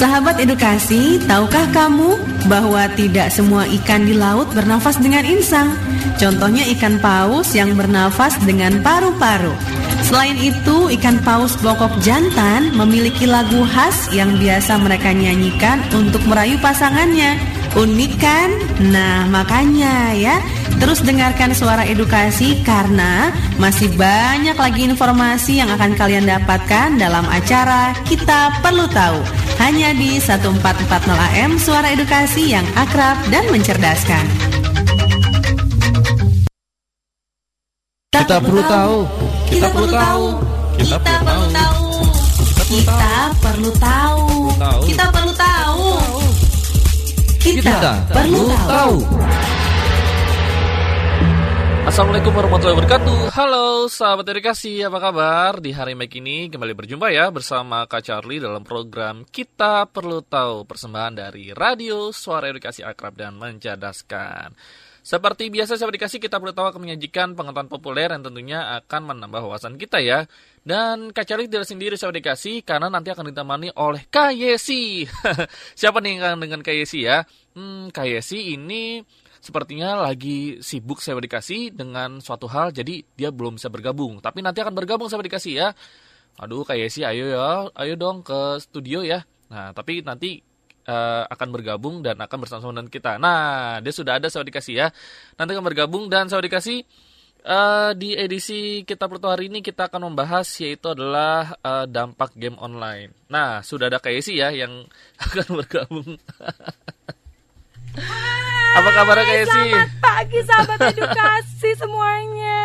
Sahabat 0.00 0.40
edukasi, 0.40 1.20
tahukah 1.28 1.68
kamu 1.76 2.16
bahwa 2.48 2.88
tidak 2.96 3.28
semua 3.28 3.68
ikan 3.68 4.08
di 4.08 4.16
laut 4.16 4.48
bernafas 4.56 4.96
dengan 4.96 5.20
insang? 5.28 5.76
Contohnya 6.16 6.64
ikan 6.72 6.96
paus 7.04 7.52
yang 7.52 7.76
bernafas 7.76 8.32
dengan 8.48 8.80
paru-paru. 8.80 9.52
Selain 10.00 10.40
itu, 10.40 10.88
ikan 10.96 11.20
paus 11.20 11.52
bokok 11.60 12.00
jantan 12.00 12.72
memiliki 12.72 13.28
lagu 13.28 13.60
khas 13.68 14.08
yang 14.08 14.40
biasa 14.40 14.80
mereka 14.80 15.12
nyanyikan 15.12 15.84
untuk 15.92 16.24
merayu 16.24 16.56
pasangannya. 16.64 17.36
Unik 17.76 18.12
kan? 18.16 18.48
Nah, 18.88 19.28
makanya 19.28 20.16
ya, 20.16 20.40
terus 20.80 21.04
dengarkan 21.04 21.52
suara 21.52 21.84
edukasi 21.84 22.64
karena 22.64 23.36
masih 23.60 23.92
banyak 24.00 24.56
lagi 24.56 24.80
informasi 24.88 25.60
yang 25.60 25.68
akan 25.76 25.92
kalian 25.92 26.24
dapatkan 26.24 26.96
dalam 26.96 27.28
acara 27.28 27.92
Kita 28.08 28.64
Perlu 28.64 28.88
Tahu. 28.88 29.49
Hanya 29.60 29.92
di 29.92 30.16
1440 30.16 30.88
AM 31.12 31.60
Suara 31.60 31.92
Edukasi 31.92 32.56
yang 32.56 32.64
akrab 32.80 33.20
dan 33.28 33.44
mencerdaskan. 33.52 34.24
Kita 38.08 38.40
perlu 38.40 38.62
tahu. 38.64 38.96
Kita 39.52 39.68
perlu 39.68 39.88
tahu. 39.92 40.24
Kita 40.80 40.96
perlu 40.96 41.46
tahu. 41.52 41.84
Kita 42.72 42.96
perlu 43.36 43.70
tahu. 43.76 44.24
Kita 44.88 45.06
perlu 45.12 45.32
tahu. 45.36 45.84
Kita 47.40 47.84
perlu 48.08 48.44
tahu. 48.64 48.96
Assalamualaikum 51.88 52.36
warahmatullahi 52.36 52.76
wabarakatuh 52.76 53.16
Halo 53.32 53.88
sahabat 53.88 54.28
edukasi, 54.28 54.84
apa 54.84 55.00
kabar? 55.00 55.64
Di 55.64 55.72
hari 55.72 55.96
Minggu 55.96 56.20
ini 56.20 56.52
kembali 56.52 56.76
berjumpa 56.76 57.08
ya 57.08 57.32
bersama 57.32 57.88
Kak 57.88 58.04
Charlie 58.04 58.36
dalam 58.36 58.60
program 58.60 59.24
Kita 59.24 59.88
Perlu 59.88 60.20
Tahu 60.20 60.68
Persembahan 60.68 61.16
dari 61.16 61.56
Radio 61.56 62.12
Suara 62.12 62.52
Edukasi 62.52 62.84
Akrab 62.84 63.16
dan 63.16 63.40
Mencerdaskan 63.40 64.52
Seperti 65.00 65.48
biasa 65.48 65.80
sahabat 65.80 65.96
edukasi 65.96 66.20
kita 66.20 66.36
perlu 66.36 66.52
tahu 66.52 66.68
akan 66.68 66.80
menyajikan 66.84 67.32
pengetahuan 67.32 67.72
populer 67.72 68.12
yang 68.12 68.20
tentunya 68.20 68.76
akan 68.76 69.16
menambah 69.16 69.40
wawasan 69.40 69.80
kita 69.80 70.04
ya 70.04 70.28
dan 70.60 71.16
Kak 71.16 71.24
Charlie 71.24 71.48
tidak 71.48 71.64
sendiri 71.64 71.96
sahabat 71.96 72.20
edukasi 72.20 72.60
karena 72.60 72.92
nanti 72.92 73.08
akan 73.08 73.32
ditemani 73.32 73.72
oleh 73.80 74.04
Kak 74.12 74.36
Yesi 74.36 75.08
Siapa 75.80 76.04
nih 76.04 76.20
yang 76.20 76.36
dengan 76.36 76.60
Kak 76.60 76.76
Yesi 76.76 77.08
ya? 77.08 77.24
Hmm, 77.56 77.88
Kak 77.88 78.04
Yesi 78.04 78.52
ini 78.52 79.00
sepertinya 79.40 80.04
lagi 80.04 80.60
sibuk 80.60 81.00
saya 81.00 81.16
dikasih 81.16 81.72
dengan 81.72 82.20
suatu 82.20 82.44
hal 82.46 82.76
jadi 82.76 83.02
dia 83.16 83.32
belum 83.32 83.56
bisa 83.56 83.72
bergabung. 83.72 84.20
Tapi 84.20 84.44
nanti 84.44 84.60
akan 84.60 84.76
bergabung 84.76 85.08
saya 85.08 85.24
dikasih 85.24 85.52
ya. 85.56 85.68
Aduh 86.38 86.62
kayak 86.62 86.92
sih 86.92 87.02
ayo 87.02 87.32
ya. 87.32 87.72
Ayo 87.74 87.96
dong 87.96 88.20
ke 88.20 88.60
studio 88.60 89.00
ya. 89.00 89.24
Nah 89.48 89.72
tapi 89.72 90.04
nanti 90.04 90.44
uh, 90.86 91.24
akan 91.26 91.48
bergabung 91.50 92.04
dan 92.04 92.20
akan 92.20 92.38
bersama-sama 92.44 92.76
dengan 92.76 92.92
kita. 92.92 93.16
Nah 93.16 93.80
dia 93.80 93.92
sudah 93.96 94.20
ada 94.20 94.28
saya 94.28 94.44
dikasih 94.44 94.74
ya. 94.76 94.86
Nanti 95.40 95.56
akan 95.56 95.64
bergabung 95.64 96.06
dan 96.12 96.28
saya 96.28 96.44
dikasih 96.44 96.84
Uh, 97.40 97.96
di 97.96 98.12
edisi 98.12 98.84
kita 98.84 99.08
perlu 99.08 99.24
hari 99.24 99.48
ini 99.48 99.64
kita 99.64 99.88
akan 99.88 100.12
membahas 100.12 100.44
yaitu 100.60 100.92
adalah 100.92 101.56
uh, 101.64 101.88
dampak 101.88 102.36
game 102.36 102.60
online. 102.60 103.16
Nah, 103.32 103.64
sudah 103.64 103.88
ada 103.88 103.96
sih 104.20 104.36
ya 104.36 104.52
yang 104.52 104.84
akan 105.24 105.64
bergabung. 105.64 106.20
Apa 108.80 108.90
kabar 108.96 109.16
kayak 109.28 109.46
sih? 109.52 109.70
Selamat 109.76 109.92
pagi 110.00 110.38
sahabat 110.48 110.78
edukasi 110.88 111.70
semuanya. 111.76 112.60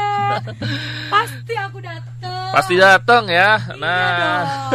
Pasti 1.12 1.54
aku 1.60 1.78
datang. 1.84 2.52
Pasti 2.56 2.74
datang 2.80 3.24
ya. 3.28 3.60
Iya 3.60 3.76
nah. 3.76 4.72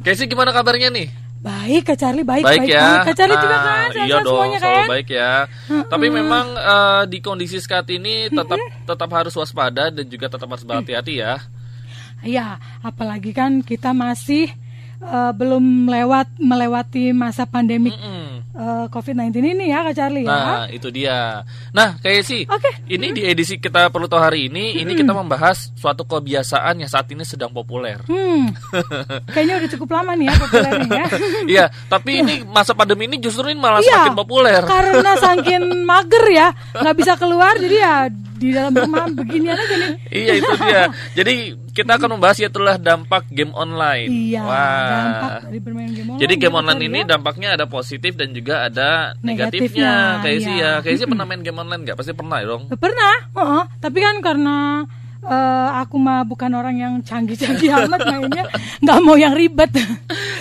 Casey 0.00 0.24
gimana 0.32 0.56
kabarnya 0.56 0.88
nih? 0.88 1.12
Baik 1.38 1.92
Kak 1.92 2.00
Charlie, 2.00 2.24
baik, 2.24 2.42
baik, 2.42 2.66
baik 2.66 2.72
ya. 2.72 3.04
Kak 3.04 3.14
Charlie 3.14 3.36
nah, 3.36 3.44
juga 3.46 3.58
kan, 3.62 3.88
iya 3.94 4.16
dong, 4.24 4.42
semuanya 4.42 4.58
kan? 4.58 4.86
baik 4.90 5.08
ya. 5.12 5.32
Tapi 5.86 6.06
memang 6.10 6.46
uh, 6.56 7.02
di 7.06 7.18
kondisi 7.22 7.60
saat 7.60 7.86
ini 7.92 8.32
tetap 8.32 8.58
tetap 8.58 9.10
harus 9.12 9.36
waspada 9.36 9.92
dan 9.92 10.08
juga 10.08 10.32
tetap 10.32 10.48
harus 10.50 10.64
berhati-hati 10.64 11.14
ya. 11.20 11.38
Iya, 12.24 12.58
apalagi 12.82 13.30
kan 13.30 13.62
kita 13.62 13.94
masih 13.94 14.50
uh, 14.98 15.30
belum 15.30 15.86
lewat 15.86 16.26
melewati 16.42 17.14
masa 17.14 17.44
pandemik. 17.46 17.94
Mm 17.94 18.02
-mm 18.02 18.37
uh, 18.58 18.86
COVID-19 18.90 19.38
ini 19.38 19.70
ya 19.70 19.86
Kak 19.86 19.94
Charlie 19.94 20.26
ya. 20.26 20.34
Nah, 20.34 20.66
itu 20.68 20.90
dia. 20.90 21.46
Nah, 21.70 21.96
kayak 22.02 22.22
sih. 22.26 22.42
Oke. 22.44 22.66
Okay. 22.66 22.98
Ini 22.98 23.06
di 23.14 23.22
edisi 23.24 23.62
kita 23.62 23.88
perlu 23.94 24.10
tahu 24.10 24.18
hari 24.18 24.50
ini, 24.50 24.74
hmm. 24.74 24.82
ini 24.82 24.92
kita 24.98 25.14
membahas 25.14 25.70
suatu 25.78 26.02
kebiasaan 26.04 26.82
yang 26.82 26.90
saat 26.90 27.06
ini 27.14 27.22
sedang 27.22 27.54
populer. 27.54 28.02
Hmm. 28.10 28.50
Kayaknya 29.34 29.54
udah 29.64 29.70
cukup 29.78 29.88
lama 29.94 30.12
nih 30.18 30.26
ya 30.26 30.34
populernya 30.36 30.90
ya. 30.90 31.06
Iya, 31.48 31.64
tapi 31.88 32.20
ini 32.20 32.34
masa 32.44 32.74
pandemi 32.74 33.06
ini 33.06 33.16
justru 33.22 33.48
ini 33.48 33.60
malah 33.60 33.80
iya, 33.80 34.04
semakin 34.04 34.16
populer. 34.18 34.62
Karena 34.66 35.12
saking 35.16 35.86
mager 35.86 36.24
ya, 36.28 36.48
nggak 36.74 36.96
bisa 36.98 37.12
keluar 37.16 37.54
jadi 37.56 37.76
ya 37.78 37.94
di 38.38 38.48
dalam 38.54 38.72
rumah 38.72 39.10
beginian 39.10 39.58
aja 39.58 39.74
nih. 39.76 39.92
iya 40.14 40.32
itu 40.38 40.52
dia. 40.62 40.82
Jadi 41.18 41.34
kita 41.74 41.94
akan 41.98 42.18
membahas 42.18 42.38
ya 42.38 42.48
itulah 42.50 42.78
dampak 42.78 43.26
game 43.30 43.50
online. 43.54 44.10
Iya. 44.10 44.42
Wah. 44.46 44.88
Dampak 44.88 45.32
dari 45.50 45.58
bermain 45.62 45.90
game 45.90 46.08
online. 46.10 46.22
Jadi 46.22 46.34
game 46.38 46.56
online 46.56 46.80
ini 46.86 47.00
ya. 47.02 47.06
dampaknya 47.18 47.48
ada 47.58 47.66
positif 47.66 48.14
dan 48.14 48.30
juga 48.30 48.66
ada 48.70 49.18
negatifnya. 49.20 50.18
negatifnya. 50.18 50.22
Kayak 50.22 50.38
sih 50.42 50.54
ya. 50.54 50.72
Kayak 50.82 50.96
sih 51.02 51.06
pernah 51.06 51.24
main 51.26 51.42
game 51.42 51.58
online 51.58 51.82
nggak? 51.82 51.96
Pasti 51.98 52.12
pernah 52.14 52.38
dong. 52.42 52.62
Pernah. 52.70 53.14
Oh, 53.34 53.62
tapi 53.82 53.98
kan 54.02 54.18
karena 54.22 54.86
uh, 55.22 55.68
aku 55.82 55.96
mah 55.98 56.22
bukan 56.26 56.50
orang 56.54 56.76
yang 56.78 56.94
canggih-canggih 57.02 57.70
amat 57.86 58.00
mainnya, 58.06 58.44
nggak 58.82 58.98
mau 59.02 59.16
yang 59.18 59.34
ribet. 59.34 59.70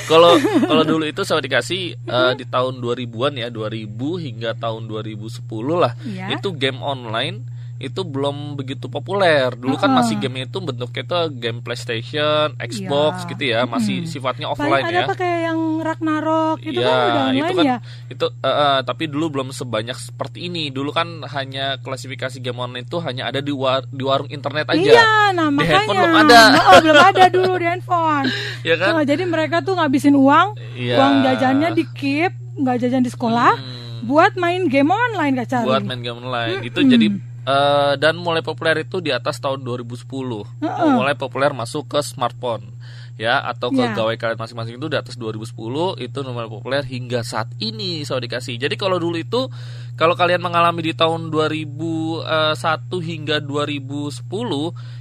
Kalau 0.07 0.40
kalau 0.40 0.88
dulu 0.88 1.03
itu 1.03 1.28
saya 1.28 1.44
dikasih 1.44 2.00
uh, 2.07 2.31
di 2.31 2.47
tahun 2.47 2.80
2000-an 2.80 3.44
ya, 3.44 3.52
2000 3.52 3.91
hingga 4.24 4.56
tahun 4.56 4.88
2010 4.88 5.44
lah. 5.75 6.00
Ya. 6.07 6.31
Itu 6.31 6.56
game 6.56 6.80
online 6.80 7.44
itu 7.78 8.02
belum 8.02 8.58
begitu 8.58 8.90
populer. 8.90 9.54
Dulu 9.54 9.78
kan 9.78 9.94
masih 9.94 10.18
game 10.18 10.50
itu 10.50 10.58
bentuknya 10.58 11.06
itu 11.06 11.18
game 11.38 11.60
PlayStation, 11.62 12.58
Xbox 12.58 13.24
ya. 13.24 13.28
gitu 13.30 13.44
ya, 13.46 13.60
masih 13.70 14.04
hmm. 14.04 14.10
sifatnya 14.10 14.48
offline 14.50 14.82
Paling 14.82 14.98
ya. 14.98 15.06
Ada 15.06 15.14
kayak 15.14 15.40
yang 15.46 15.60
Ragnarok 15.86 16.60
itu 16.66 16.80
ya, 16.82 16.90
kan 16.90 16.98
udah 16.98 17.22
online 17.22 17.38
itu 17.38 17.54
kan, 17.54 17.66
ya. 17.66 17.78
Itu 18.10 18.26
uh, 18.34 18.50
uh, 18.50 18.78
tapi 18.82 19.04
dulu 19.06 19.26
belum 19.30 19.50
sebanyak 19.54 19.98
seperti 19.98 20.50
ini. 20.50 20.74
Dulu 20.74 20.90
kan 20.90 21.22
hanya 21.30 21.78
klasifikasi 21.78 22.42
game 22.42 22.58
online 22.58 22.90
itu 22.90 22.98
hanya 22.98 23.30
ada 23.30 23.40
di 23.46 23.54
war 23.54 23.86
di 23.86 24.02
warung 24.02 24.30
internet 24.34 24.74
aja. 24.74 24.82
Iya, 24.82 25.12
nah 25.38 25.54
di 25.54 25.62
makanya. 25.62 25.78
handphone 25.78 25.98
belum 26.02 26.16
ada. 26.18 26.42
Oh, 26.68 26.80
belum 26.82 27.02
ada 27.14 27.24
dulu 27.30 27.54
di 27.62 27.66
handphone. 27.70 28.26
ya 28.70 28.76
kan? 28.82 28.92
Nah, 28.98 29.04
jadi 29.06 29.24
mereka 29.30 29.62
tuh 29.62 29.78
ngabisin 29.78 30.18
uang, 30.18 30.58
ya. 30.74 30.98
uang 30.98 31.14
jajannya 31.30 31.70
di 31.78 31.84
keep, 31.94 32.34
nggak 32.58 32.76
jajan 32.82 33.06
di 33.06 33.12
sekolah. 33.14 33.54
Hmm. 33.54 33.76
Buat 34.08 34.38
main 34.40 34.70
game 34.70 34.94
online 34.94 35.42
gak 35.42 35.50
cari. 35.52 35.68
Buat 35.68 35.84
main 35.84 36.00
game 36.00 36.22
online. 36.22 36.62
Hmm. 36.62 36.70
Itu 36.70 36.80
jadi 36.86 37.08
Uh, 37.47 37.96
dan 37.96 38.19
mulai 38.19 38.44
populer 38.44 38.84
itu 38.84 39.00
di 39.00 39.16
atas 39.16 39.40
tahun 39.40 39.63
2010. 39.63 40.03
Uh 40.03 40.44
-uh. 40.68 40.91
Mulai 41.00 41.16
populer 41.16 41.56
masuk 41.56 41.88
ke 41.88 42.03
smartphone 42.03 42.75
ya 43.18 43.41
atau 43.41 43.74
ke 43.74 43.81
yeah. 43.81 43.97
gawai 43.97 44.13
kalian 44.13 44.38
masing-masing 44.38 44.78
itu 44.78 44.88
di 44.94 44.97
atas 44.97 45.18
2010 45.18 45.57
itu 46.06 46.18
mulai 46.30 46.46
populer 46.46 46.86
hingga 46.86 47.25
saat 47.25 47.50
ini 47.57 48.06
saya 48.06 48.22
dikasih. 48.22 48.62
Jadi 48.62 48.78
kalau 48.78 49.02
dulu 49.02 49.18
itu 49.18 49.50
kalau 49.97 50.13
kalian 50.13 50.38
mengalami 50.38 50.86
di 50.86 50.94
tahun 50.94 51.34
2001 51.34 52.62
hingga 52.94 53.41
2010 53.41 54.22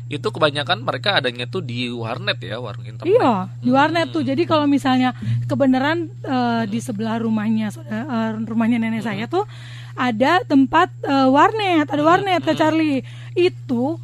itu 0.06 0.28
kebanyakan 0.32 0.78
mereka 0.80 1.20
adanya 1.20 1.44
tuh 1.44 1.60
di 1.60 1.92
warnet 1.92 2.40
ya 2.40 2.56
warung 2.56 2.88
internet. 2.88 3.12
Iya 3.12 3.52
di 3.60 3.70
warnet 3.70 4.08
hmm. 4.08 4.14
tuh. 4.16 4.22
Jadi 4.24 4.42
kalau 4.48 4.64
misalnya 4.64 5.12
kebenaran 5.44 6.08
uh, 6.24 6.64
di 6.64 6.80
sebelah 6.80 7.20
rumahnya 7.20 7.68
uh, 7.68 8.32
rumahnya 8.48 8.80
nenek 8.80 9.04
hmm. 9.04 9.08
saya 9.12 9.24
tuh 9.28 9.44
ada 9.96 10.44
tempat 10.44 10.92
uh, 11.08 11.32
warnet, 11.32 11.88
ada 11.88 12.02
warnet 12.04 12.44
hmm. 12.44 12.54
Charlie. 12.54 13.00
Itu 13.32 13.96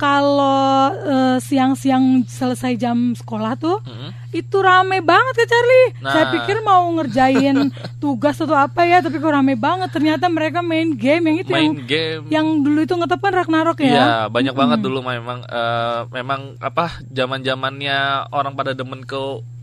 kalau 0.00 0.96
uh, 0.96 1.36
siang-siang 1.44 2.24
selesai 2.24 2.72
jam 2.80 3.12
sekolah 3.12 3.52
tuh 3.60 3.84
hmm. 3.84 4.32
itu 4.32 4.56
rame 4.56 5.04
banget 5.04 5.44
ya 5.44 5.46
Charlie. 5.52 5.88
Nah. 6.00 6.12
Saya 6.12 6.24
pikir 6.32 6.56
mau 6.64 6.88
ngerjain 6.96 7.68
tugas 8.02 8.40
atau 8.40 8.56
apa 8.56 8.88
ya, 8.88 9.04
tapi 9.04 9.20
kok 9.20 9.28
rame 9.28 9.60
banget. 9.60 9.92
Ternyata 9.92 10.32
mereka 10.32 10.64
main 10.64 10.96
game 10.96 11.28
yang 11.28 11.36
itu 11.44 11.52
main 11.52 11.76
yang 11.76 11.76
game. 11.84 12.22
yang 12.32 12.46
dulu 12.64 12.80
itu 12.80 12.96
ngetep 12.96 13.20
kan 13.20 13.32
Ragnarok 13.44 13.78
ya. 13.84 13.92
Iya, 13.92 14.08
banyak 14.32 14.54
hmm. 14.56 14.62
banget 14.64 14.78
dulu 14.80 15.04
memang 15.04 15.44
uh, 15.44 16.08
memang 16.08 16.56
apa 16.64 17.04
zaman-zamannya 17.12 18.32
orang 18.32 18.56
pada 18.56 18.72
demen 18.72 19.04
ke 19.04 19.20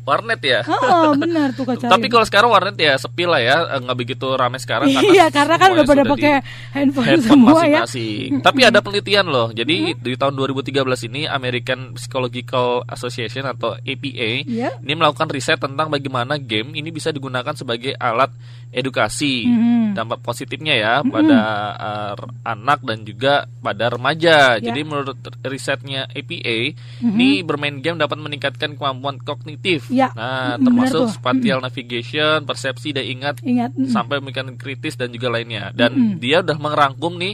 warnet 0.07 0.39
ya. 0.39 0.63
Oh, 0.63 1.11
benar 1.19 1.51
tuh 1.51 1.67
Kak 1.67 1.83
Tapi 1.93 2.07
kalau 2.07 2.23
sekarang 2.23 2.47
warnet 2.47 2.79
ya 2.79 2.95
sepi 2.95 3.27
lah 3.27 3.43
ya, 3.43 3.67
eh, 3.75 3.79
nggak 3.83 3.97
begitu 3.99 4.31
ramai 4.39 4.63
sekarang 4.63 4.87
karena 4.87 5.11
Iya, 5.11 5.25
karena 5.27 5.55
kan 5.59 5.69
udah 5.75 5.83
pada 5.83 6.03
pakai 6.07 6.33
handphone, 6.71 7.05
handphone 7.11 7.27
semua 7.27 7.51
masing 7.59 7.73
-masing. 7.75 8.29
ya. 8.31 8.43
Tapi 8.47 8.59
ada 8.63 8.79
penelitian 8.79 9.27
loh. 9.27 9.47
Jadi 9.51 9.75
di 9.99 10.15
tahun 10.15 10.33
2013 10.39 11.11
ini 11.11 11.27
American 11.27 11.99
Psychological 11.99 12.87
Association 12.87 13.43
atau 13.43 13.75
APA 13.75 14.29
yeah. 14.47 14.71
ini 14.79 14.93
melakukan 14.95 15.27
riset 15.27 15.59
tentang 15.59 15.91
bagaimana 15.91 16.39
game 16.39 16.71
ini 16.71 16.87
bisa 16.89 17.11
digunakan 17.11 17.51
sebagai 17.51 17.91
alat 17.99 18.31
edukasi 18.71 19.47
Mhm. 19.47 19.95
dampak 19.95 20.19
positifnya 20.21 20.75
ya 20.77 20.93
pada 21.01 21.39
uh, 21.73 22.13
anak 22.45 22.83
dan 22.85 23.01
juga 23.01 23.47
pada 23.59 23.89
remaja. 23.89 24.59
Ya. 24.59 24.69
Jadi 24.69 24.81
menurut 24.85 25.17
risetnya 25.43 26.05
APA, 26.11 26.75
ini 27.01 27.41
bermain 27.41 27.81
game 27.81 27.97
dapat 27.97 28.19
meningkatkan 28.19 28.77
kemampuan 28.77 29.17
kognitif. 29.23 29.89
Ya. 29.97 30.09
Nah, 30.11 30.55
Mm, 30.55 30.63
termasuk 30.63 31.01
tuh. 31.01 31.09
spatial 31.11 31.57
navigation, 31.59 32.37
persepsi 32.43 32.89
dan 32.91 33.03
ingat 33.03 33.35
Ingat. 33.41 33.73
mm. 33.73 33.89
sampai 33.89 34.19
pemikiran 34.19 34.53
kritis 34.53 34.93
dan 34.93 35.09
juga 35.09 35.27
lainnya. 35.29 35.69
Dan 35.71 35.91
dia 36.17 36.39
udah 36.39 36.53
merangkum 36.55 37.15
nih 37.15 37.33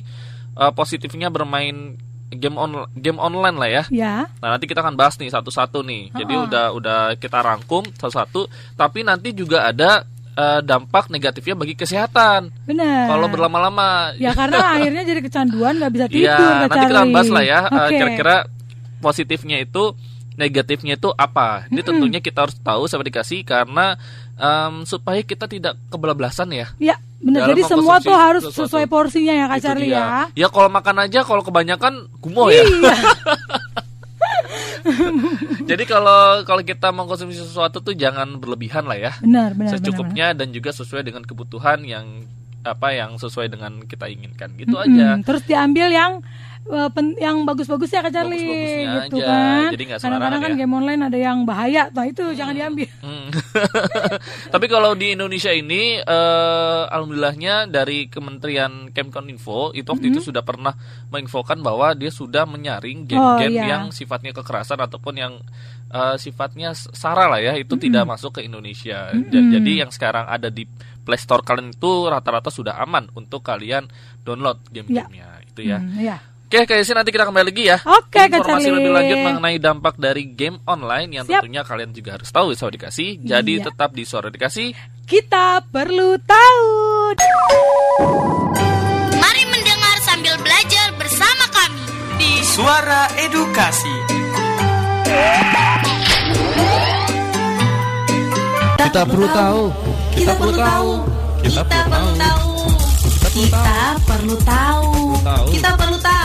uh, 0.56 0.72
positifnya 0.72 1.28
bermain 1.28 2.00
game 2.32 2.56
on 2.56 2.72
game 2.96 3.18
online 3.18 3.54
lah 3.54 3.70
ya. 3.70 3.84
Ya. 3.88 4.16
Nah 4.38 4.50
nanti 4.50 4.64
kita 4.64 4.80
akan 4.80 4.96
bahas 4.96 5.14
nih 5.16 5.30
satu-satu 5.30 5.82
nih. 5.82 6.10
Jadi 6.14 6.34
Oh. 6.34 6.46
udah 6.46 6.66
udah 6.72 7.00
kita 7.16 7.38
rangkum 7.38 7.84
satu-satu. 7.92 8.48
Tapi 8.74 9.04
nanti 9.04 9.32
juga 9.32 9.66
ada 9.66 10.02
eh, 10.34 10.60
dampak 10.60 11.08
negatifnya 11.08 11.54
bagi 11.54 11.76
kesehatan. 11.76 12.50
Benar. 12.66 13.06
Kalau 13.06 13.28
berlama-lama. 13.28 14.18
Ya 14.18 14.34
karena 14.34 14.66
akhirnya 14.74 15.04
jadi 15.04 15.22
kecanduan 15.22 15.78
nggak 15.78 15.92
bisa 15.92 16.06
tidur. 16.08 16.26
Iya, 16.26 16.34
Kak 16.34 16.58
nanti 16.66 16.78
kita 16.80 16.90
Charlie. 16.96 17.14
bahas 17.14 17.30
lah 17.30 17.44
ya. 17.44 17.60
eh. 17.62 17.90
Kira-kira 17.94 18.36
positifnya 18.98 19.58
itu, 19.60 19.94
negatifnya 20.36 20.96
itu 20.96 21.10
apa? 21.12 21.66
Jadi 21.68 21.82
tentunya 21.84 22.20
kita 22.20 22.46
harus 22.46 22.58
tahu 22.58 22.86
sampai 22.86 23.08
dikasih 23.08 23.42
karena 23.42 23.96
em, 24.34 24.84
supaya 24.84 25.22
kita 25.22 25.46
tidak 25.46 25.78
kebablasan 25.88 26.50
ya. 26.50 26.68
Ya, 26.78 26.96
benar. 27.18 27.50
Jadi 27.50 27.62
semua 27.64 27.98
tuh 27.98 28.14
harus 28.14 28.44
sesuatu. 28.44 28.66
sesuai 28.66 28.86
porsinya 28.86 29.34
ya 29.34 29.46
Kak 29.48 29.58
Itu 29.58 29.66
Charlie 29.66 29.90
dia. 29.90 30.28
ya. 30.34 30.46
Ya 30.46 30.48
kalau 30.50 30.70
makan 30.70 30.98
aja, 31.02 31.20
kalau 31.22 31.42
kebanyakan 31.42 31.94
gumoh 32.18 32.50
ya. 32.50 32.62
Iya. 32.62 32.94
Jadi 35.64 35.84
kalau 35.88 36.44
kalau 36.44 36.62
kita 36.62 36.92
mengkonsumsi 36.92 37.40
sesuatu 37.40 37.80
tuh 37.80 37.96
jangan 37.96 38.36
berlebihan 38.38 38.84
lah 38.84 39.00
ya. 39.00 39.12
Benar, 39.20 39.56
benar, 39.56 39.72
benar. 39.72 39.72
secukupnya 39.80 40.28
dan 40.36 40.52
juga 40.52 40.76
sesuai 40.76 41.04
dengan 41.04 41.24
kebutuhan 41.24 41.82
yang 41.88 42.28
apa 42.64 42.96
yang 42.96 43.16
sesuai 43.16 43.52
dengan 43.52 43.84
kita 43.84 44.08
inginkan 44.08 44.56
gitu 44.56 44.76
benar. 44.76 44.88
aja 44.88 45.08
Mm, 45.14 45.24
Terus 45.28 45.44
diambil 45.44 45.88
yang 45.92 46.12
pen- 46.90 47.18
yang 47.18 47.44
bagus-bagus 47.44 47.90
ya 47.90 48.00
Kak 48.00 48.12
Charlie 48.12 48.40
Bagus-bagusnya 48.40 48.94
gitu 49.04 49.18
aja. 49.18 49.28
kan. 49.28 49.62
Jadi 49.70 49.84
Kadang-kadang 49.94 50.42
kan 50.42 50.52
ya. 50.52 50.58
game 50.58 50.74
online 50.74 51.02
ada 51.04 51.18
yang 51.18 51.38
bahaya. 51.44 51.84
Nah, 51.90 52.06
itu 52.06 52.24
jangan 52.32 52.54
diambil. 52.54 52.88
Hmm. 53.00 53.28
tapi 54.54 54.66
kalau 54.68 54.94
di 54.94 55.12
Indonesia 55.12 55.50
ini 55.50 56.00
eh, 56.00 56.84
alhamdulillahnya 56.88 57.68
dari 57.68 58.08
Kementerian 58.08 58.90
Kemkoninfo 58.90 59.74
itu 59.74 59.86
waktu 59.86 60.10
itu 60.10 60.20
sudah 60.22 60.42
pernah 60.42 60.74
menginfokan 61.10 61.60
bahwa 61.60 61.92
dia 61.94 62.10
sudah 62.10 62.44
menyaring 62.44 63.06
game-game 63.06 63.22
Oh, 63.24 63.40
iya. 63.60 63.66
yang 63.70 63.84
sifatnya 63.90 64.32
kekerasan 64.32 64.80
ataupun 64.80 65.16
yang 65.16 65.34
eh, 65.90 66.16
sifatnya 66.16 66.72
sara 66.74 67.28
lah 67.28 67.40
ya 67.40 67.54
itu 67.54 67.76
tidak 67.76 68.04
masuk 68.06 68.40
ke 68.40 68.42
Indonesia 68.42 69.12
dan 69.12 69.44
jadi 69.50 69.86
yang 69.86 69.90
sekarang 69.90 70.26
ada 70.26 70.48
di 70.48 70.64
Play 71.04 71.18
Store 71.18 71.40
kalian 71.40 71.72
itu 71.72 71.92
rata-rata 72.06 72.48
sudah 72.48 72.80
aman 72.80 73.12
untuk 73.14 73.42
kalian 73.42 73.88
download 74.22 74.64
game-gamenya 74.70 75.44
itu 75.46 75.62
ya 75.64 75.78
Hmm, 75.78 76.00
ya. 76.00 76.18
Oke, 76.54 76.70
Kak 76.70 76.86
Yesi, 76.86 76.94
nanti 76.94 77.10
kita 77.10 77.26
kembali 77.26 77.50
lagi 77.50 77.66
ya. 77.66 77.82
Oke, 77.82 78.30
Kak 78.30 78.46
Informasi 78.46 78.70
lebih 78.70 78.94
lanjut 78.94 79.18
mengenai 79.26 79.58
dampak 79.58 79.98
dari 79.98 80.38
game 80.38 80.62
online 80.70 81.10
yang 81.10 81.26
Siap. 81.26 81.42
tentunya 81.42 81.66
kalian 81.66 81.90
juga 81.98 82.14
harus 82.14 82.30
tahu 82.30 82.54
Suara 82.54 82.70
Dikasih. 82.70 83.26
Jadi 83.26 83.54
Iya. 83.58 83.74
tetap 83.74 83.90
di 83.98 84.06
Suara 84.06 84.30
Dikasih. 84.30 84.70
Kita 85.02 85.66
perlu 85.66 86.14
tahu. 86.22 86.70
Mari 89.18 89.44
mendengar 89.50 89.98
sambil 90.06 90.38
belajar 90.46 90.94
bersama 90.94 91.46
kami 91.50 91.82
di 92.22 92.32
Suara 92.46 93.10
Edukasi. 93.18 93.96
Kita 98.78 99.02
perlu 99.10 99.26
tahu. 99.34 99.62
Kita 100.14 100.32
perlu 100.38 100.54
tahu. 100.54 100.90
Kita 101.42 101.62
perlu 101.66 101.82
tahu. 101.82 101.82
Kita 101.82 101.82
perlu 101.90 102.14
tahu. 102.14 102.46
Kita 103.34 103.86
perlu 104.06 104.36
tahu. 104.46 104.86
Kita 105.50 105.70
perlu 105.74 105.98
tahu. 105.98 106.23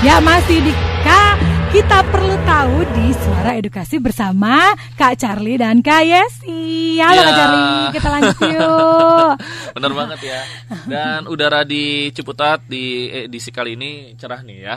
Ya 0.00 0.16
masih 0.22 0.62
di 0.62 0.72
Kak 1.04 1.57
kita 1.68 2.00
perlu 2.08 2.32
tahu 2.42 2.80
di 2.90 3.12
Suara 3.14 3.52
Edukasi 3.52 4.00
bersama 4.00 4.72
Kak 4.96 5.20
Charlie 5.20 5.60
dan 5.60 5.84
Kak 5.84 6.00
Yesi. 6.00 6.96
Halo 6.96 7.12
Ya. 7.14 7.22
Kak 7.22 7.34
Charlie, 7.34 7.68
kita 7.92 8.08
lanjut 8.08 8.38
yuk. 8.56 9.30
Bener 9.72 9.92
banget 9.92 10.20
ya. 10.24 10.40
Dan 10.84 11.28
udara 11.28 11.62
di 11.62 12.08
Ciputat 12.10 12.64
di 12.64 13.06
edisi 13.06 13.50
kali 13.50 13.76
ini 13.76 13.90
cerah 14.14 14.40
nih 14.40 14.58
ya. 14.58 14.76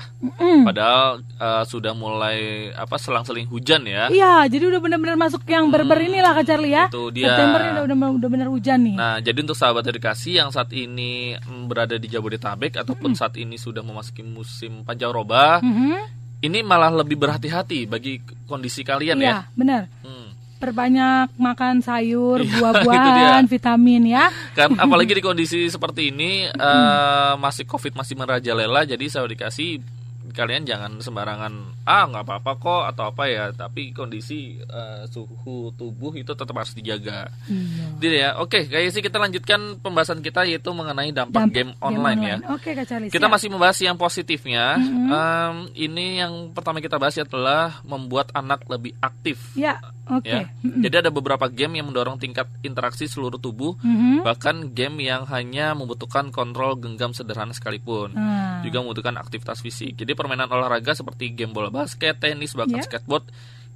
Padahal 0.61 1.07
eh, 1.23 1.63
sudah 1.63 1.93
mulai 1.93 2.39
apa 2.71 2.95
selang-seling 2.95 3.47
hujan 3.47 3.87
ya. 3.87 4.11
Iya, 4.11 4.45
jadi 4.45 4.67
udah 4.67 4.79
benar-benar 4.79 5.15
masuk 5.17 5.47
yang 5.47 5.71
berber 5.71 5.95
inilah 5.97 6.35
Kak 6.35 6.45
Charlie 6.45 6.75
ya. 6.75 6.91
itu 6.91 7.07
dia. 7.09 7.31
September 7.31 7.59
ini 7.61 7.71
udah 7.73 7.85
udah 7.87 8.09
udah 8.19 8.29
benar 8.29 8.47
hujan 8.47 8.79
nih. 8.83 8.95
Nah, 8.95 9.17
jadi 9.17 9.39
untuk 9.39 9.55
sahabat 9.55 9.87
edukasi 9.87 10.35
yang 10.35 10.51
saat 10.51 10.69
ini 10.71 11.39
mm, 11.39 11.65
berada 11.65 11.95
di 11.95 12.05
Jabodetabek 12.05 12.75
ataupun 12.77 13.15
saat 13.15 13.33
ini 13.35 13.55
sudah 13.55 13.79
memasuki 13.79 14.21
musim 14.21 14.83
pancaroba, 14.83 15.63
Mhm. 15.63 16.20
Ini 16.41 16.59
malah 16.65 16.89
lebih 16.89 17.17
berhati-hati 17.21 17.85
bagi 17.85 18.19
kondisi 18.49 18.81
kalian 18.81 19.21
ya. 19.21 19.25
Iya, 19.25 19.39
benar. 19.53 19.81
Hmm. 20.01 20.33
Perbanyak 20.57 21.37
makan 21.37 21.81
sayur, 21.81 22.41
Iya, 22.41 22.49
buah-buahan, 22.57 23.45
vitamin 23.45 24.03
ya. 24.09 24.29
Kan 24.57 24.77
apalagi 24.83 25.17
di 25.17 25.23
kondisi 25.23 25.69
seperti 25.69 26.09
ini 26.09 26.49
eh, 26.49 27.33
masih 27.37 27.65
Covid 27.69 27.93
masih 27.93 28.17
merajalela 28.17 28.85
jadi 28.85 29.05
saya 29.05 29.29
dikasih 29.29 30.00
kalian 30.31 30.63
jangan 30.65 30.97
sembarangan 30.99 31.83
ah 31.85 32.03
nggak 32.07 32.23
apa-apa 32.25 32.51
kok 32.57 32.83
atau 32.95 33.03
apa 33.11 33.23
ya 33.27 33.45
tapi 33.51 33.91
kondisi 33.91 34.57
eh, 34.59 35.03
suhu 35.07 35.75
tubuh 35.75 36.15
itu 36.17 36.31
tetap 36.33 36.55
harus 36.55 36.73
dijaga. 36.73 37.29
Iya. 37.47 37.85
Jadi 38.01 38.15
ya, 38.17 38.29
oke, 38.41 38.59
kayak 38.71 38.91
sih 38.91 39.03
kita 39.03 39.17
lanjutkan 39.21 39.77
pembahasan 39.77 40.19
kita 40.25 40.47
yaitu 40.47 40.71
mengenai 40.73 41.13
dampak, 41.13 41.47
Dampak 41.47 41.55
game 41.55 41.71
online, 41.83 42.21
ya. 42.21 42.35
Oke 42.49 42.73
Kak 42.73 42.85
Charlie. 42.87 43.11
Kita 43.13 43.27
siap. 43.27 43.33
masih 43.37 43.47
membahas 43.51 43.77
yang 43.81 43.97
positifnya. 43.99 44.65
Em, 44.81 45.55
ini 45.77 46.23
yang 46.23 46.49
pertama 46.55 46.79
kita 46.81 46.97
bahas 46.97 47.17
adalah 47.19 47.83
membuat 47.85 48.33
anak 48.33 48.65
lebih 48.65 48.95
aktif. 49.03 49.53
Ya, 49.53 49.77
oke. 50.07 50.25
Ya. 50.25 50.49
Jadi 50.61 50.95
ada 51.05 51.11
beberapa 51.11 51.45
game 51.45 51.77
yang 51.81 51.91
mendorong 51.91 52.17
tingkat 52.17 52.47
interaksi 52.61 53.05
seluruh 53.05 53.37
tubuh, 53.37 53.75
Mhm. 53.81 54.23
bahkan 54.23 54.71
game 54.73 55.03
yang 55.05 55.27
hanya 55.27 55.73
membutuhkan 55.73 56.29
kontrol 56.29 56.77
genggam 56.77 57.11
sederhana 57.11 57.51
sekalipun. 57.51 58.15
Nah. 58.15 58.61
Juga 58.61 58.81
membutuhkan 58.81 59.17
aktivitas 59.17 59.59
fisik. 59.59 59.97
Jadi 59.97 60.13
permainan 60.13 60.49
olahraga 60.49 60.93
seperti 60.93 61.33
game 61.33 61.51
bola 61.51 61.69
basket, 61.69 62.17
tenis, 62.17 62.53
bahkan 62.53 62.79
Ya. 62.79 62.85
skateboard 62.85 63.27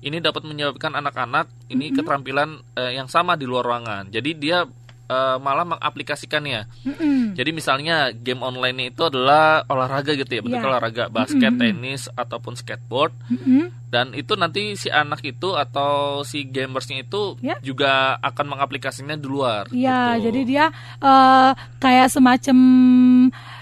ini 0.01 0.21
dapat 0.21 0.45
menyebabkan 0.45 0.93
anak-anak 0.93 1.49
ini 1.67 1.89
Mm-hmm. 1.89 1.97
keterampilan 2.01 2.49
eh, 2.77 2.93
yang 2.95 3.09
sama 3.09 3.33
di 3.33 3.49
luar 3.49 3.65
ruangan. 3.65 4.09
Jadi 4.09 4.37
dia 4.37 4.61
eh, 5.05 5.37
malah 5.37 5.65
mengaplikasikannya. 5.67 6.65
Mm-mm. 6.83 7.33
Jadi 7.33 7.49
misalnya 7.49 7.95
game 8.11 8.39
online 8.39 8.89
itu 8.89 9.01
adalah 9.01 9.61
olahraga 9.65 10.13
gitu 10.13 10.29
ya, 10.29 10.41
bentuk 10.41 10.59
Ya. 10.59 10.67
olahraga 10.67 11.03
basket, 11.07 11.51
tenis 11.53 12.07
ataupun 12.11 12.53
skateboard. 12.53 13.13
Mm-mm. 13.27 13.69
Dan 13.85 14.11
itu 14.11 14.35
nanti 14.35 14.75
si 14.75 14.89
anak 14.89 15.23
itu 15.23 15.55
atau 15.55 16.19
si 16.21 16.43
gamersnya 16.43 17.01
itu 17.01 17.37
Ya. 17.39 17.55
juga 17.59 17.91
akan 18.19 18.45
mengaplikasinya 18.51 19.15
di 19.15 19.23
luar. 19.25 19.69
Iya, 19.69 20.17
gitu. 20.17 20.23
jadi 20.25 20.39
dia 20.43 20.65
eh, 20.99 21.51
kayak 21.77 22.07
semacam 22.09 22.57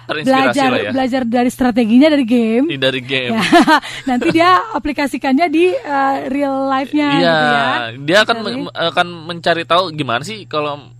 belajar 0.03 0.69
ya. 0.73 0.91
belajar 0.91 1.21
dari 1.23 1.47
strateginya 1.47 2.11
dari 2.11 2.25
game. 2.25 2.65
Ini 2.67 2.77
dari 2.77 3.01
game. 3.01 3.33
Ya, 3.33 3.43
nanti 4.09 4.27
dia 4.31 4.49
aplikasikannya 4.73 5.47
di 5.47 5.71
eh, 5.71 6.15
real 6.27 6.67
life-nya 6.67 7.09
Iya, 7.09 7.19
gitu 7.31 7.47
ya. 7.47 7.63
dia 8.03 8.17
akan 8.21 8.37
men- 8.41 8.73
akan 8.73 9.07
mencari 9.25 9.63
tahu 9.63 9.93
gimana 9.93 10.21
sih 10.21 10.43
kalau 10.43 10.91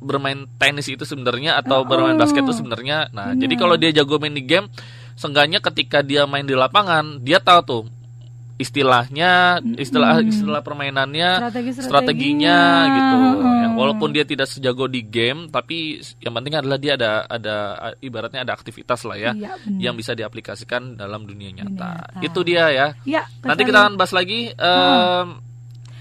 bermain 0.00 0.48
tenis 0.56 0.88
itu 0.88 1.04
sebenarnya 1.04 1.60
atau 1.60 1.84
bermain 1.84 2.16
basket 2.16 2.42
itu 2.42 2.56
sebenarnya. 2.56 3.12
Nah, 3.12 3.36
jadi 3.36 3.54
kalau 3.54 3.76
dia 3.76 3.92
jago 3.92 4.16
main 4.16 4.32
di 4.32 4.42
game, 4.42 4.66
seenggaknya 5.14 5.60
ketika 5.60 6.00
dia 6.00 6.24
main 6.24 6.48
di 6.48 6.56
lapangan, 6.56 7.20
dia 7.20 7.38
tahu 7.38 7.60
tuh 7.62 7.84
istilahnya, 8.60 9.56
istilah 9.80 10.20
istilah 10.20 10.60
permainannya, 10.60 11.48
Strategi-strateginya. 11.48 11.88
strateginya 11.88 12.58
gitu. 12.92 13.16
Heeh. 13.40 13.56
Ya, 13.64 13.68
walaupun 13.72 14.08
dia 14.12 14.24
tidak 14.28 14.52
sejago 14.52 14.84
di 14.84 15.00
game, 15.00 15.48
tapi 15.48 15.96
yang 16.20 16.36
penting 16.36 16.60
adalah 16.60 16.76
dia 16.76 16.92
ada 17.00 17.24
ada 17.24 17.56
ibaratnya 18.04 18.44
ada 18.44 18.52
aktivitas 18.52 19.08
lah 19.08 19.16
ya 19.16 19.32
benar. 19.32 19.56
yang 19.80 19.96
bisa 19.96 20.12
diaplikasikan 20.12 20.92
dalam 20.92 21.24
dunia 21.24 21.56
nyata. 21.56 22.20
nyata. 22.20 22.20
Itu 22.20 22.44
dia 22.44 22.68
ya. 22.68 22.86
Kak 23.00 23.48
Nanti 23.48 23.62
kita 23.64 23.78
akan 23.88 23.94
bahas 23.96 24.12
lagi 24.12 24.52
em, 24.52 25.26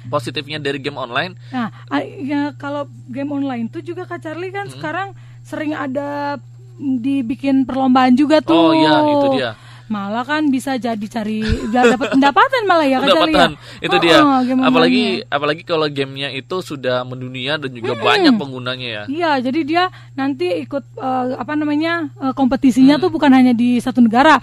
positifnya 0.10 0.58
dari 0.58 0.78
game 0.78 0.98
online. 0.98 1.38
Nah, 1.48 1.70
a- 1.88 2.02
ya, 2.04 2.52
kalau 2.54 2.84
game 3.08 3.30
online 3.32 3.66
tuh 3.68 3.80
juga 3.80 4.04
Kak 4.04 4.20
Charlie 4.20 4.50
Hmm. 4.50 4.58
kan 4.58 4.66
sekarang 4.68 5.08
sering 5.42 5.72
ada 5.72 6.36
dibikin 6.78 7.64
perlombaan 7.64 8.14
juga 8.14 8.40
tuh. 8.40 8.56
Oh 8.56 8.74
iya, 8.74 8.94
itu 9.06 9.28
dia. 9.34 9.52
Malah 9.86 10.22
kan 10.22 10.46
bisa 10.48 10.78
jadi 10.78 11.02
cari 11.02 11.42
dapat 11.68 11.98
pendapatan 12.14 12.62
malah 12.64 12.86
ya 12.86 12.98
Kak 13.00 13.10
Charlie. 13.10 13.34
Pendapatan 13.34 13.52
ya? 13.52 13.82
itu 13.82 13.90
Oh, 13.92 14.00
dia. 14.00 14.18
oh, 14.20 14.40
game 14.44 14.62
apalagi 14.62 15.04
apalagi 15.28 15.64
kalau 15.64 15.88
gamenya 15.88 16.30
itu 16.30 16.56
sudah 16.60 17.02
mendunia 17.02 17.58
dan 17.58 17.74
juga 17.74 17.98
banyak 17.98 18.32
penggunanya 18.32 18.88
ya. 18.88 19.04
Iya, 19.10 19.32
jadi 19.44 19.60
dia 19.64 19.84
nanti 20.14 20.46
ikut 20.62 20.86
eh, 20.94 21.26
apa 21.36 21.54
namanya 21.54 22.06
eh, 22.16 22.34
kompetisinya 22.34 22.96
Hmm. 22.96 23.04
tuh 23.04 23.10
bukan 23.10 23.34
hanya 23.34 23.50
di 23.52 23.78
satu 23.78 23.98
negara. 24.00 24.38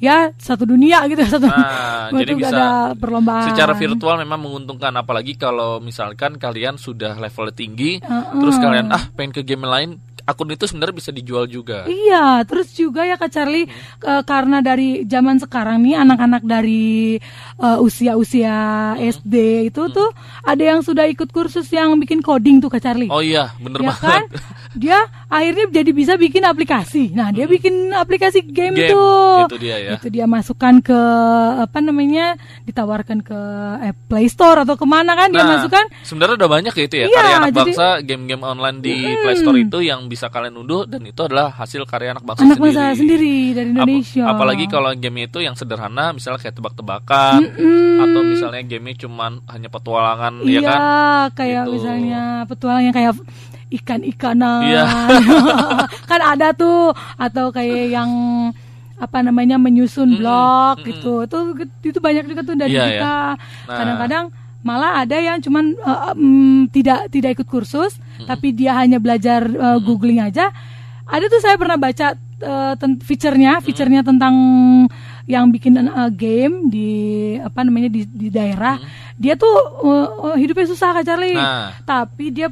Ya 0.00 0.32
satu 0.34 0.64
dunia 0.64 1.04
gitu 1.06 1.20
satu 1.36 1.46
Nah, 1.46 2.08
jadi 2.24 2.32
bisa 2.34 2.50
ada 2.50 2.68
perlombaan. 2.96 3.52
secara 3.52 3.76
virtual 3.76 4.16
memang 4.18 4.40
menguntungkan 4.40 4.96
apalagi 4.96 5.36
kalau 5.36 5.78
misalkan 5.78 6.40
kalian 6.40 6.74
sudah 6.74 7.14
level 7.14 7.52
tinggi 7.52 8.00
terus 8.34 8.56
kalian 8.56 8.88
ah 8.88 9.04
pengen 9.12 9.36
ke 9.36 9.42
game 9.44 9.62
lain 9.62 10.00
akun 10.30 10.48
itu 10.48 10.64
sebenarnya 10.64 10.94
bisa 10.94 11.10
dijual 11.10 11.44
juga. 11.44 11.84
Iya, 11.84 12.42
terus 12.44 12.70
juga 12.72 13.02
ya 13.02 13.14
Kak 13.14 13.28
Charlie 13.28 13.66
eh, 14.00 14.22
karena 14.22 14.60
dari 14.60 15.02
zaman 15.04 15.36
sekarang 15.36 15.80
nih 15.80 15.98
anak-anak 15.98 16.42
dari 16.42 17.18
eh, 17.56 17.78
usia-usia 17.80 18.54
SD 18.96 19.34
itu 19.66 19.82
tuh 19.88 20.10
ada 20.40 20.62
yang 20.62 20.80
sudah 20.80 21.04
ikut 21.04 21.28
kursus 21.28 21.66
yang 21.68 21.94
bikin 21.96 22.20
coding 22.20 22.58
tuh 22.58 22.68
Kak 22.68 22.80
Charlie. 22.80 23.08
Oh 23.08 23.20
iya, 23.20 23.52
bener 23.56 23.80
ya 23.80 23.90
banget. 23.90 24.02
kan? 24.02 24.22
Dia 24.72 24.98
akhirnya 25.26 25.66
jadi 25.68 25.90
bisa 25.90 26.14
bikin 26.14 26.44
aplikasi. 26.44 27.10
Nah, 27.10 27.30
dia 27.30 27.44
bikin 27.44 27.90
aplikasi 27.90 28.46
game, 28.46 28.78
Game, 28.78 28.86
tuh. 28.88 29.50
itu 29.50 29.58
dia 29.58 29.76
ya. 29.76 29.90
Itu 29.98 30.06
dia 30.08 30.24
masukkan 30.24 30.78
ke 30.78 31.00
apa 31.58 31.78
namanya? 31.80 32.38
ditawarkan 32.62 33.18
ke 33.20 33.40
eh, 33.82 33.94
Play 34.06 34.28
Store 34.28 34.62
atau 34.62 34.74
ke 34.74 34.84
mana 34.84 35.14
kan 35.14 35.28
dia 35.28 35.40
Nah, 35.40 35.56
masukkan 35.56 35.84
sebenarnya 36.02 36.36
udah 36.36 36.50
banyak 36.50 36.72
ya 36.72 36.84
itu 36.84 36.96
ya 36.96 37.06
Iya, 37.06 37.16
karya 37.16 37.34
anak 37.34 37.48
jadi- 37.48 37.58
bangsa 37.64 37.86
game-game 38.02 38.42
online 38.42 38.78
di 38.78 38.94
Play 39.16 39.36
Store 39.36 39.58
itu 39.58 39.78
yang 39.80 40.00
bisa 40.06 40.19
kalian 40.26 40.52
unduh 40.54 40.84
dan 40.84 41.00
itu 41.00 41.16
adalah 41.16 41.48
hasil 41.48 41.80
karya 41.84 42.12
anak 42.12 42.20
bangsa 42.22 42.42
anak 42.42 42.58
sendiri. 42.58 42.76
bangsa 42.76 42.92
sendiri 42.92 43.34
dari 43.50 43.64
Ap- 43.64 43.72
Indonesia. 43.72 44.22
apalagi 44.26 44.64
kalau 44.66 44.90
game 44.92 45.18
itu 45.22 45.38
yang 45.38 45.54
sederhana 45.54 46.10
misalnya 46.10 46.36
kayak 46.38 46.52
tebak-tebakan 46.52 47.40
atau 47.96 48.20
misalnya 48.22 48.60
game 48.60 48.92
cuman 48.92 49.40
hanya 49.46 49.68
petualangan 49.68 50.42
Iya, 50.42 50.52
ya 50.52 50.60
kan. 50.60 50.78
kayak 51.32 51.62
Gitu. 51.62 51.72
misalnya 51.72 52.22
petualang 52.44 52.82
yang 52.82 52.92
kayak 52.92 53.14
ikan-ikanan. 53.72 54.60
Iya. 54.66 54.84
kan 56.10 56.20
ada 56.20 56.50
tuh 56.50 56.90
atau 57.16 57.48
kayak 57.48 57.86
yang 57.88 58.10
apa 58.96 59.18
namanya 59.20 59.56
menyusun 59.56 60.18
blok 60.18 60.84
gitu. 60.84 61.24
Itu 61.24 61.38
itu 61.82 61.98
banyak 61.98 62.24
juga 62.26 62.42
tuh 62.42 62.54
dari 62.54 62.68
Iya, 62.70 62.84
kita. 62.84 63.14
ya. 63.64 63.70
Nah. 63.70 63.78
Malah 64.60 65.04
ada 65.04 65.16
yang 65.16 65.40
cuman 65.40 65.72
uh, 65.80 66.12
mm, 66.12 66.68
tidak 66.74 67.08
tidak 67.08 67.40
ikut 67.40 67.48
kursus 67.48 67.96
tapi 68.28 68.52
dia 68.52 68.76
hanya 68.76 69.00
belajar 69.00 69.48
uh, 69.48 69.78
googling 69.80 70.20
aja. 70.20 70.52
Ada 71.10 71.26
tuh 71.26 71.40
saya 71.42 71.58
pernah 71.58 71.74
baca 71.74 72.14
uh, 72.44 72.74
ten- 72.78 73.00
fiturnya, 73.02 73.58
fiturnya 73.58 74.04
tentang 74.06 74.34
yang 75.26 75.50
bikin 75.50 75.78
uh, 75.78 76.10
game 76.10 76.66
di 76.66 76.90
apa 77.38 77.62
namanya 77.62 77.90
di, 77.90 78.02
di 78.06 78.28
daerah. 78.28 78.78
Dia 79.14 79.38
tuh 79.38 79.52
uh, 79.84 80.08
uh, 80.32 80.36
hidupnya 80.36 80.66
susah 80.70 80.96
Kak 81.00 81.04
Charlie. 81.06 81.34
Nah. 81.34 81.76
Tapi 81.86 82.34
dia 82.34 82.48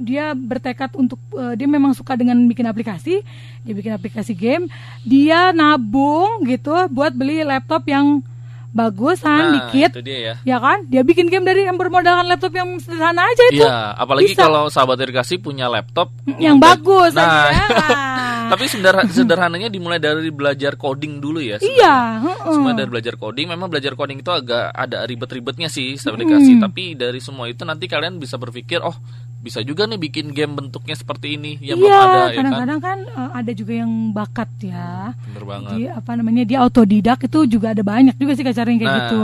dia 0.00 0.32
bertekad 0.32 0.96
untuk 0.96 1.20
uh, 1.36 1.52
dia 1.52 1.68
memang 1.68 1.92
suka 1.92 2.16
dengan 2.16 2.36
bikin 2.48 2.64
aplikasi. 2.68 3.20
Dia 3.64 3.74
bikin 3.76 3.92
aplikasi 3.92 4.32
game. 4.32 4.68
Dia 5.04 5.52
nabung 5.52 6.44
gitu 6.48 6.72
buat 6.88 7.12
beli 7.12 7.44
laptop 7.44 7.84
yang 7.88 8.24
bagusan 8.72 9.38
Nah, 9.38 9.52
dikit. 9.68 9.90
itu 9.94 10.02
dia 10.02 10.18
ya. 10.18 10.34
Ya 10.42 10.56
kan? 10.58 10.88
Dia 10.88 11.04
bikin 11.04 11.28
game 11.28 11.44
dari 11.44 11.62
yang 11.62 11.76
bermodalkan 11.76 12.24
laptop 12.24 12.52
yang 12.52 12.76
sederhana 12.76 13.22
aja 13.22 13.44
itu. 13.52 13.62
Iya, 13.62 13.92
apalagi 13.94 14.32
Bisa. 14.32 14.48
kalau 14.48 14.66
sahabat 14.66 14.96
irigasi 14.98 15.36
punya 15.36 15.68
laptop 15.68 16.08
yang 16.40 16.56
bagus 16.56 17.12
Nah, 17.12 17.52
aja. 17.52 17.60
tapi 18.52 18.64
sederhana, 18.66 19.08
sederhananya 19.08 19.68
dimulai 19.68 19.96
dari 19.96 20.28
belajar 20.28 20.74
coding 20.74 21.20
dulu 21.20 21.38
ya. 21.38 21.56
sebenarnya. 21.56 22.24
Iya. 22.24 22.48
Semua 22.48 22.72
dari 22.72 22.88
belajar 22.88 23.14
coding, 23.14 23.46
memang 23.48 23.68
belajar 23.68 23.92
coding 23.92 24.20
itu 24.20 24.32
agak 24.32 24.72
ada 24.72 25.04
ribet-ribetnya 25.04 25.68
sih 25.68 25.94
sahabat 25.94 26.24
irigasi. 26.24 26.56
Tapi 26.56 26.96
dari 26.96 27.20
semua 27.20 27.46
itu 27.46 27.62
nanti 27.62 27.84
kalian 27.86 28.16
bisa 28.16 28.40
berpikir, 28.40 28.80
oh 28.80 28.96
bisa 29.42 29.58
juga 29.60 29.84
nih 29.84 29.98
bikin 29.98 30.30
game 30.30 30.54
bentuknya 30.54 30.94
seperti 30.94 31.34
ini 31.34 31.58
yang 31.58 31.74
belum 31.76 31.90
Iya, 31.90 31.98
ada 31.98 32.06
ya 32.06 32.14
kan. 32.14 32.30
kadang-kadang 32.38 32.80
kan 32.80 32.98
eh, 33.04 33.30
ada 33.34 33.50
juga 33.50 33.72
yang 33.74 33.92
bakat 34.10 34.50
ya. 34.62 35.10
Bener 35.26 35.44
banget. 35.44 35.72
Di 35.74 35.82
apa 35.90 36.10
namanya 36.14 36.42
dia 36.46 36.58
autodidak 36.62 37.18
itu 37.26 37.38
juga 37.50 37.74
ada 37.74 37.82
banyak 37.82 38.14
juga 38.14 38.32
sih 38.32 38.46
cara 38.46 38.68
yang 38.70 38.78
kayak 38.78 38.86
Nah, 38.88 39.00
gitu. 39.02 39.22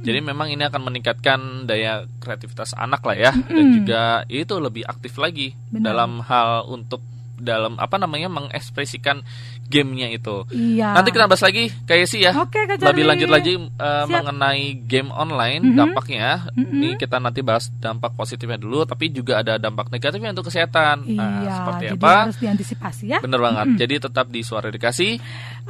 jadi 0.00 0.18
memang 0.22 0.48
ini 0.48 0.62
akan 0.62 0.82
meningkatkan 0.86 1.38
daya 1.66 1.92
kreativitas 2.18 2.72
anak 2.72 3.02
lah 3.02 3.16
ya, 3.18 3.32
dan 3.34 3.66
juga 3.74 4.02
itu 4.26 4.54
lebih 4.54 4.86
aktif 4.86 5.18
lagi 5.18 5.58
Benar. 5.68 5.84
dalam 5.92 6.22
hal 6.22 6.64
untuk 6.64 7.02
dalam 7.40 7.76
apa 7.80 7.96
namanya 7.96 8.28
mengekspresikan 8.28 9.24
gamenya 9.70 10.10
itu. 10.12 10.44
Iya. 10.50 10.94
Nanti 10.94 11.10
kita 11.14 11.26
bahas 11.30 11.42
lagi 11.42 11.70
kayak 11.86 12.06
sih 12.06 12.22
ya. 12.26 12.34
Oke, 12.36 12.66
Kak 12.66 12.82
Lebih 12.82 13.04
lanjut 13.06 13.30
lagi 13.30 13.54
uh, 13.56 14.04
Siap. 14.04 14.08
Mengenai 14.10 14.78
game 14.84 15.10
online 15.10 15.62
dampaknya. 15.78 16.50
Ini 16.54 16.98
kita 17.00 17.22
nanti 17.22 17.40
bahas 17.40 17.70
dampak 17.78 18.14
positifnya 18.18 18.58
dulu, 18.58 18.82
tapi 18.84 19.10
juga 19.14 19.40
ada 19.40 19.56
dampak 19.56 19.88
negatifnya 19.88 20.34
untuk 20.34 20.50
kesehatan. 20.50 21.06
nah, 21.16 21.40
Iya, 21.40 21.52
seperti 21.56 21.84
jadi 21.86 21.98
apa? 21.98 22.14
harus 22.26 22.38
diantisipasi 22.38 23.04
ya. 23.10 23.18
Bener 23.22 23.40
banget. 23.40 23.66
Jadi 23.86 23.94
tetap 24.10 24.26
di 24.28 24.40
suara 24.42 24.68
edukasi. 24.68 25.16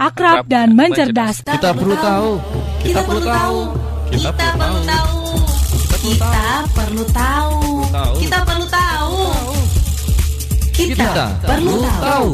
Akrab 0.00 0.48
dan 0.48 0.72
mencerdas. 0.72 1.44
Kita 1.44 1.70
perlu 1.76 1.96
tahu. 1.96 2.30
Kita 2.82 3.00
perlu 3.04 3.22
tahu. 3.22 3.58
Kita 4.10 4.30
perlu 4.32 4.80
tahu. 4.82 5.12
Kita 6.00 6.30
perlu 6.74 7.04
tahu. 7.12 7.60
Kita 8.18 8.38
perlu 8.40 8.48
tahu. 8.48 8.49
Kita 10.80 11.28
perlu 11.44 11.84
tahu. 12.00 12.30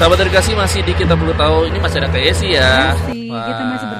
Sahabat 0.00 0.18
edukasi 0.24 0.56
masih 0.56 0.80
di 0.82 0.96
kita 0.96 1.14
perlu 1.14 1.30
tahu. 1.36 1.68
Ini 1.70 1.78
masih 1.78 2.02
ada 2.02 2.08
Kak 2.10 2.22
Yesi 2.24 2.56
ya. 2.56 2.96
Masih, 2.96 3.28
kita 3.28 3.62
masih 3.68 3.86
berdua 3.86 3.99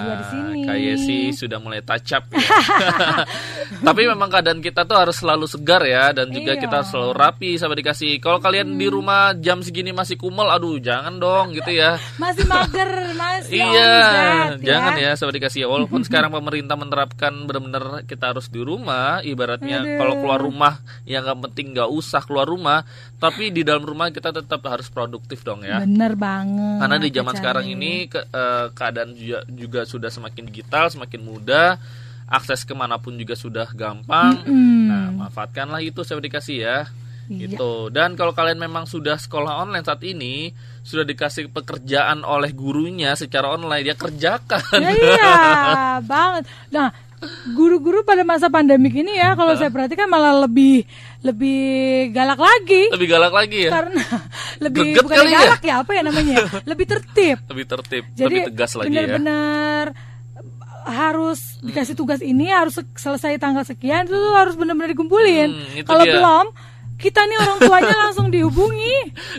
Kak 0.81 0.89
Yesi 0.89 1.19
sudah 1.31 1.59
mulai 1.59 1.81
touch 1.81 2.11
up. 2.11 2.25
ya. 2.31 2.41
Tapi 3.87 4.03
memang 4.05 4.29
keadaan 4.29 4.59
kita 4.59 4.83
tuh 4.83 4.97
harus 4.97 5.15
selalu 5.15 5.45
segar 5.45 5.83
ya 5.83 6.11
dan 6.11 6.29
juga 6.29 6.49
Iya. 6.51 6.61
kita 6.61 6.75
harus 6.75 6.91
selalu 6.91 7.13
rapi 7.13 7.51
sahabat 7.55 7.79
dikasih. 7.79 8.13
Kalau 8.19 8.39
kalian 8.39 8.75
di 8.75 8.87
rumah 8.87 9.37
jam 9.37 9.61
segini 9.61 9.91
masih 9.91 10.17
kumel, 10.17 10.49
aduh 10.49 10.77
jangan 10.77 11.17
dong 11.17 11.53
gitu 11.53 11.71
ya. 11.71 12.01
Masih 12.17 12.45
mager, 12.45 12.89
masih 13.13 13.61
Iya, 13.61 13.93
omset, 13.93 14.63
jangan 14.63 14.93
ya 14.97 15.11
sahabat 15.15 15.35
dikasih. 15.37 15.61
Walaupun 15.67 16.01
sekarang 16.03 16.31
pemerintah 16.31 16.75
menerapkan 16.75 17.33
benar-benar 17.45 17.85
kita 18.05 18.33
harus 18.33 18.49
di 18.49 18.61
rumah, 18.61 19.21
ibaratnya 19.21 19.85
kalau 19.97 20.17
keluar 20.17 20.41
rumah 20.41 20.75
yang 21.05 21.23
nggak 21.23 21.39
penting 21.47 21.67
nggak 21.73 21.91
usah 21.91 22.21
keluar 22.21 22.47
rumah, 22.47 22.83
tapi 23.17 23.51
di 23.51 23.61
dalam 23.61 23.83
rumah 23.83 24.09
kita 24.09 24.33
tetap 24.33 24.65
harus 24.65 24.89
produktif 24.89 25.43
dong 25.43 25.61
ya. 25.61 25.81
Bener 25.81 26.17
banget. 26.17 26.79
Karena 26.81 26.97
di 26.97 27.09
zaman 27.11 27.35
sekarang 27.35 27.67
ini 27.67 28.07
ke- 28.07 28.27
eh, 28.27 28.67
keadaan 28.73 29.11
juga, 29.13 29.41
juga 29.47 29.81
sudah 29.85 30.09
semakin 30.09 30.45
digital, 30.45 30.70
semakin 30.71 31.21
mudah, 31.27 31.77
akses 32.31 32.63
ke 32.63 32.73
mana 32.79 33.03
pun 33.03 33.19
juga 33.19 33.35
sudah 33.35 33.67
gampang. 33.75 34.47
Mm-mm. 34.47 34.87
Nah, 34.87 35.07
manfaatkanlah 35.27 35.83
itu 35.83 36.07
saya 36.07 36.23
dikasih 36.23 36.59
ya. 36.63 36.79
Iya. 37.31 37.47
Gitu. 37.47 37.95
Dan 37.95 38.19
kalau 38.19 38.35
kalian 38.35 38.59
memang 38.59 38.91
sudah 38.91 39.15
sekolah 39.15 39.63
online 39.63 39.87
saat 39.87 40.03
ini, 40.03 40.51
sudah 40.83 41.07
dikasih 41.07 41.51
pekerjaan 41.55 42.27
oleh 42.27 42.51
gurunya 42.51 43.15
secara 43.15 43.55
online, 43.55 43.87
ya 43.87 43.95
kerjakan. 43.95 44.79
Ya, 44.83 44.91
iya 44.95 45.35
banget. 46.11 46.51
Nah, 46.75 46.91
guru-guru 47.55 48.03
pada 48.03 48.27
masa 48.27 48.51
pandemik 48.51 48.97
ini 48.97 49.15
ya, 49.15 49.39
kalau 49.39 49.55
saya 49.55 49.71
perhatikan 49.71 50.11
malah 50.11 50.43
lebih 50.43 50.83
lebih 51.21 51.61
galak 52.11 52.41
lagi. 52.41 52.89
Lebih 52.91 53.09
galak 53.09 53.33
lagi 53.33 53.59
ya. 53.69 53.71
Karena 53.79 54.05
lebih 54.65 54.83
Greget 54.91 55.03
bukan 55.05 55.17
ya? 55.23 55.39
galak 55.39 55.63
ya. 55.63 55.75
apa 55.85 55.91
ya 55.95 56.03
namanya? 56.03 56.37
lebih 56.71 56.87
tertib. 56.89 57.39
Lebih 57.47 57.65
tertib, 57.69 58.05
Jadi 58.17 58.25
lebih 58.27 58.41
tegas 58.51 58.73
lagi 58.75 58.91
ya. 58.91 59.19
Harus 60.83 61.61
dikasih 61.61 61.93
tugas 61.93 62.21
ini 62.21 62.49
harus 62.49 62.75
se- 62.75 62.95
selesai 62.95 63.37
tanggal 63.37 63.63
sekian 63.63 64.05
itu 64.05 64.13
tuh 64.13 64.33
harus 64.33 64.55
benar-benar 64.55 64.91
dikumpulin. 64.91 65.49
Hmm, 65.51 65.85
Kalau 65.85 66.05
dia. 66.05 66.15
belum 66.15 66.47
kita 66.97 67.21
nih 67.25 67.37
orang 67.39 67.59
tuanya 67.59 67.97
langsung 68.05 68.29
dihubungi. 68.29 68.97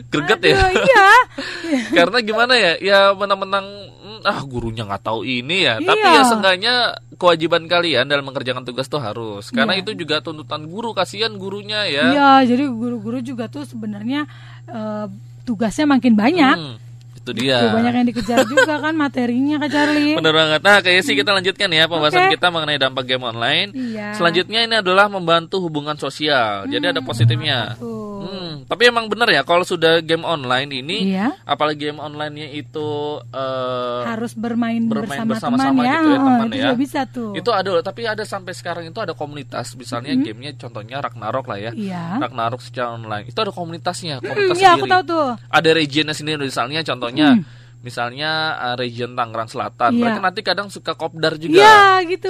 Greget 0.07 0.41
ya? 0.43 0.57
Iya. 0.71 1.09
Karena 1.97 2.17
gimana 2.19 2.53
ya? 2.53 2.73
Ya 2.77 2.99
menang-menang 3.11 3.65
mm, 3.93 4.19
ah 4.23 4.41
gurunya 4.43 4.81
nggak 4.83 5.03
tahu 5.03 5.21
ini 5.21 5.65
ya. 5.65 5.77
Tapi 5.77 5.97
Iya. 5.99 6.13
ya 6.15 6.23
seenggaknya 6.25 6.73
kewajiban 7.15 7.65
kalian 7.65 8.05
dalam 8.05 8.25
mengerjakan 8.25 8.61
tugas 8.61 8.85
tuh 8.85 8.97
harus. 8.97 9.49
Karena 9.49 9.77
Iya. 9.77 9.85
itu 9.85 9.93
juga 9.95 10.19
tuntutan 10.19 10.65
guru, 10.65 10.91
kasihan 10.91 11.33
gurunya 11.33 11.85
ya. 11.85 12.05
Iya, 12.09 12.31
jadi 12.49 12.65
guru-guru 12.65 13.21
juga 13.21 13.45
tuh 13.45 13.61
sebenarnya 13.63 14.25
eh, 14.65 15.05
tugasnya 15.41 15.85
makin 15.85 16.13
banyak. 16.13 16.57
Hmm, 16.57 16.77
itu 17.21 17.31
dia. 17.37 17.57
Tuh, 17.61 17.77
banyak 17.77 17.93
yang 17.93 18.07
dikejar 18.07 18.37
juga 18.43 18.73
kan 18.77 18.93
materinya 18.93 19.55
Kak 19.57 19.69
Charlie. 19.69 20.13
Bener 20.19 20.33
banget. 20.33 20.59
Nah, 20.59 20.77
kayak 20.79 21.01
sih 21.01 21.13
kita 21.13 21.31
lanjutkan 21.31 21.69
ya 21.69 21.85
pembahasan 21.85 22.25
Oke. 22.25 22.33
kita 22.35 22.47
mengenai 22.49 22.77
dampak 22.77 23.05
game 23.05 23.21
online. 23.21 23.69
Iya. 23.71 24.17
Selanjutnya 24.17 24.59
ini 24.61 24.75
adalah 24.77 25.05
membantu 25.05 25.61
hubungan 25.61 25.93
sosial. 25.95 26.65
Jadi 26.65 26.85
ada 26.87 27.01
positifnya. 27.01 27.77
tuh. 27.77 28.09
Hmm, 28.21 28.53
tapi 28.69 28.85
emang 28.85 29.05
bener 29.05 29.29
ya 29.31 29.41
kalau 29.41 29.61
sudah 29.61 29.97
game 29.99 30.21
online 30.21 30.69
ini, 30.71 31.09
Iya. 31.09 31.33
apalagi 31.41 31.89
game 31.89 31.97
online-nya 31.97 32.53
itu 32.53 32.89
eh, 33.27 34.01
Harus 34.05 34.33
bermain, 34.33 34.77
bermain 34.85 35.25
bersama, 35.25 35.57
bersama-sama 35.57 35.71
teman 35.73 35.85
ya. 35.85 35.91
gitu 35.91 36.05
ya, 36.05 36.11
Heeh, 36.11 36.21
teman 36.21 36.45
itu 36.45 36.53
ya. 36.53 36.63
juga 36.63 36.77
bisa 36.77 36.99
tuh. 37.05 37.31
Itu 37.33 37.49
ada 37.49 37.71
tapi 37.81 38.01
ada 38.05 38.21
sampai 38.21 38.53
sekarang 38.53 38.85
itu 38.85 38.97
ada 38.97 39.13
komunitas. 39.13 39.73
Misalnya 39.73 40.13
gamenya 40.13 40.53
contohnya 40.55 41.01
Ragnarok 41.01 41.45
lah 41.45 41.57
ya. 41.59 41.71
Iya. 41.73 42.21
Ragnarok 42.21 42.61
secara 42.61 42.93
online. 42.93 43.25
Itu 43.25 43.41
ada 43.41 43.49
komunitasnya, 43.49 44.21
komunitas 44.21 44.57
Iya, 44.57 44.69
aku 44.73 44.85
sendiri. 44.85 44.93
tahu 44.93 45.03
tuh. 45.03 45.27
Ada 45.49 45.69
regionnya 45.71 46.13
sendiri 46.13 46.39
misalnya 46.41 46.79
contohnya 46.81 47.10
misalnya 47.81 48.31
uh, 48.61 48.75
region 48.77 49.17
Tangerang 49.17 49.49
Selatan, 49.49 49.89
Iya. 49.91 49.99
mereka 49.99 50.19
nanti 50.21 50.41
kadang 50.41 50.69
suka 50.69 50.93
kopdar 50.93 51.33
juga. 51.35 51.57
Iya 51.57 52.05
gitu. 52.05 52.29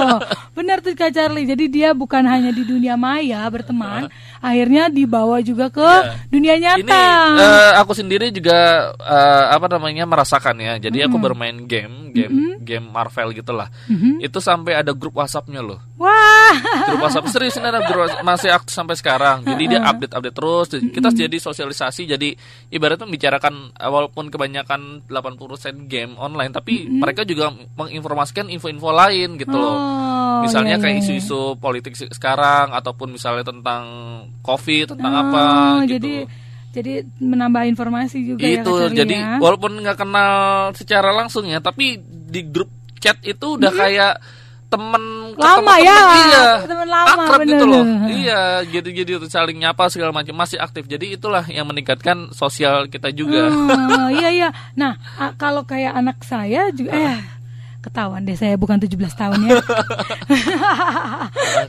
Benar 0.56 0.84
tuh 0.84 0.92
Kak 0.92 1.10
Charlie. 1.10 1.48
Jadi 1.48 1.64
dia 1.66 1.96
bukan 1.96 2.20
hanya 2.22 2.52
di 2.52 2.60
dunia 2.60 2.92
maya 2.94 3.40
berteman, 3.48 4.12
akhirnya 4.44 4.92
dibawa 4.92 5.40
juga 5.40 5.72
ke 5.72 5.88
dunia 6.28 6.54
Iya. 6.54 6.76
Ini 6.76 6.84
nyata. 6.84 7.04
eh, 7.40 7.72
aku 7.80 7.96
sendiri 7.96 8.28
juga 8.28 8.52
eh, 8.92 9.44
apa 9.50 9.64
namanya 9.66 10.04
merasakan 10.04 10.60
ya. 10.60 10.76
Jadi 10.78 11.00
aku 11.00 11.16
bermain 11.16 11.56
game, 11.64 12.12
game, 12.12 12.60
game 12.60 12.84
Marvel 12.84 13.32
gitulah. 13.32 13.72
Itu 14.20 14.38
sampai 14.38 14.76
ada 14.76 14.92
grup 14.92 15.16
WhatsAppnya 15.16 15.64
loh. 15.64 15.80
Wah. 15.96 16.31
Grup 16.88 17.00
WhatsApp 17.00 17.26
serius 17.30 17.56
ini 17.56 17.66
ada 17.68 17.80
grup 17.82 18.04
WhatsApp, 18.04 18.22
masih 18.22 18.50
aktif 18.52 18.72
sampai 18.72 18.96
sekarang. 18.98 19.42
Jadi 19.42 19.64
dia 19.70 19.80
update 19.82 20.12
update 20.12 20.36
terus. 20.36 20.66
Kita 20.72 21.08
jadi 21.10 21.36
sosialisasi. 21.36 22.02
Jadi 22.04 22.34
ibaratnya 22.68 23.08
membicarakan 23.08 23.72
eh, 23.72 23.90
walaupun 23.90 24.28
kebanyakan 24.28 25.06
80% 25.08 25.86
game 25.88 26.14
online, 26.16 26.52
tapi 26.52 26.86
mereka 26.88 27.24
juga 27.24 27.50
menginformasikan 27.76 28.48
info-info 28.48 28.90
lain 28.92 29.40
gitu 29.40 29.56
loh. 29.56 29.76
Oh, 29.76 30.40
misalnya 30.42 30.76
iya, 30.76 30.82
kayak 30.82 30.96
iya, 30.96 31.02
iya. 31.02 31.08
isu-isu 31.18 31.40
politik 31.56 31.94
se- 31.94 32.10
sekarang 32.10 32.74
ataupun 32.74 33.14
misalnya 33.14 33.46
tentang 33.46 33.84
covid 34.42 34.96
tentang 34.96 35.12
Oh, 35.12 35.20
apa 35.28 35.44
gitu 35.86 35.92
Jadi 36.00 36.14
jadi 36.72 36.92
menambah 37.20 37.68
informasi 37.68 38.16
juga 38.24 38.40
ya 38.48 38.64
itu 38.64 38.72
Charlie 38.72 38.96
jadi 38.96 39.16
ya. 39.20 39.36
walaupun 39.38 39.76
nggak 39.84 39.98
kenal 40.00 40.32
secara 40.72 41.12
langsung 41.12 41.44
ya 41.44 41.60
tapi 41.60 42.00
di 42.00 42.48
grup 42.48 42.72
chat 42.96 43.20
itu 43.20 43.60
udah 43.60 43.68
kayak 43.76 44.14
temen 44.72 45.21
Lama 45.34 45.74
ya, 45.76 45.94
temen, 45.94 46.22
iya 46.22 46.42
temen 46.62 46.86
lama, 46.86 47.12
akrab 47.18 47.38
gitu 47.42 47.54
bener. 47.58 47.68
loh 47.68 47.82
iya 48.08 48.40
jadi 48.62 48.88
jadi 49.00 49.10
saling 49.26 49.56
nyapa 49.56 49.86
segala 49.86 50.10
macam 50.10 50.32
masih 50.32 50.56
aktif 50.56 50.84
jadi 50.84 51.12
itulah 51.12 51.42
yang 51.46 51.64
meningkatkan 51.64 52.28
sosial 52.30 52.86
kita 52.86 53.08
juga 53.10 53.48
Oh, 53.48 54.08
iya 54.14 54.28
iya. 54.28 54.48
Nah, 54.72 54.96
kalau 55.34 55.62
kayak 55.62 55.92
anak 55.92 56.16
saya 56.20 56.68
juga 56.70 56.90
eh 56.92 57.18
ketahuan 57.80 58.22
deh 58.22 58.34
saya 58.34 58.54
bukan 58.54 58.78
17 58.78 58.94
tahun 59.12 59.38
ya. 59.42 59.58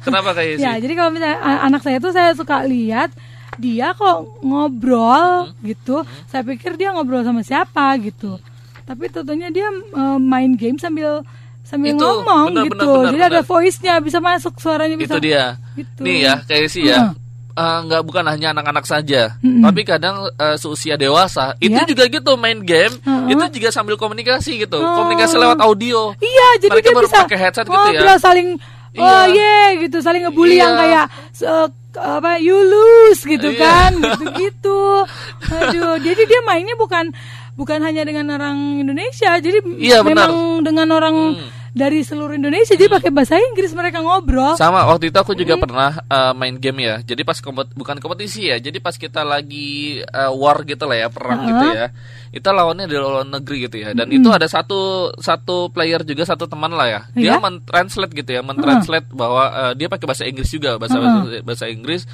kenapa 0.02 0.30
kayak 0.34 0.54
sih 0.58 0.62
ya, 0.62 0.72
jadi 0.78 0.94
kalau 0.94 1.10
misalnya 1.10 1.38
anak 1.42 1.82
saya 1.82 1.98
tuh 1.98 2.12
saya 2.12 2.30
suka 2.34 2.62
lihat 2.64 3.10
dia 3.56 3.94
kok 3.94 4.42
ngobrol 4.42 5.46
Hmm. 5.46 5.54
gitu. 5.64 6.02
Saya 6.26 6.42
pikir 6.44 6.74
dia 6.74 6.90
ngobrol 6.90 7.22
sama 7.22 7.42
siapa 7.42 7.94
gitu. 7.98 8.38
Tapi 8.84 9.08
tentunya 9.08 9.48
dia 9.48 9.70
eh, 9.70 10.18
main 10.20 10.52
game 10.54 10.76
sambil 10.76 11.24
sambil 11.64 11.92
Itu, 11.92 12.04
ngomong 12.04 12.46
benar, 12.50 12.64
gitu. 12.64 12.76
benar, 12.76 12.86
benar, 12.86 13.10
Jadi 13.10 13.24
ada 13.24 13.32
benar. 13.34 13.48
voice-nya 13.48 13.94
bisa 13.98 14.20
masuk 14.20 14.54
suaranya 14.58 14.96
bisa. 14.96 15.16
itu 15.16 15.20
dia 15.24 15.44
Gitu. 15.74 16.00
nih 16.00 16.18
ya 16.22 16.34
kayak 16.44 16.68
sih 16.68 16.84
ya 16.86 17.16
eh, 17.52 17.78
nggak 17.84 18.02
bukan 18.02 18.26
hanya 18.26 18.50
anak-anak 18.52 18.82
saja, 18.84 19.38
tapi 19.38 19.82
kadang 19.84 20.16
eh, 20.28 20.56
seusia 20.56 20.94
dewasa 20.96 21.54
itu 21.58 21.72
Ya. 21.72 21.86
juga 21.86 22.04
gitu 22.08 22.34
main 22.34 22.58
game, 22.60 22.94
Heeh. 22.98 23.32
itu 23.32 23.44
juga 23.54 23.70
sambil 23.70 23.94
komunikasi 23.94 24.58
gitu, 24.60 24.76
Oh. 24.76 24.96
komunikasi 25.00 25.36
lewat 25.36 25.62
audio. 25.62 26.18
Iya, 26.18 26.48
jadi 26.60 26.74
Mereka 26.74 26.88
dia 26.88 26.96
baru 26.96 27.08
bisa 27.08 27.22
pakai 27.22 27.38
headset 27.40 27.66
gitu 27.66 27.90
ya. 27.94 28.18
saling 28.18 28.58
oh 28.94 29.26
Iya. 29.26 29.30
ye 29.30 29.58
gitu, 29.86 29.98
saling 30.00 30.22
ngebully 30.24 30.58
Iya. 30.58 30.62
yang 30.62 30.74
kayak 30.76 31.06
se- 31.32 31.74
apa 31.94 32.42
you 32.42 32.58
lose 32.58 33.22
gitu 33.22 33.46
Iya. 33.48 33.62
kan, 33.62 33.92
gitu-gitu. 34.02 35.06
Aduh, 35.62 36.02
jadi 36.02 36.22
dia 36.26 36.42
mainnya 36.42 36.74
bukan 36.74 37.14
bukan 37.54 37.80
hanya 37.80 38.02
dengan 38.02 38.26
orang 38.32 38.58
Indonesia, 38.80 39.38
jadi 39.38 39.62
Iya, 39.78 40.02
benar. 40.02 40.30
memang 40.30 40.34
dengan 40.62 40.88
orang 40.92 41.16
Hmm. 41.38 41.50
dari 41.70 42.02
seluruh 42.02 42.34
Indonesia, 42.34 42.74
jadi 42.74 42.86
pakai 42.88 43.10
bahasa 43.10 43.34
Inggris 43.36 43.74
mereka 43.74 43.98
ngobrol. 43.98 44.54
Sama 44.54 44.86
waktu 44.86 45.10
itu 45.10 45.18
aku 45.18 45.34
juga 45.34 45.58
pernah 45.58 45.98
eh, 46.04 46.34
main 46.34 46.54
game 46.56 46.80
ya. 46.80 46.96
Jadi 47.02 47.22
pas 47.22 47.38
kompet- 47.38 47.74
bukan 47.74 47.98
kompetisi 47.98 48.46
ya. 48.46 48.58
Jadi 48.58 48.78
pas 48.78 48.94
kita 48.94 49.22
lagi 49.22 49.98
eh, 50.00 50.32
war 50.32 50.62
gitu 50.64 50.86
lah 50.86 50.98
ya, 50.98 51.08
perang 51.10 51.42
gitu 51.44 51.66
ya. 51.74 51.90
Kita 52.30 52.50
lawannya 52.50 52.86
dari 52.86 52.98
luar 52.98 53.26
negeri 53.26 53.58
gitu 53.66 53.78
ya. 53.80 53.94
Dan 53.94 54.10
itu 54.10 54.30
ada 54.30 54.46
satu 54.46 55.10
satu 55.18 55.70
player 55.70 56.02
juga 56.02 56.26
satu 56.26 56.46
teman 56.46 56.70
lah 56.70 56.88
ya. 56.88 57.02
Dia 57.12 57.38
Iya? 57.38 57.42
mentranslate 57.42 58.14
gitu 58.14 58.32
ya, 58.34 58.42
mentranslate 58.42 59.10
bahwa 59.10 59.44
eh, 59.50 59.74
dia 59.74 59.90
pakai 59.90 60.06
bahasa 60.06 60.26
Inggris 60.26 60.50
juga, 60.50 60.78
bahasa 60.78 60.98
bahasa 61.42 61.66
Inggris 61.66 62.06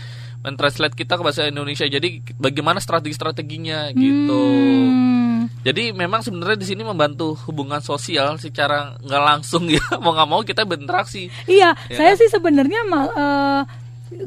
mentranslate 0.41 0.93
kita 0.93 1.13
ke 1.13 1.21
bahasa 1.21 1.45
Indonesia. 1.45 1.83
Jadi 1.83 2.23
bagaimana 2.33 2.79
strategi-strateginya 2.79 3.91
gitu. 3.91 4.39
Hmm. 4.39 5.51
Jadi 5.59 5.91
memang 5.91 6.21
sebenarnya 6.21 6.55
di 6.55 6.65
sini 6.65 6.81
membantu 6.81 7.35
hubungan 7.45 7.79
sosial 7.79 8.37
secara 8.37 8.95
nggak 8.97 9.23
langsung 9.25 9.67
ya. 9.67 9.83
Mau 9.99 10.11
nggak 10.11 10.29
mau 10.29 10.41
kita 10.41 10.63
berinteraksi. 10.63 11.27
Iya, 11.45 11.75
Ya 11.85 11.95
saya 11.95 12.13
kan? 12.13 12.19
sih 12.19 12.29
sebenarnya 12.29 12.79
mal- 12.85 13.11
eh, 13.11 13.61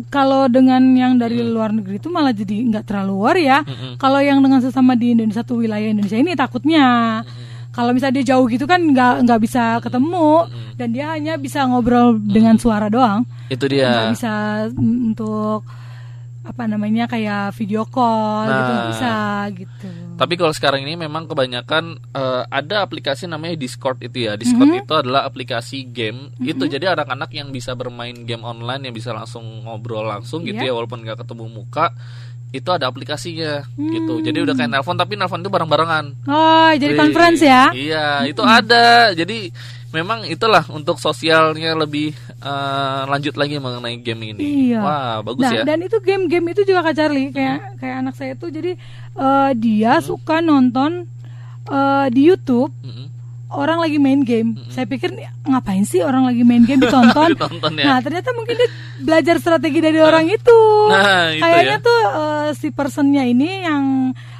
kalau 0.06 0.46
dengan 0.46 0.78
yang 0.92 1.16
dari 1.16 1.40
Hmm. 1.40 1.50
luar 1.50 1.70
negeri 1.72 1.96
itu 1.96 2.06
malah 2.06 2.30
jadi 2.30 2.54
nggak 2.66 2.84
terlalu 2.84 3.14
worry 3.14 3.44
ya. 3.44 3.64
Kalau 3.96 4.20
yang 4.20 4.38
dengan 4.38 4.60
sesama 4.60 4.92
di 4.92 5.10
Indonesia 5.10 5.40
satu 5.40 5.58
wilayah 5.58 5.88
Indonesia 5.88 6.16
ini 6.16 6.32
takutnya. 6.32 6.86
Kalau 7.72 7.90
misalnya 7.90 8.20
dia 8.20 8.36
jauh 8.36 8.44
gitu 8.46 8.68
kan 8.68 8.84
nggak 8.84 9.24
nggak 9.24 9.40
bisa 9.40 9.80
ketemu 9.80 10.44
dan 10.76 10.92
dia 10.92 11.08
hanya 11.10 11.34
bisa 11.34 11.64
ngobrol 11.64 12.14
dengan 12.14 12.60
suara 12.60 12.86
doang, 12.86 13.24
Itu 13.48 13.64
nggak 13.64 13.72
dia. 13.72 14.12
bisa 14.12 14.32
mm, 14.68 15.08
untuk 15.08 15.64
apa 16.42 16.66
namanya 16.66 17.06
kayak 17.06 17.54
video 17.54 17.86
call 17.86 18.44
gitu 18.44 18.52
Nah. 18.52 18.66
nggak 18.66 18.86
bisa 18.90 19.14
gitu. 19.54 19.88
Tapi 20.12 20.34
kalau 20.34 20.50
sekarang 20.50 20.82
ini 20.82 20.94
memang 20.96 21.24
kebanyakan 21.24 21.84
eh, 22.12 22.42
ada 22.44 22.82
aplikasi 22.82 23.24
namanya 23.24 23.54
Discord 23.54 23.98
itu 24.00 24.26
ya. 24.26 24.34
Discord 24.34 24.66
Mm-hmm. 24.68 24.82
itu 24.82 24.92
adalah 24.92 25.22
aplikasi 25.22 25.86
game. 25.86 26.34
Itu 26.38 26.66
jadi 26.66 26.92
anak-anak 26.92 27.30
yang 27.30 27.48
bisa 27.48 27.72
bermain 27.72 28.14
game 28.20 28.42
online 28.42 28.82
yang 28.84 28.92
bisa 28.92 29.10
langsung 29.10 29.42
ngobrol 29.62 30.02
langsung 30.02 30.42
gitu 30.42 30.58
ya 30.58 30.68
Iya. 30.68 30.74
walaupun 30.74 31.00
nggak 31.00 31.22
ketemu 31.22 31.46
muka. 31.48 31.94
Itu 32.50 32.68
ada 32.68 32.84
aplikasinya 32.84 33.64
gitu. 33.72 34.20
Jadi 34.20 34.38
udah 34.38 34.52
kayak 34.52 34.68
nelpon 34.68 34.92
tapi 34.94 35.14
nelpon 35.14 35.40
itu 35.40 35.48
bareng-barengan. 35.48 36.04
Oh, 36.26 36.68
jadi 36.74 36.92
Wih, 36.92 37.00
conference 37.00 37.40
ya? 37.40 37.70
Iya, 37.72 38.06
itu 38.26 38.42
ada. 38.42 39.14
Jadi 39.14 39.48
memang 39.92 40.24
itulah 40.24 40.64
untuk 40.72 40.96
sosialnya 40.96 41.76
lebih 41.76 42.16
eh, 42.40 43.02
lanjut 43.06 43.36
lagi 43.36 43.60
mengenai 43.60 44.00
game 44.00 44.32
ini. 44.32 44.72
Iya. 44.72 44.80
Wah, 44.80 45.16
bagus 45.20 45.44
nah, 45.44 45.52
ya. 45.52 45.62
Dan 45.62 45.84
itu 45.84 46.00
game-game 46.00 46.56
itu 46.56 46.64
juga 46.64 46.80
Kak 46.82 46.94
Charlie 46.96 47.28
kayak 47.28 47.76
kayak 47.78 47.96
anak 48.00 48.14
saya 48.16 48.32
tuh 48.34 48.48
jadi 48.48 48.74
eh, 49.14 49.50
dia 49.54 50.00
suka 50.00 50.40
nonton 50.40 51.04
eh, 51.68 52.06
di 52.08 52.22
YouTube 52.24 52.72
Mm-mm. 52.80 53.06
orang 53.52 53.84
lagi 53.84 54.00
main 54.00 54.24
game. 54.24 54.56
Saya 54.72 54.88
pikir 54.88 55.12
"Nih, 55.12 55.28
ngapain 55.44 55.84
sih 55.84 56.00
orang 56.00 56.24
lagi 56.24 56.40
main 56.40 56.64
game 56.64 56.80
ditonton? 56.80 57.28
Ditonton 57.36 57.72
ya. 57.76 57.84
Nah, 57.84 57.98
ternyata 58.00 58.32
mungkin 58.32 58.56
dia 58.56 58.68
belajar 59.04 59.36
strategi 59.44 59.78
dari 59.84 60.00
orang 60.00 60.24
itu. 60.24 60.58
Nah, 60.88 61.36
itu 61.36 61.44
Kayaknya 61.44 61.78
ya. 61.78 61.84
tuh 61.84 62.00
eh, 62.00 62.48
si 62.56 62.68
personnya 62.72 63.28
ini 63.28 63.68
yang 63.68 63.84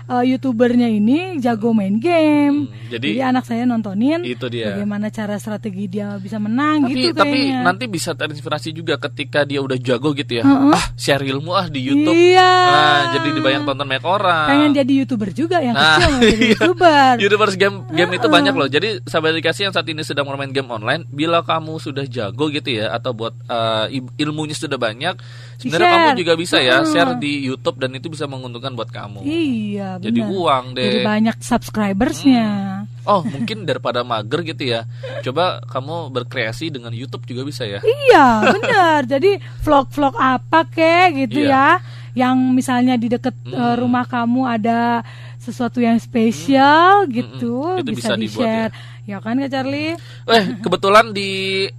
eh, 0.05 0.25
youtubernya 0.27 0.87
ini 0.87 1.39
jago 1.39 1.71
main 1.71 1.97
game. 1.97 2.67
Hmm, 2.67 2.89
jadi- 2.89 3.21
anak 3.23 3.45
saya 3.45 3.63
nontonin 3.63 4.21
Itu 4.23 4.47
dia. 4.47 4.73
bagaimana 4.73 5.09
cara 5.09 5.37
strategi 5.37 5.87
dia 5.89 6.17
bisa 6.17 6.37
menang 6.37 6.85
tapi 6.85 6.93
gitu 6.93 7.09
tapi 7.13 7.39
kayaknya. 7.49 7.61
nanti 7.63 7.85
bisa 7.87 8.11
terinspirasi 8.13 8.71
juga 8.71 8.99
ketika 8.99 9.43
dia 9.43 9.59
udah 9.59 9.75
jago 9.75 10.13
gitu 10.13 10.39
ya 10.39 10.45
ah 10.45 10.85
share 10.95 11.23
ilmu 11.23 11.51
ah 11.51 11.67
di 11.67 11.81
YouTube 11.81 12.13
Iya. 12.13 12.45
nah 12.45 13.01
jadi 13.13 13.29
dibayang 13.33 13.63
tonton 13.63 13.85
banyak 13.85 14.03
orang 14.03 14.47
pengen 14.49 14.71
jadi 14.75 14.93
youtuber 14.97 15.31
juga 15.31 15.59
yang 15.59 15.73
Nah, 15.73 15.97
kecil 15.97 16.13
jadi 16.25 16.35
iya. 16.37 16.51
youtuber 16.53 17.13
YouTubers 17.17 17.55
game 17.55 17.77
game 17.89 18.13
itu 18.13 18.27
banyak 18.27 18.53
loh. 18.53 18.67
Jadi 18.67 18.89
sahabat 19.03 19.33
dikasih 19.35 19.63
yang 19.65 19.75
saat 19.75 19.87
ini 19.87 20.03
sedang 20.03 20.25
bermain 20.25 20.49
game 20.49 20.67
online, 20.67 21.05
bila 21.07 21.41
kamu 21.41 21.79
sudah 21.79 22.05
jago 22.05 22.49
gitu 22.49 22.69
ya 22.75 22.91
atau 22.91 23.13
buat 23.13 23.33
uh, 23.47 23.87
il- 23.89 24.13
ilmunya 24.19 24.53
sudah 24.53 24.77
banyak, 24.77 25.17
sebenarnya 25.57 25.89
kamu 25.89 26.09
juga 26.17 26.33
bisa 26.35 26.57
ya 26.59 26.81
Heeh. 26.81 26.89
share 26.89 27.15
di 27.17 27.43
YouTube 27.43 27.77
dan 27.77 27.93
itu 27.93 28.09
bisa 28.09 28.25
menguntungkan 28.25 28.73
buat 28.73 28.89
kamu. 28.89 29.23
iya 29.23 29.92
Jadi 29.99 30.21
benar. 30.21 30.31
uang 30.31 30.65
deh. 30.73 30.85
jadi 30.85 30.99
banyak 31.03 31.37
subscribersnya 31.39 32.49
Oh, 33.03 33.19
mungkin 33.21 33.67
daripada 33.67 34.01
mager 34.01 34.47
gitu 34.47 34.63
ya. 34.69 34.87
Coba 35.21 35.59
kamu 35.65 36.07
berkreasi 36.13 36.71
dengan 36.71 36.95
YouTube 36.95 37.27
juga 37.27 37.43
bisa 37.43 37.67
ya. 37.67 37.83
iya 37.83 38.47
benar 38.49 39.03
jadi 39.19 39.37
vlog-vlog 39.59 40.15
apa 40.15 40.63
kek 40.65 41.19
gitu 41.19 41.43
Iya. 41.43 41.51
ya 41.51 41.69
yang 42.15 42.53
misalnya 42.53 42.95
di 42.95 43.09
deket 43.09 43.33
uh, 43.49 43.75
rumah 43.75 44.05
kamu 44.05 44.45
ada 44.47 45.03
sesuatu 45.37 45.81
yang 45.81 45.99
spesial 45.99 47.09
gitu 47.09 47.75
Itu 47.75 47.91
bisa, 47.91 48.15
bisa 48.15 48.15
di 48.15 48.23
dibuat 48.23 48.47
share 48.47 48.71
ya. 49.03 49.19
kan 49.19 49.35
kak 49.35 49.51
Charlie 49.51 49.99
Eh, 50.23 50.45
kebetulan 50.61 51.11
di 51.11 51.31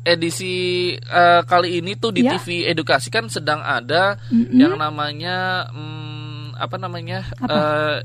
edisi 0.03 0.55
eh, 0.91 1.41
kali 1.41 1.79
ini 1.79 1.95
tuh 1.95 2.11
di 2.11 2.19
Ya. 2.19 2.35
TV 2.35 2.65
Edukasi 2.65 3.07
kan 3.07 3.29
sedang 3.29 3.61
ada 3.61 4.19
yang 4.49 4.75
namanya 4.75 5.69
hmm, 5.69 6.12
apa 6.55 6.75
namanya? 6.77 7.27
Apa? 7.39 7.53
eh, 7.53 7.97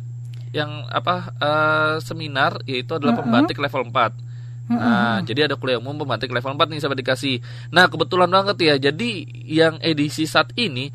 yang 0.53 0.89
apa 0.89 1.33
eh, 1.37 1.95
seminar 2.01 2.61
yaitu 2.65 2.97
adalah 2.97 3.21
pembatik 3.21 3.61
level 3.61 3.89
4. 3.93 4.29
Nah, 4.69 5.25
jadi 5.25 5.49
ada 5.49 5.57
kuliah 5.57 5.81
umum 5.81 6.05
pembatik 6.05 6.29
level 6.29 6.53
4 6.53 6.69
nih 6.69 6.81
sahabat 6.85 7.01
dikasih. 7.01 7.41
Nah, 7.73 7.89
kebetulan 7.89 8.29
banget 8.29 8.57
ya. 8.61 8.75
Jadi 8.77 9.25
yang 9.49 9.81
edisi 9.81 10.29
saat 10.29 10.53
ini 10.61 10.93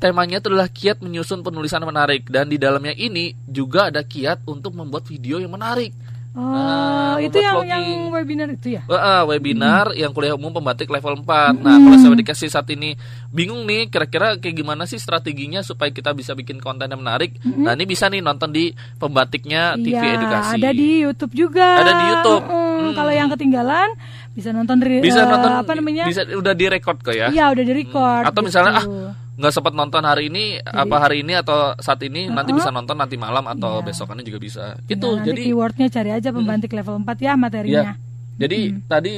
temanya 0.00 0.40
itu 0.40 0.48
adalah 0.48 0.68
kiat 0.72 1.04
menyusun 1.04 1.44
penulisan 1.44 1.84
menarik 1.84 2.28
dan 2.28 2.48
di 2.48 2.56
dalamnya 2.56 2.96
ini 2.96 3.36
juga 3.44 3.92
ada 3.92 4.00
kiat 4.00 4.48
untuk 4.48 4.72
membuat 4.72 5.04
video 5.04 5.36
yang 5.36 5.52
menarik. 5.52 5.92
Oh, 6.34 6.42
Nah, 6.44 7.22
itu 7.22 7.38
yang 7.38 7.54
vlogging. 7.56 7.70
yang 7.70 7.84
webinar 8.10 8.48
itu 8.50 8.74
ya? 8.74 8.82
Wah, 8.84 8.98
ah, 8.98 9.22
webinar 9.22 9.86
Hmm. 9.86 9.96
yang 9.96 10.10
kuliah 10.10 10.34
umum 10.34 10.50
pembatik 10.50 10.86
level 10.88 11.14
4. 11.16 11.54
Nah, 11.56 11.78
kalau 11.78 11.94
saya 11.94 12.10
dikasih 12.12 12.48
saat 12.48 12.66
ini 12.68 12.98
bingung 13.28 13.62
nih 13.62 13.86
kira-kira 13.86 14.34
kayak 14.34 14.50
gimana 14.56 14.82
sih 14.82 14.98
strateginya 14.98 15.62
supaya 15.62 15.88
kita 15.88 16.10
bisa 16.10 16.34
bikin 16.34 16.58
konten 16.58 16.86
yang 16.86 16.98
menarik. 16.98 17.38
Nah, 17.40 17.72
ini 17.72 17.84
bisa 17.84 18.06
nih 18.06 18.18
nonton 18.18 18.50
di 18.50 18.70
pembatiknya 18.98 19.76
TV 19.76 19.94
Iya, 19.94 20.14
Edukasi. 20.16 20.52
ada 20.56 20.70
di 20.70 20.88
YouTube 21.00 21.32
juga. 21.32 21.68
Ada 21.78 21.92
di 21.92 22.04
YouTube. 22.08 22.44
Mm, 22.44 22.62
Hmm. 22.74 22.92
Kalau 22.92 23.12
yang 23.12 23.28
ketinggalan 23.30 23.88
bisa 24.32 24.50
nonton 24.50 24.76
dari 24.76 24.98
bisa 24.98 25.22
eh, 25.22 25.30
nonton 25.30 25.52
apa 25.54 25.72
namanya? 25.72 26.04
bisa 26.04 26.26
udah 26.26 26.52
direkod 26.52 26.98
kok 26.98 27.14
ya. 27.14 27.30
Iya, 27.30 27.48
udah 27.48 27.62
di 27.62 27.72
record. 27.72 28.22
Atau 28.26 28.42
misalnya 28.42 28.72
ah 28.74 28.82
gitu. 28.82 29.23
Nggak 29.34 29.50
sempat 29.50 29.74
nonton 29.74 29.98
hari 30.00 30.30
ini 30.30 30.56
apa 30.58 30.96
hari 31.00 31.20
ini 31.20 31.34
atau 31.34 31.74
saat 31.76 31.98
ini 32.00 32.26
nanti 32.26 32.54
bisa 32.54 32.70
nonton 32.70 32.94
nanti 32.94 33.18
malam 33.18 33.42
atau 33.44 33.82
Iya. 33.82 33.86
besokannya 33.86 34.22
juga 34.22 34.38
bisa. 34.38 34.64
Nah, 34.74 34.86
Itu 34.86 35.08
nanti 35.12 35.26
jadi 35.28 35.42
keywordnya 35.50 35.88
cari 35.90 36.10
aja 36.12 36.28
pembantik 36.30 36.70
level 36.70 37.02
4 37.02 37.18
ya 37.18 37.32
materinya. 37.34 37.82
ya. 37.82 37.92
Jadi 38.36 38.58
tadi 38.84 39.12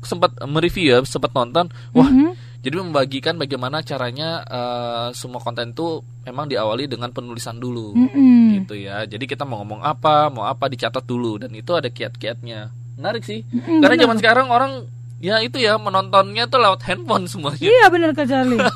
sempat 0.00 0.36
mereview 0.42 0.92
ya, 0.92 0.98
sempat 1.02 1.32
nonton. 1.32 1.66
Wah, 1.90 2.04
Mhm. 2.04 2.36
jadi 2.60 2.74
membagikan 2.78 3.34
bagaimana 3.36 3.80
caranya 3.80 4.44
eh, 4.44 5.06
semua 5.12 5.40
konten 5.40 5.72
itu 5.72 5.98
memang 6.22 6.46
diawali 6.46 6.84
dengan 6.84 7.08
penulisan 7.10 7.56
dulu. 7.56 7.96
Mm-mm. 7.96 8.60
Gitu 8.60 8.76
ya. 8.76 9.04
Jadi 9.04 9.24
kita 9.24 9.42
mau 9.42 9.60
ngomong 9.60 9.80
apa, 9.80 10.28
mau 10.28 10.44
apa 10.44 10.68
dicatat 10.68 11.02
dulu 11.02 11.40
dan 11.40 11.48
itu 11.50 11.72
ada 11.72 11.88
kiat-kiatnya. 11.88 12.70
Menarik 12.96 13.24
sih. 13.24 13.40
Mm-mm, 13.46 13.80
Karena 13.80 13.96
zaman 13.98 14.16
sekarang 14.16 14.46
orang 14.48 14.72
ya 15.16 15.40
itu 15.40 15.56
ya 15.56 15.76
menontonnya 15.76 16.44
tuh 16.44 16.60
lewat 16.60 16.84
handphone 16.84 17.24
semuanya. 17.24 17.64
Iya 17.64 17.88
benar 17.88 18.12
Charlie. 18.14 18.60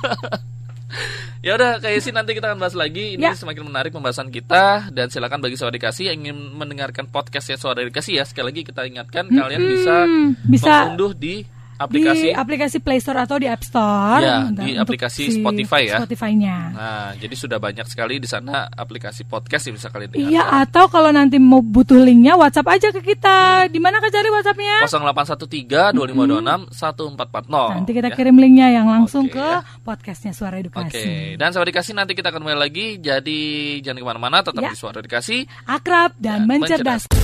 Ya 1.40 1.56
udah 1.56 1.80
kayak 1.80 2.04
sih 2.04 2.12
nanti 2.12 2.36
kita 2.36 2.52
akan 2.52 2.60
bahas 2.60 2.76
lagi. 2.76 3.16
Ini 3.16 3.24
Ya. 3.24 3.32
semakin 3.32 3.64
menarik 3.64 3.96
pembahasan 3.96 4.28
kita 4.28 4.92
dan 4.92 5.08
silakan 5.08 5.40
bagi 5.40 5.56
saudara 5.56 5.80
dikasih 5.80 6.12
yang 6.12 6.20
ingin 6.20 6.36
mendengarkan 6.52 7.08
podcast 7.08 7.48
ya 7.48 7.56
saudara 7.56 7.88
dikasih 7.88 8.20
ya 8.20 8.28
sekali 8.28 8.52
lagi 8.52 8.62
kita 8.68 8.84
ingatkan 8.84 9.24
kalian 9.26 9.64
bisa 9.64 10.04
bisa 10.44 10.68
mengunduh 10.92 11.16
di 11.16 11.48
di 11.80 12.04
aplikasi. 12.04 12.28
aplikasi 12.30 12.76
Play 12.78 13.00
Store 13.00 13.16
atau 13.18 13.40
di 13.40 13.48
App 13.48 13.64
Store. 13.64 14.20
Ya, 14.20 14.44
untuk- 14.44 14.60
di 14.60 14.72
untuk 14.74 14.84
aplikasi 14.84 15.22
si 15.24 15.40
Spotify 15.40 15.88
ya. 15.88 15.96
Spotify-nya. 15.96 16.56
Nah, 16.70 17.08
jadi 17.16 17.32
sudah 17.32 17.56
banyak 17.56 17.86
sekali 17.86 18.20
di 18.20 18.28
sana 18.28 18.68
aplikasi 18.68 19.24
podcast 19.24 19.64
yang 19.64 19.74
bisa 19.74 19.88
kalian 19.88 20.12
dengarkan. 20.12 20.28
Iya, 20.30 20.44
atau 20.60 20.84
kalau 20.86 21.08
nanti 21.08 21.40
mau 21.40 21.60
butuh 21.60 21.96
linknya 21.96 22.36
WhatsApp 22.36 22.68
aja 22.68 22.88
ke 22.90 23.00
kita. 23.00 23.38
Di 23.66 23.80
mana 23.80 23.96
Kak 23.98 24.10
Charlie 24.10 24.28
WhatsApp-nya? 24.28 24.84
0813 24.84 25.96
2526 25.96 26.68
1440. 26.68 27.72
Nanti 27.72 27.92
kita 27.92 28.08
ya. 28.08 28.16
kirim 28.16 28.36
linknya 28.36 28.68
yang 28.70 28.86
langsung 28.86 29.24
Oke, 29.24 29.38
ke 29.38 29.46
ya. 29.46 29.64
podcastnya 29.80 30.32
Suara 30.32 30.56
Oke, 30.56 30.68
Edukasi. 30.68 31.36
dan 31.36 31.48
saudara 31.50 31.68
dikasih 31.70 31.94
nanti 31.94 32.12
kita 32.12 32.28
akan 32.28 32.42
kembali 32.42 32.58
lagi. 32.58 32.86
Jadi 32.98 33.40
jangan 33.80 33.98
ke 33.98 34.06
mana-mana, 34.06 34.36
tetap 34.42 34.60
Ya. 34.60 34.70
di 34.72 34.76
suara 34.76 35.00
dikasih. 35.00 35.46
Akrab 35.64 36.12
dan 36.18 36.44
Ya, 36.44 36.48
mencerdaskan. 36.48 37.19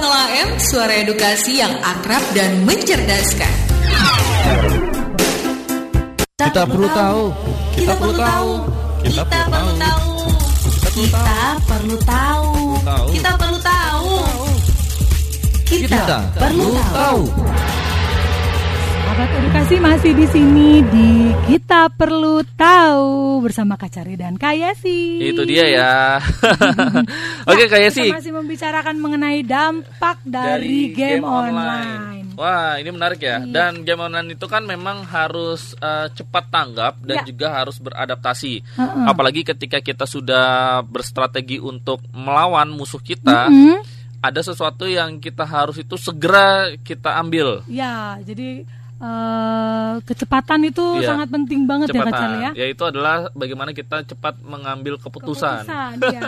AM 0.00 0.56
Suara 0.56 1.04
Edukasi 1.04 1.60
yang 1.60 1.76
akrab 1.84 2.24
dan 2.32 2.64
mencerdaskan. 2.64 3.52
Kita 6.40 6.64
perlu 6.64 6.88
tahu. 6.88 7.22
Kita 7.76 7.92
perlu 8.00 8.14
tahu. 8.16 8.50
Kita 9.04 9.22
perlu 9.28 9.72
tahu. 9.76 10.08
Kita 10.96 11.28
perlu 11.68 11.96
tahu. 12.08 12.52
Tahu. 12.80 13.06
Kita 13.12 13.30
perlu 13.36 13.58
tahu. 13.60 14.10
Kita 15.68 16.00
Kita 16.00 16.18
perlu 16.40 16.72
tahu. 16.72 17.20
Sahabat 19.12 19.44
edukasi 19.44 19.76
masih 19.76 20.12
di 20.16 20.24
sini 20.24 20.80
di 20.88 21.08
Kita 21.44 21.92
Perlu 21.92 22.40
Tahu 22.56 23.44
bersama 23.44 23.76
Kak 23.76 23.92
Cari 23.92 24.16
dan 24.16 24.40
Kak 24.40 24.56
Yesi. 24.56 25.20
Itu 25.20 25.44
dia 25.44 25.68
ya. 25.68 26.16
Oke, 27.52 27.68
kayak 27.68 27.92
sih. 27.92 28.08
Kita 28.08 28.16
masih 28.16 28.32
membicarakan 28.32 28.96
mengenai 28.96 29.44
dampak 29.44 30.16
dari, 30.24 30.96
game, 30.96 31.28
online. 31.28 32.32
Wah, 32.40 32.80
ini 32.80 32.88
menarik 32.88 33.20
ya. 33.20 33.44
Iya. 33.44 33.52
Dan 33.52 33.84
game 33.84 34.00
online 34.00 34.32
itu 34.32 34.48
kan 34.48 34.64
memang 34.64 35.04
harus 35.04 35.76
eh, 35.76 36.08
cepat 36.16 36.48
tanggap 36.48 37.04
dan 37.04 37.20
Ya. 37.20 37.28
juga 37.28 37.52
harus 37.52 37.76
beradaptasi. 37.84 38.64
Heeh. 38.64 39.04
Apalagi 39.04 39.44
ketika 39.44 39.84
kita 39.84 40.08
sudah 40.08 40.80
berstrategi 40.88 41.60
untuk 41.60 42.00
melawan 42.16 42.72
musuh 42.72 43.04
kita, 43.04 43.52
Hmm? 43.52 43.76
ada 44.24 44.40
sesuatu 44.40 44.88
yang 44.88 45.20
kita 45.20 45.44
harus 45.44 45.76
itu 45.76 46.00
segera 46.00 46.72
kita 46.80 47.20
ambil. 47.20 47.60
Ya, 47.68 48.16
jadi 48.24 48.64
eh, 49.02 49.94
kecepatan 50.02 50.62
itu 50.62 50.84
Iya. 50.96 51.08
sangat 51.10 51.28
penting 51.28 51.66
banget 51.66 51.90
ya 51.90 51.92
Kak 51.92 51.98
Cepatan. 52.00 52.20
Charlie 52.22 52.40
ya. 52.40 52.50
Yaitu 52.56 52.82
adalah 52.82 53.16
bagaimana 53.32 53.70
kita 53.70 54.06
cepat 54.06 54.38
mengambil 54.40 54.94
keputusan. 54.96 55.66
Keputusan, 55.66 55.92
ya. 56.06 56.22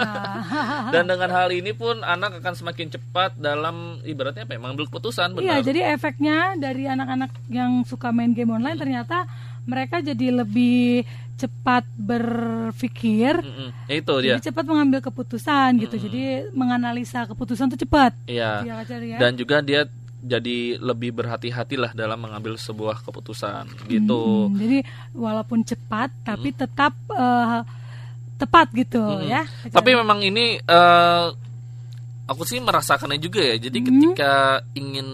Dan 0.95 1.07
dengan 1.07 1.31
hal 1.31 1.49
ini 1.49 1.71
pun 1.71 2.03
anak 2.03 2.43
akan 2.43 2.55
semakin 2.55 2.91
cepat 2.91 3.39
dalam 3.39 4.03
ibaratnya 4.03 4.43
apa 4.43 4.53
ya, 4.53 4.61
mengambil 4.61 4.87
keputusan 4.87 5.39
Iya, 5.39 5.63
jadi 5.63 5.95
efeknya 5.95 6.55
dari 6.57 6.85
anak-anak 6.85 7.31
yang 7.49 7.83
suka 7.85 8.11
main 8.11 8.35
game 8.35 8.51
online 8.51 8.77
ternyata 8.77 9.25
mereka 9.65 10.03
jadi 10.03 10.45
lebih 10.45 11.07
cepat 11.35 11.83
berpikir, 11.97 13.43
Mm-mm. 13.43 13.71
Ya 13.87 13.95
itu 13.97 14.15
dia. 14.23 14.37
jadi 14.37 14.51
cepat 14.51 14.65
mengambil 14.65 15.01
keputusan 15.01 15.83
gitu. 15.83 15.97
Jadi 15.99 16.51
menganalisa 16.53 17.27
keputusan 17.27 17.71
itu 17.71 17.83
cepat. 17.83 18.15
Iya. 18.27 18.63
Kak 18.63 18.87
Charlie 18.87 19.11
ya. 19.15 19.19
Dan 19.19 19.35
juga 19.35 19.59
dia 19.59 19.83
jadi 20.25 20.81
lebih 20.81 21.13
berhati-hatilah 21.13 21.93
dalam 21.93 22.17
mengambil 22.17 22.57
sebuah 22.57 23.05
keputusan 23.05 23.69
gitu. 23.87 24.49
Hmm, 24.49 24.57
jadi 24.57 24.79
walaupun 25.13 25.61
cepat 25.63 26.09
tapi 26.25 26.51
tetap 26.51 26.97
eh, 27.13 27.61
tepat 28.35 28.67
gitu 28.73 28.99
Mm-mm. 28.99 29.29
ya. 29.29 29.45
Tapi 29.69 29.91
memang 29.93 30.25
ini 30.25 30.57
eh, 30.59 31.27
aku 32.25 32.43
sih 32.43 32.59
merasakannya 32.59 33.21
juga 33.21 33.45
ya. 33.45 33.57
Jadi 33.61 33.79
ketika 33.85 34.33
ingin 34.73 35.07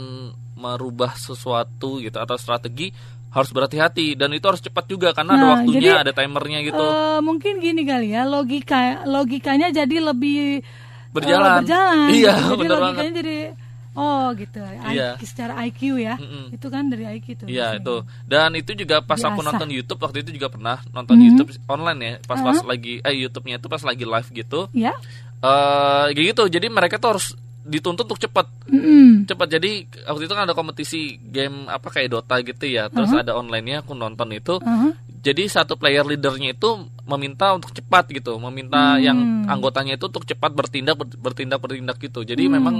merubah 0.54 1.16
sesuatu 1.16 1.98
gitu 1.98 2.16
atau 2.16 2.36
strategi 2.36 2.92
harus 3.30 3.50
berhati-hati 3.50 4.18
dan 4.18 4.34
itu 4.34 4.42
harus 4.42 4.58
cepat 4.58 4.84
juga 4.86 5.14
karena 5.14 5.38
ada 5.38 5.46
Nah, 5.46 5.52
waktunya, 5.54 5.80
jadi, 5.94 6.02
ada 6.02 6.12
timernya 6.12 6.58
gitu. 6.62 6.82
Eh, 6.82 7.18
mungkin 7.22 7.52
gini 7.58 7.82
kali 7.82 8.10
ya 8.10 8.26
logika 8.26 9.06
logikanya 9.06 9.70
jadi 9.70 9.96
lebih 10.02 10.62
Berjalan. 11.10 11.62
berjalan. 11.62 12.10
Iya, 12.10 12.34
jadi 12.38 12.54
bener 12.60 12.78
logikanya 12.78 12.94
banget. 13.02 13.18
jadi 13.18 13.36
oh 13.92 14.30
gitu. 14.32 14.60
Iya. 14.60 15.14
IQ, 15.14 15.22
secara 15.24 15.52
IQ 15.62 15.80
ya. 15.96 16.14
Mm-mm. 16.14 16.54
Itu 16.54 16.66
kan 16.66 16.86
dari 16.86 17.04
IQ 17.10 17.26
tuh. 17.40 17.46
Iya 17.46 17.76
itu 17.76 17.96
dan 18.24 18.54
itu 18.54 18.70
juga 18.74 19.00
pas 19.00 19.18
aku 19.18 19.38
Biasa. 19.38 19.48
nonton 19.50 19.68
YouTube 19.68 20.00
waktu 20.00 20.18
itu 20.20 20.30
juga 20.32 20.48
pernah 20.48 20.78
nonton 20.88 21.14
Mhm. 21.14 21.24
YouTube 21.26 21.50
online 21.66 22.00
ya 22.00 22.12
pas 22.22 22.38
pas 22.38 22.56
Uh-huh. 22.56 22.66
lagi 22.66 22.98
eh 22.98 23.14
YouTube-nya 23.18 23.56
itu 23.56 23.66
pas 23.66 23.80
lagi 23.80 24.04
live 24.04 24.28
gitu 24.30 24.60
Ya. 24.70 24.94
eh 25.40 26.06
kayak 26.10 26.26
gitu 26.30 26.42
jadi 26.48 26.66
mereka 26.66 26.96
tuh 26.96 27.16
harus 27.16 27.26
dituntut 27.60 28.04
untuk 28.04 28.16
cepat 28.18 28.48
Mm-mm. 28.66 29.28
cepat 29.28 29.46
jadi 29.50 29.70
waktu 30.06 30.24
itu 30.24 30.32
kan 30.32 30.42
ada 30.42 30.54
kompetisi 30.54 31.00
game 31.20 31.66
apa 31.66 31.86
kayak 31.86 32.08
Dota 32.10 32.40
gitu 32.40 32.64
ya 32.64 32.88
terus 32.88 33.12
ada 33.12 33.34
online-nya 33.34 33.82
aku 33.82 33.92
nonton 33.92 34.32
itu 34.32 34.56
Uh-huh. 34.56 34.92
jadi 35.20 35.44
satu 35.46 35.76
player 35.76 36.02
leadernya 36.02 36.52
itu 36.52 36.70
meminta 37.04 37.52
untuk 37.52 37.70
cepat 37.70 38.08
gitu 38.08 38.38
meminta 38.38 38.96
Hmm. 38.96 39.02
yang 39.02 39.18
anggotanya 39.46 39.94
itu 39.94 40.06
untuk 40.06 40.24
cepat 40.24 40.50
bertindak 40.50 40.96
ber- 40.96 41.18
bertindak 41.20 41.58
bertindak 41.58 41.96
gitu 41.98 42.22
jadi 42.22 42.42
Hmm. 42.42 42.52
memang 42.54 42.76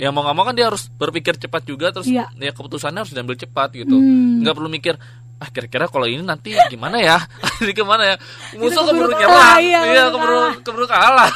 ya 0.00 0.08
mau 0.08 0.24
nggak 0.24 0.32
mau 0.32 0.44
kan 0.44 0.56
dia 0.56 0.66
harus 0.66 0.88
berpikir 0.88 1.36
cepat 1.36 1.62
juga 1.62 1.92
terus 1.92 2.08
Iya. 2.08 2.32
ya 2.32 2.50
keputusannya 2.50 3.04
harus 3.04 3.12
diambil 3.12 3.36
cepat 3.36 3.76
gitu 3.76 3.92
Hmm. 3.92 4.40
nggak 4.40 4.54
perlu 4.56 4.66
mikir 4.66 4.96
ah 5.36 5.48
kira-kira 5.48 5.88
kalau 5.88 6.04
ini 6.04 6.20
nanti 6.20 6.52
gimana 6.68 6.96
ya 6.96 7.16
ini 7.64 7.72
ke 7.72 7.80
mana 7.80 8.04
ya 8.04 8.16
musuh 8.54 8.80
keburu 8.82 9.08
nyerang 9.10 9.60
iya, 9.60 9.80
iya 9.86 10.02
keburu 10.06 10.12
keburu 10.12 10.36
kalah. 10.36 10.52
keburu 10.60 10.86
kalah 10.88 11.30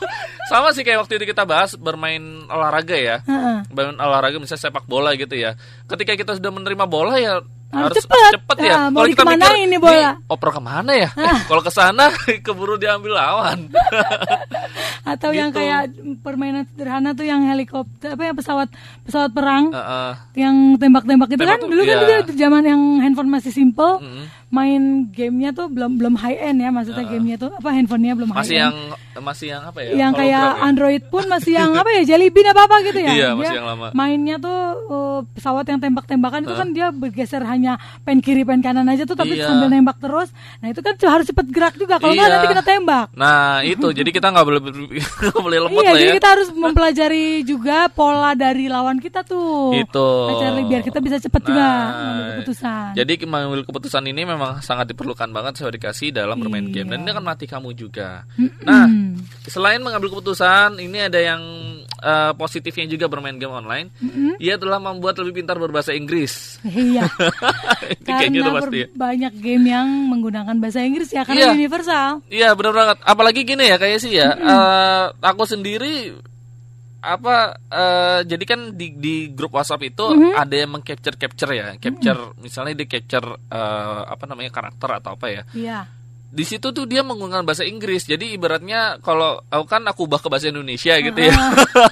sama 0.52 0.70
sih 0.70 0.80
kayak 0.80 1.02
waktu 1.02 1.16
itu 1.16 1.24
kita 1.26 1.42
bahas 1.42 1.72
bermain 1.74 2.20
olahraga 2.46 2.94
ya 2.94 3.16
Heeh. 3.24 3.64
bermain 3.68 3.96
olahraga 3.96 4.36
misalnya 4.36 4.60
sepak 4.62 4.84
bola 4.84 5.12
gitu 5.12 5.32
ya 5.34 5.56
ketika 5.86 6.12
kita 6.14 6.32
sudah 6.36 6.52
menerima 6.52 6.84
bola 6.84 7.16
ya 7.16 7.40
Harus 7.68 7.92
harus 7.92 7.98
cepet. 8.00 8.32
cepet 8.36 8.56
ya 8.62 8.74
Ah, 8.76 8.88
mau 8.88 9.02
kalau 9.02 9.10
kita 9.10 9.22
mikir 9.26 9.52
nih 9.66 9.78
bola?" 9.78 10.10
oper 10.26 10.48
ke 10.50 10.60
mana 10.60 10.92
ya 10.94 11.08
eh, 11.10 11.38
kalau 11.48 11.60
ke 11.60 11.68
sana 11.68 12.04
keburu 12.46 12.74
diambil 12.76 13.12
lawan 13.14 13.66
Atau 15.06 15.30
yang 15.30 15.48
Gitu. 15.48 15.62
kayak 15.62 15.82
permainan 16.18 16.66
sederhana 16.66 17.10
tuh 17.12 17.22
yang 17.22 17.38
helikopter 17.40 18.12
apa 18.12 18.22
ya 18.24 18.32
pesawat 18.32 18.68
pesawat 19.02 19.30
perang 19.30 19.70
Heeh. 19.70 20.10
yang 20.36 20.56
tembak-tembak 20.74 21.28
itu 21.28 21.38
Tembak 21.38 21.58
kan 21.58 21.60
dulu 21.64 21.82
kan 21.84 21.96
iya. 21.96 22.18
itu 22.20 22.32
zaman 22.34 22.62
yang 22.64 22.80
handphone 22.98 23.30
masih 23.30 23.50
simple 23.50 23.98
Mm-mm. 23.98 24.26
Main 24.46 25.10
gamenya 25.10 25.50
tuh 25.50 25.66
belum 25.66 25.98
belum 25.98 26.14
high 26.14 26.38
end 26.38 26.62
ya 26.62 26.70
maksudnya 26.70 27.02
gamenya 27.02 27.36
tuh 27.36 27.50
apa 27.50 27.66
handphonenya 27.74 28.14
belum 28.14 28.30
masih 28.30 28.54
high 28.54 28.62
yang 28.62 28.74
end 28.94 29.24
masih 29.26 29.46
yang 29.50 29.62
apa 29.66 29.78
ya 29.82 29.90
yang 29.96 30.12
kayak 30.14 30.44
ya? 30.54 30.62
Android 30.62 31.02
pun 31.10 31.24
masih 31.26 31.52
yang 31.58 31.74
apa 31.80 31.88
ya 31.90 32.02
Jelly 32.14 32.30
Bean 32.30 32.46
apa 32.54 32.62
apa 32.70 32.76
gitu 32.86 33.00
ya 33.02 33.10
Iya, 33.10 33.28
Dia 33.32 33.38
masih 33.38 33.56
yang 33.58 33.66
lama. 33.66 33.86
mainnya 33.90 34.36
tuh 34.38 34.58
uh, 34.86 35.20
pesawat 35.34 35.66
yang 35.66 35.80
tembak-tembakan 35.82 36.46
itu 36.46 36.54
kan 36.54 36.68
dia 36.70 36.86
bergeser 36.94 37.42
hanya 37.42 37.80
pen 38.06 38.22
kiri 38.22 38.46
pen 38.46 38.62
kanan 38.62 38.86
aja 38.86 39.02
tuh 39.02 39.18
tapi 39.18 39.34
Iya. 39.34 39.50
sambil 39.50 39.66
nembak 39.66 39.98
terus. 39.98 40.30
Nah 40.62 40.70
itu 40.70 40.78
kan 40.84 40.94
harus 40.94 41.26
cepat 41.26 41.46
gerak 41.50 41.74
juga 41.74 41.98
kalau 41.98 42.14
nggak 42.14 42.28
Iya. 42.28 42.34
nanti 42.38 42.48
kita 42.54 42.64
tembak. 42.64 43.06
Nah 43.18 43.64
itu 43.66 43.86
jadi 43.90 44.10
kita 44.14 44.30
nggak 44.30 44.46
boleh 44.46 44.60
nggak 45.26 45.40
boleh 45.42 45.58
lemot 45.64 45.82
iya, 45.82 45.90
lah 45.90 45.98
jadi 45.98 46.12
ya. 46.12 46.16
kita 46.22 46.28
harus 46.30 46.48
mempelajari 46.54 47.26
juga 47.42 47.76
pola 47.90 48.32
dari 48.36 48.70
lawan 48.70 49.00
kita 49.02 49.26
tuh. 49.26 49.74
Kak 49.96 50.34
Charlie, 50.38 50.66
biar 50.68 50.82
kita 50.84 50.98
bisa 51.02 51.16
cepat 51.18 51.42
juga 51.42 51.64
Nah, 51.66 51.88
mengambil 51.96 52.26
keputusan. 52.36 52.88
Jadi 52.94 53.12
mengambil 53.24 53.60
keputusan 53.64 54.02
ini 54.06 54.22
memang 54.22 54.35
sangat 54.60 54.88
diperlukan 54.88 55.28
banget 55.28 55.52
saya 55.56 55.70
dikasih 55.70 56.10
dalam 56.10 56.36
bermain 56.36 56.66
game 56.66 56.86
dan 56.86 56.98
Iya. 56.98 57.02
ini 57.02 57.10
akan 57.12 57.24
melatih 57.24 57.48
kamu 57.48 57.70
juga. 57.72 58.24
Nah, 58.62 58.86
selain 59.44 59.78
mengambil 59.78 60.10
keputusan, 60.10 60.78
ini 60.78 60.98
ada 61.02 61.16
yang 61.16 61.42
eh, 61.96 62.32
positifnya 62.34 62.86
juga 62.86 63.06
bermain 63.06 63.34
game 63.34 63.50
online. 63.50 63.88
Ia 64.36 64.56
telah 64.56 64.76
membuat 64.76 65.16
lebih 65.16 65.40
pintar 65.40 65.56
berbahasa 65.56 65.90
Inggris. 65.90 66.60
Iya. 66.62 67.08
Gitu 67.96 68.42
Karena 68.42 68.54
pasti. 68.54 68.78
ya. 68.82 68.86
ber- 68.86 68.94
banyak 68.96 69.32
game 69.38 69.64
yang 69.66 69.86
menggunakan 70.08 70.54
bahasa 70.56 70.80
Inggris 70.80 71.10
ya 71.10 71.22
karena 71.22 71.50
Iya. 71.50 71.54
universal. 71.54 72.10
Iya 72.26 72.48
benar 72.52 72.72
banget. 72.72 72.96
Apalagi 73.02 73.40
gini 73.42 73.64
ya 73.64 73.76
kayak 73.76 73.98
sih 73.98 74.12
ya. 74.12 74.30
eh, 74.32 75.04
aku 75.20 75.42
sendiri 75.44 76.14
apa 77.00 77.60
eh, 77.70 78.20
jadi 78.26 78.44
kan 78.44 78.60
di 78.74 78.96
di 78.96 79.14
grup 79.30 79.54
WhatsApp 79.54 79.84
itu 79.86 80.04
ada 80.34 80.54
yang 80.54 80.74
mengcapture 80.74 81.16
capture 81.16 81.52
ya, 81.54 81.76
capture 81.78 82.34
misalnya 82.40 82.74
dia 82.82 82.88
capture 82.88 83.36
eh, 83.50 84.02
apa 84.06 84.24
namanya 84.26 84.50
karakter 84.50 84.90
atau 85.02 85.14
apa 85.14 85.26
ya. 85.30 85.42
Iya. 85.52 85.80
Di 86.26 86.44
situ 86.44 86.68
tuh 86.74 86.84
dia 86.84 87.00
menggunakan 87.00 87.46
bahasa 87.48 87.64
Inggris. 87.64 88.04
Jadi 88.04 88.36
ibaratnya 88.36 89.00
kalau 89.00 89.40
aku 89.48 89.64
kan 89.64 89.80
aku 89.88 90.04
ubah 90.04 90.20
ke 90.20 90.28
bahasa 90.28 90.52
Indonesia 90.52 90.98
gitu 91.00 91.16
ya. 91.16 91.32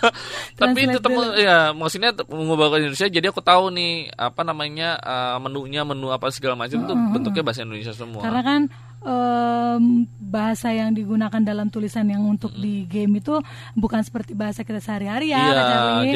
Tapi 0.61 0.81
tetap 0.91 1.09
dulu. 1.09 1.33
ya 1.39 1.73
maksudnya 1.73 2.13
mengubah 2.29 2.75
ke 2.75 2.77
Indonesia 2.85 3.09
jadi 3.09 3.33
aku 3.33 3.41
tahu 3.41 3.73
nih 3.73 4.13
apa 4.13 4.43
namanya 4.45 5.01
eh, 5.01 5.37
menunya 5.41 5.87
menu 5.87 6.13
apa 6.13 6.29
segala 6.29 6.59
macam 6.59 6.83
itu 6.83 6.93
bentuknya 6.93 7.43
bahasa 7.47 7.65
Indonesia 7.65 7.95
semua. 7.95 8.21
Karena 8.21 8.43
kan 8.45 8.61
em, 9.05 9.83
bahasa 10.19 10.69
yang 10.69 10.91
digunakan 10.91 11.39
dalam 11.39 11.69
tulisan 11.69 12.09
yang 12.09 12.25
untuk 12.25 12.51
di 12.51 12.85
game 12.85 13.21
itu 13.21 13.39
bukan 13.73 14.01
seperti 14.01 14.33
bahasa 14.33 14.61
kita 14.61 14.81
sehari-hari 14.81 15.31
ya, 15.31 15.45
Iya, 15.45 15.65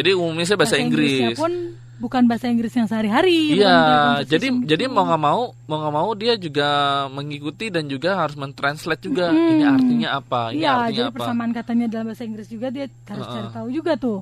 jadi 0.01 0.11
umumnya 0.13 0.57
bahasa 0.57 0.77
Inggrisnya 0.77 1.33
Inggris. 1.33 1.39
pun 1.39 1.53
bukan 1.99 2.23
bahasa 2.25 2.47
Inggris 2.47 2.71
yang 2.73 2.87
sehari-hari. 2.87 3.59
Iya, 3.59 3.79
jadi 4.25 4.49
jadi 4.65 4.87
mau 4.87 5.03
nggak 5.05 5.19
mau 5.21 5.41
mau 5.67 5.77
nggak 5.79 5.95
mau 5.95 6.11
dia 6.15 6.35
juga 6.35 6.69
mengikuti 7.11 7.69
dan 7.69 7.87
juga 7.87 8.15
harus 8.17 8.35
mentranslate 8.35 9.03
juga 9.03 9.31
ini 9.31 9.63
artinya 9.63 10.09
apa, 10.17 10.55
ini 10.55 10.63
Iya, 10.63 10.71
artinya 10.73 10.91
jadi 10.95 11.11
apa. 11.11 11.17
persamaan 11.19 11.53
katanya 11.53 11.87
dalam 11.87 12.07
bahasa 12.09 12.25
Inggris 12.25 12.49
juga 12.49 12.71
dia 12.71 12.87
harus 13.07 13.27
cari 13.27 13.49
tahu 13.53 13.69
juga 13.69 13.93
tuh. 13.95 14.19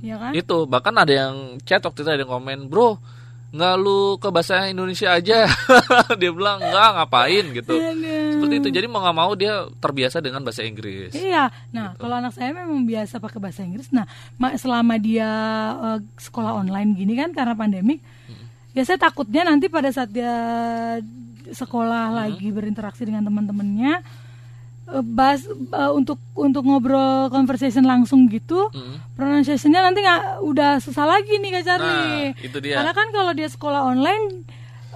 Iya 0.00 0.16
kan? 0.16 0.32
Itu 0.32 0.56
bahkan 0.64 0.94
ada 0.94 1.12
yang 1.12 1.34
chat 1.62 1.82
waktu 1.82 2.00
itu 2.02 2.10
ada 2.10 2.22
yang 2.22 2.32
komen, 2.32 2.70
bro 2.70 2.96
nggak 3.48 3.74
lu 3.76 4.16
ke 4.16 4.28
bahasa 4.28 4.68
Indonesia 4.68 5.08
aja, 5.10 5.48
dia 6.20 6.30
bilang 6.30 6.60
nggak 6.60 6.88
ngapain 6.94 7.44
gitu. 7.50 7.74
Aduh. 7.74 8.28
Seperti 8.36 8.54
itu, 8.60 8.68
jadi 8.68 8.86
mau 8.86 9.00
nggak 9.00 9.16
mau 9.16 9.32
dia 9.32 9.52
terbiasa 9.74 10.20
dengan 10.20 10.44
bahasa 10.44 10.60
Inggris. 10.62 11.12
Iya, 11.12 11.48
Gitu. 11.48 11.72
nah 11.72 11.96
kalau 11.96 12.14
anak 12.14 12.36
saya 12.36 12.52
memang 12.52 12.84
biasa 12.84 13.16
pakai 13.16 13.40
bahasa 13.40 13.64
Inggris. 13.64 13.88
Nah, 13.88 14.04
ma- 14.36 14.52
selama 14.52 14.94
dia 14.96 15.30
eh, 15.72 15.98
sekolah 16.20 16.52
online 16.54 16.92
gini 16.92 17.16
kan 17.16 17.32
karena 17.32 17.56
pandemik, 17.56 18.04
ya 18.72 18.84
saya 18.84 19.00
takutnya 19.00 19.42
nanti 19.42 19.66
pada 19.66 19.88
saat 19.88 20.12
dia 20.12 20.28
sekolah 21.48 22.12
lagi 22.14 22.52
berinteraksi 22.52 23.08
dengan 23.08 23.24
teman-temannya, 23.24 24.04
eh, 24.88 25.04
bahas 25.04 25.44
eh, 25.48 25.90
untuk 25.90 26.16
untuk 26.32 26.62
ngobrol 26.62 27.28
conversation 27.28 27.82
langsung 27.82 28.26
gitu, 28.26 28.68
pronunciationnya 29.14 29.80
nanti 29.80 30.00
nggak 30.00 30.22
udah 30.40 30.78
susah 30.78 31.04
lagi 31.04 31.36
nih 31.36 31.50
kak 31.54 31.64
Charlie. 31.64 32.32
Nah, 32.32 32.44
itu 32.44 32.58
dia. 32.58 32.74
Karena 32.78 32.92
kan 32.92 33.08
kalau 33.10 33.32
dia 33.32 33.46
sekolah 33.46 33.84
online 33.84 34.44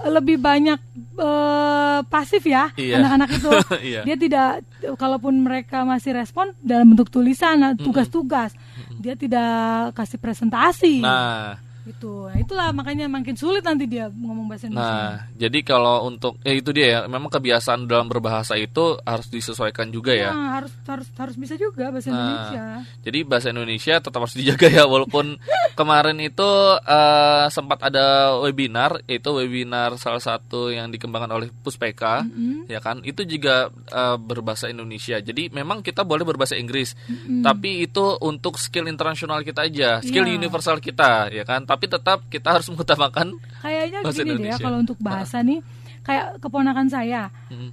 lebih 0.03 0.35
banyak 0.35 0.79
eh, 1.15 1.99
pasif 2.05 2.43
ya 2.43 2.73
Iya. 2.75 2.99
anak-anak 2.99 3.29
itu. 3.31 3.49
Iya. 3.93 4.01
Dia 4.03 4.15
tidak 4.17 4.49
kalaupun 4.95 5.39
mereka 5.39 5.83
masih 5.83 6.11
respon 6.11 6.51
dalam 6.59 6.91
bentuk 6.91 7.07
tulisan 7.07 7.55
nah, 7.55 7.71
tugas-tugas, 7.71 8.51
dia 8.97 9.15
tidak 9.15 9.93
kasih 9.93 10.19
presentasi. 10.19 10.99
Nah, 10.99 11.55
Gitu. 11.83 12.31
Nah, 12.31 12.39
itulah 12.39 12.67
makanya 12.71 13.11
makin 13.11 13.35
sulit 13.35 13.59
nanti 13.59 13.83
dia 13.83 14.07
ngomong 14.07 14.47
bahasa 14.47 14.71
Indonesia. 14.71 14.95
Nah, 14.95 15.13
jadi 15.35 15.59
kalau 15.67 16.07
untuk 16.07 16.39
ya 16.39 16.55
itu 16.55 16.71
dia 16.71 16.87
ya, 16.87 16.99
memang 17.11 17.27
kebiasaan 17.27 17.91
dalam 17.91 18.07
berbahasa 18.07 18.55
itu 18.55 18.95
harus 19.03 19.27
disesuaikan 19.27 19.91
juga 19.91 20.15
ya. 20.15 20.31
Nah, 20.31 20.63
harus 20.63 20.71
harus 20.87 21.07
harus 21.19 21.35
bisa 21.35 21.59
juga 21.59 21.91
bahasa 21.91 22.07
Nah, 22.07 22.15
Indonesia. 22.15 22.65
Jadi 23.03 23.19
bahasa 23.27 23.47
Indonesia 23.51 23.95
tetap 23.99 24.19
harus 24.23 24.31
dijaga 24.31 24.67
ya 24.71 24.87
walaupun 24.87 25.35
kemarin 25.79 26.17
itu 26.23 26.49
eh, 26.79 27.45
sempat 27.51 27.83
ada 27.83 28.39
webinar 28.39 29.03
itu 29.03 29.29
webinar 29.35 29.99
salah 29.99 30.23
satu 30.23 30.71
yang 30.71 30.87
dikembangkan 30.87 31.35
oleh 31.35 31.47
Puspeka 31.51 32.23
ya 32.65 32.79
kan 32.79 33.03
itu 33.03 33.27
juga 33.27 33.67
eh, 33.91 34.15
berbahasa 34.15 34.71
Indonesia. 34.71 35.19
Jadi 35.19 35.51
memang 35.51 35.83
kita 35.83 36.07
boleh 36.07 36.23
berbahasa 36.23 36.55
Inggris 36.55 36.95
tapi 37.43 37.83
itu 37.83 38.15
untuk 38.23 38.55
skill 38.55 38.87
internasional 38.87 39.43
kita 39.43 39.67
aja, 39.67 39.99
skill 39.99 40.23
Iya. 40.23 40.39
universal 40.39 40.79
kita 40.79 41.27
ya 41.27 41.43
kan. 41.43 41.67
Tapi 41.73 41.85
tetap 41.89 42.21
kita 42.29 42.53
harus 42.53 42.69
mengutamakan 42.69 43.33
Kayaknya 43.65 43.99
bahasa 44.05 44.21
gini 44.21 44.29
deh 44.29 44.29
ya 44.29 44.37
Indonesia. 44.37 44.61
kalau 44.61 44.77
untuk 44.77 44.97
bahasa 45.01 45.37
nih 45.41 45.59
kayak 46.05 46.25
keponakan 46.37 46.87
saya. 46.93 47.33
Mm. 47.49 47.69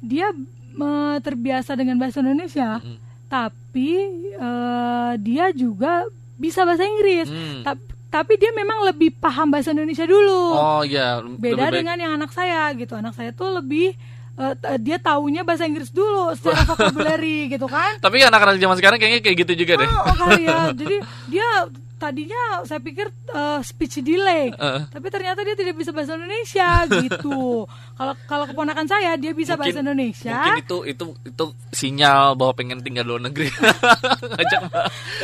Dia 0.00 0.26
eh, 0.76 1.16
terbiasa 1.20 1.76
dengan 1.76 2.00
bahasa 2.00 2.24
Indonesia, 2.24 2.80
tapi 3.28 3.92
eh, 4.32 5.12
dia 5.20 5.52
juga 5.52 6.08
bisa 6.40 6.64
bahasa 6.64 6.88
Inggris. 6.88 7.28
Hmm. 7.28 7.60
Tap- 7.60 7.84
tapi 8.06 8.40
dia 8.40 8.48
memang 8.54 8.80
lebih 8.88 9.12
paham 9.12 9.52
bahasa 9.52 9.76
Indonesia 9.76 10.08
dulu. 10.08 10.56
Oh 10.56 10.80
ya, 10.80 11.20
Beda 11.36 11.68
dengan 11.68 12.00
yang 12.00 12.16
anak 12.16 12.32
saya 12.32 12.72
gitu. 12.72 12.96
Anak 12.96 13.12
saya 13.12 13.28
tuh 13.36 13.52
lebih 13.52 13.92
t- 14.36 14.78
dia 14.84 14.96
taunya 15.00 15.42
bahasa 15.42 15.64
Inggris 15.64 15.88
dulu 15.90 16.32
secara 16.36 16.64
vocabulary 16.68 17.48
gitu 17.48 17.66
kan. 17.66 17.96
Tapi 18.00 18.24
anak-anak 18.24 18.60
zaman 18.60 18.76
sekarang 18.76 18.98
kayaknya 19.00 19.20
kayak 19.24 19.36
gitu 19.44 19.52
juga 19.64 19.84
deh. 19.84 19.88
Oh, 19.88 20.00
oh 20.06 20.14
kali 20.16 20.42
ya. 20.44 20.58
Jadi 20.80 20.96
dia 21.28 21.48
tadinya 21.96 22.60
saya 22.68 22.76
pikir 22.76 23.08
eh, 23.08 23.60
speech 23.64 24.04
delay, 24.04 24.52
Heeh. 24.52 24.82
tapi 24.92 25.08
ternyata 25.08 25.40
dia 25.40 25.56
tidak 25.56 25.80
bisa 25.80 25.96
bahasa 25.96 26.12
Indonesia 26.16 26.84
gitu. 27.00 27.64
Kalau 27.98 28.12
kalau 28.28 28.44
keponakan 28.44 28.84
saya 28.84 29.16
dia 29.16 29.32
bisa 29.32 29.56
bahasa 29.56 29.80
Indonesia. 29.80 30.36
Mungkin 30.36 30.60
itu 30.60 30.76
itu 30.84 31.04
itu 31.24 31.44
sinyal 31.72 32.36
bahwa 32.36 32.52
pengen 32.52 32.84
tinggal 32.84 33.08
di 33.08 33.10
luar 33.16 33.24
negeri. 33.24 33.48
Ngajak. 34.36 34.62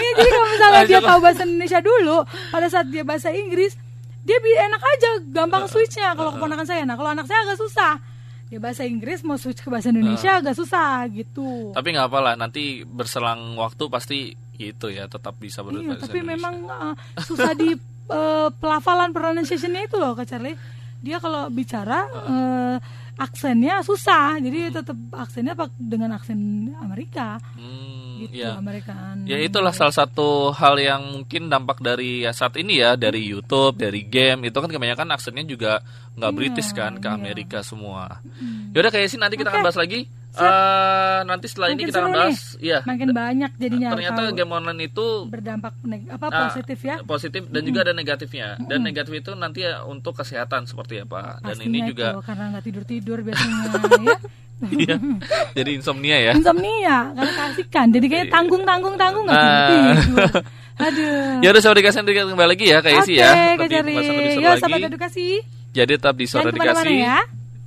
Iya, 0.00 0.10
jadi 0.16 0.30
kalau 0.32 0.48
misalnya 0.48 0.82
dia 0.88 1.00
tahu 1.04 1.18
bahasa 1.20 1.42
Indonesia 1.44 1.80
dulu, 1.84 2.16
pada 2.48 2.66
saat 2.72 2.88
dia 2.88 3.04
bahasa 3.04 3.28
Inggris, 3.28 3.76
dia 4.24 4.40
enak 4.40 4.80
aja, 4.80 5.08
gampang 5.36 5.68
switchnya. 5.68 6.16
Kalau 6.16 6.32
keponakan 6.32 6.64
saya, 6.64 6.88
nah 6.88 6.96
kalau 6.96 7.12
anak 7.12 7.28
saya 7.28 7.44
agak 7.44 7.60
susah. 7.60 8.00
Dia 8.48 8.60
bahasa 8.60 8.84
Inggris 8.84 9.24
mau 9.24 9.40
switch 9.40 9.64
ke 9.64 9.68
bahasa 9.72 9.88
Indonesia 9.92 10.40
agak 10.40 10.52
susah 10.52 11.08
gitu. 11.08 11.72
Tapi 11.72 11.88
nggak 11.92 12.08
apalah, 12.08 12.36
nanti 12.36 12.84
berselang 12.84 13.56
waktu 13.56 13.84
pasti 13.88 14.36
gitu 14.54 14.88
ya, 14.88 15.06
tetap 15.06 15.36
bisa 15.36 15.60
Iya, 15.60 15.66
berbahasa 15.66 16.02
tapi 16.02 16.18
Indonesia. 16.18 16.32
memang 16.34 16.54
uh, 16.66 16.94
susah 17.18 17.52
di 17.52 17.70
uh, 18.08 18.48
pelafalan 18.52 19.10
pronunciationnya 19.10 19.82
itu 19.84 19.96
loh 19.96 20.12
Kak 20.12 20.26
Charlie. 20.26 20.58
Dia 20.98 21.18
kalau 21.18 21.46
bicara 21.48 22.06
uh, 22.06 22.76
aksennya 23.14 23.80
susah, 23.80 24.38
jadi 24.38 24.70
tetap 24.72 24.94
aksennya 25.10 25.52
dengan 25.74 26.14
aksen 26.14 26.38
Amerika 26.78 27.42
Hmm, 27.52 28.01
gitu, 28.20 28.34
ya. 28.42 28.56
Amerikaan. 28.56 29.24
Ya 29.24 29.38
itulah 29.38 29.70
salah 29.70 29.92
satu 29.92 30.50
hal 30.50 30.76
yang 30.76 31.02
mungkin 31.14 31.46
dampak 31.46 31.78
dari 31.78 32.22
ya 32.22 32.30
saat 32.30 32.54
ini 32.56 32.78
ya 32.78 32.94
dari 32.94 33.22
YouTube, 33.22 33.78
dari 33.78 34.04
game 34.04 34.46
itu 34.46 34.56
kan 34.56 34.68
kebanyakan 34.68 35.08
aksennya 35.12 35.44
juga 35.44 35.72
nggak 36.12 36.28
Iya, 36.28 36.36
British 36.36 36.70
kan 36.72 36.92
ke 36.96 37.08
iya. 37.08 37.16
Amerika 37.16 37.58
semua. 37.62 38.20
Yaudah 38.72 38.90
kayak 38.90 39.08
sih 39.08 39.16
nanti 39.16 39.34
kita 39.34 39.48
akan 39.48 39.60
Oke. 39.60 39.66
bahas 39.66 39.78
lagi. 39.78 40.00
Eh, 40.32 41.20
nanti 41.28 41.44
setelah 41.44 41.68
ini 41.68 41.84
Makin 41.84 41.88
kita 41.92 41.98
akan 42.00 42.12
bahas, 42.16 42.40
nih. 42.56 42.64
ya. 42.64 42.78
Makin 42.88 43.08
banyak 43.12 43.50
jadinya 43.60 43.88
Ternyata 43.92 44.16
kalau 44.16 44.32
game 44.32 44.52
online 44.56 44.80
itu 44.82 45.06
berdampak 45.28 45.72
apa 46.08 46.26
Nah, 46.26 46.40
positif 46.48 46.78
ya. 46.80 46.96
positif 47.04 47.42
dan 47.52 47.62
juga 47.68 47.84
ada 47.84 47.92
negatifnya 47.92 48.56
dan 48.64 48.80
negatif 48.80 49.12
itu 49.12 49.36
nanti 49.36 49.60
ya 49.60 49.84
untuk 49.84 50.16
kesehatan 50.16 50.64
seperti 50.64 51.04
apa 51.04 51.36
dan 51.38 51.52
Pastinya 51.52 51.68
ini 51.68 51.78
itu, 51.84 51.88
juga 51.92 52.16
karena 52.24 52.44
nggak 52.48 52.64
tidur 52.64 52.84
tidur 52.88 53.18
biasanya 53.20 53.60
ya. 54.08 54.16
Iya 54.72 54.96
jadi 55.58 55.70
insomnia 55.74 56.16
ya 56.18 56.32
Insomnia 56.34 57.10
karena 57.12 57.32
kasihkan, 57.34 57.86
jadi 57.90 58.06
kayak 58.06 58.26
tanggung 58.30 58.62
tanggung 58.62 58.94
tanggung 58.94 59.24
nggak 59.26 59.38
tidur 59.42 59.66
tidur. 59.66 60.30
Aduh. 60.72 61.44
ya 61.44 61.48
udah 61.52 61.60
saya 61.62 61.74
dikasih 61.76 62.00
kembali 62.02 62.48
lagi 62.48 62.64
ya 62.66 62.78
kayak 62.80 63.02
sih 63.04 63.14
ya 63.20 63.28
Oke, 63.28 63.44
lebih 63.60 63.76
pembahasan 63.84 64.14
lebih 64.16 64.30
seru 64.32 64.42
Yo, 64.42 64.48
lagi 64.48 64.62
sahabat 64.62 64.80
edukasi. 64.88 65.26
jadi 65.70 65.92
tetap 66.00 66.14
di 66.14 66.26
ke 66.26 66.36
mana-mana 66.38 66.56
dikasih 66.58 66.94
ya. 66.96 67.18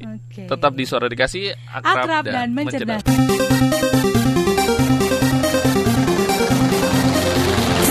Oke. 0.06 0.42
tetap 0.46 0.72
di 0.76 0.84
suara 0.84 1.08
dikasih 1.08 1.44
akrab, 1.72 1.96
akrab 2.04 2.24
dan 2.26 2.48
mencerdas. 2.52 3.02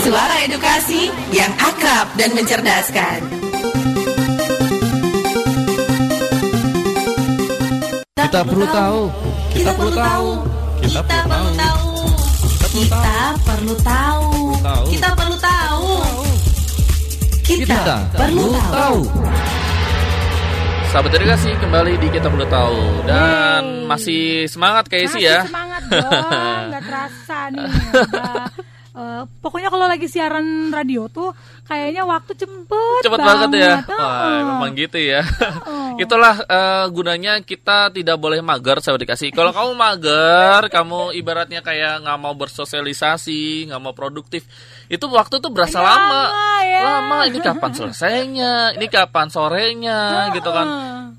Suara 0.05 0.35
edukasi 0.45 1.01
yang 1.33 1.51
akrab 1.57 2.07
dan 2.15 2.29
mencerdaskan. 2.37 3.44
Kita 8.15 8.47
perlu 8.47 8.63
tahu. 8.63 9.01
Kita 9.51 9.71
perlu 9.75 9.91
tahu. 9.91 10.29
Kita 10.79 11.01
perlu 11.03 11.51
tahu. 11.51 11.87
Kita 12.71 13.11
perlu 13.43 13.75
tahu. 13.83 14.27
Kita 14.87 15.09
perlu 15.11 15.35
tahu. 15.35 15.89
Kita 17.43 17.79
perlu 18.15 18.45
tahu. 18.71 18.99
sahabat 20.95 21.11
edukasi 21.11 21.51
kembali 21.59 21.93
di 21.99 22.07
kita 22.07 22.31
perlu 22.31 22.47
tahu 22.47 22.79
dan 23.03 23.83
masih 23.83 24.47
semangat 24.47 24.87
kayak 24.87 25.11
sih 25.11 25.19
Masih 25.19 25.27
ya. 25.27 25.39
semangat 25.43 25.81
dong, 25.91 26.63
nggak 26.71 26.83
terasa 26.87 27.39
nih. 27.51 27.67
Eh, 28.95 29.23
pokoknya 29.43 29.67
kalau 29.67 29.91
lagi 29.91 30.07
siaran 30.07 30.71
radio 30.71 31.11
tuh 31.11 31.35
kayaknya 31.67 32.07
waktu 32.07 32.31
cepet, 32.31 33.01
Cepet 33.03 33.19
banget 33.19 33.49
ya. 33.51 33.75
Heeh. 33.83 33.99
Wah, 33.99 34.39
memang 34.55 34.71
gitu 34.71 34.95
ya. 34.95 35.19
Oh. 35.67 35.99
Itulah 35.99 36.39
eh, 36.39 36.85
gunanya 36.95 37.43
kita 37.43 37.91
tidak 37.91 38.15
boleh 38.15 38.39
mager 38.39 38.79
sahabat 38.79 39.03
dikasih. 39.03 39.35
Kalau 39.35 39.51
kamu 39.51 39.75
mager, 39.75 40.71
kamu 40.71 41.11
ibaratnya 41.11 41.59
kayak 41.59 42.07
nggak 42.07 42.19
mau 42.19 42.39
bersosialisasi, 42.39 43.67
nggak 43.67 43.81
mau 43.83 43.91
produktif, 43.91 44.47
itu 44.87 45.03
waktu 45.11 45.43
tuh 45.43 45.51
berasa 45.51 45.83
Lama, 45.83 46.31
lama. 46.31 46.55
ya. 46.63 46.79
Lama. 46.81 47.17
Ini 47.27 47.39
kapan 47.43 47.71
selesainya? 47.75 48.53
Ini 48.79 48.87
kapan 48.87 49.27
sorenya? 49.27 50.31
Gitu 50.31 50.47
kan. 50.47 50.67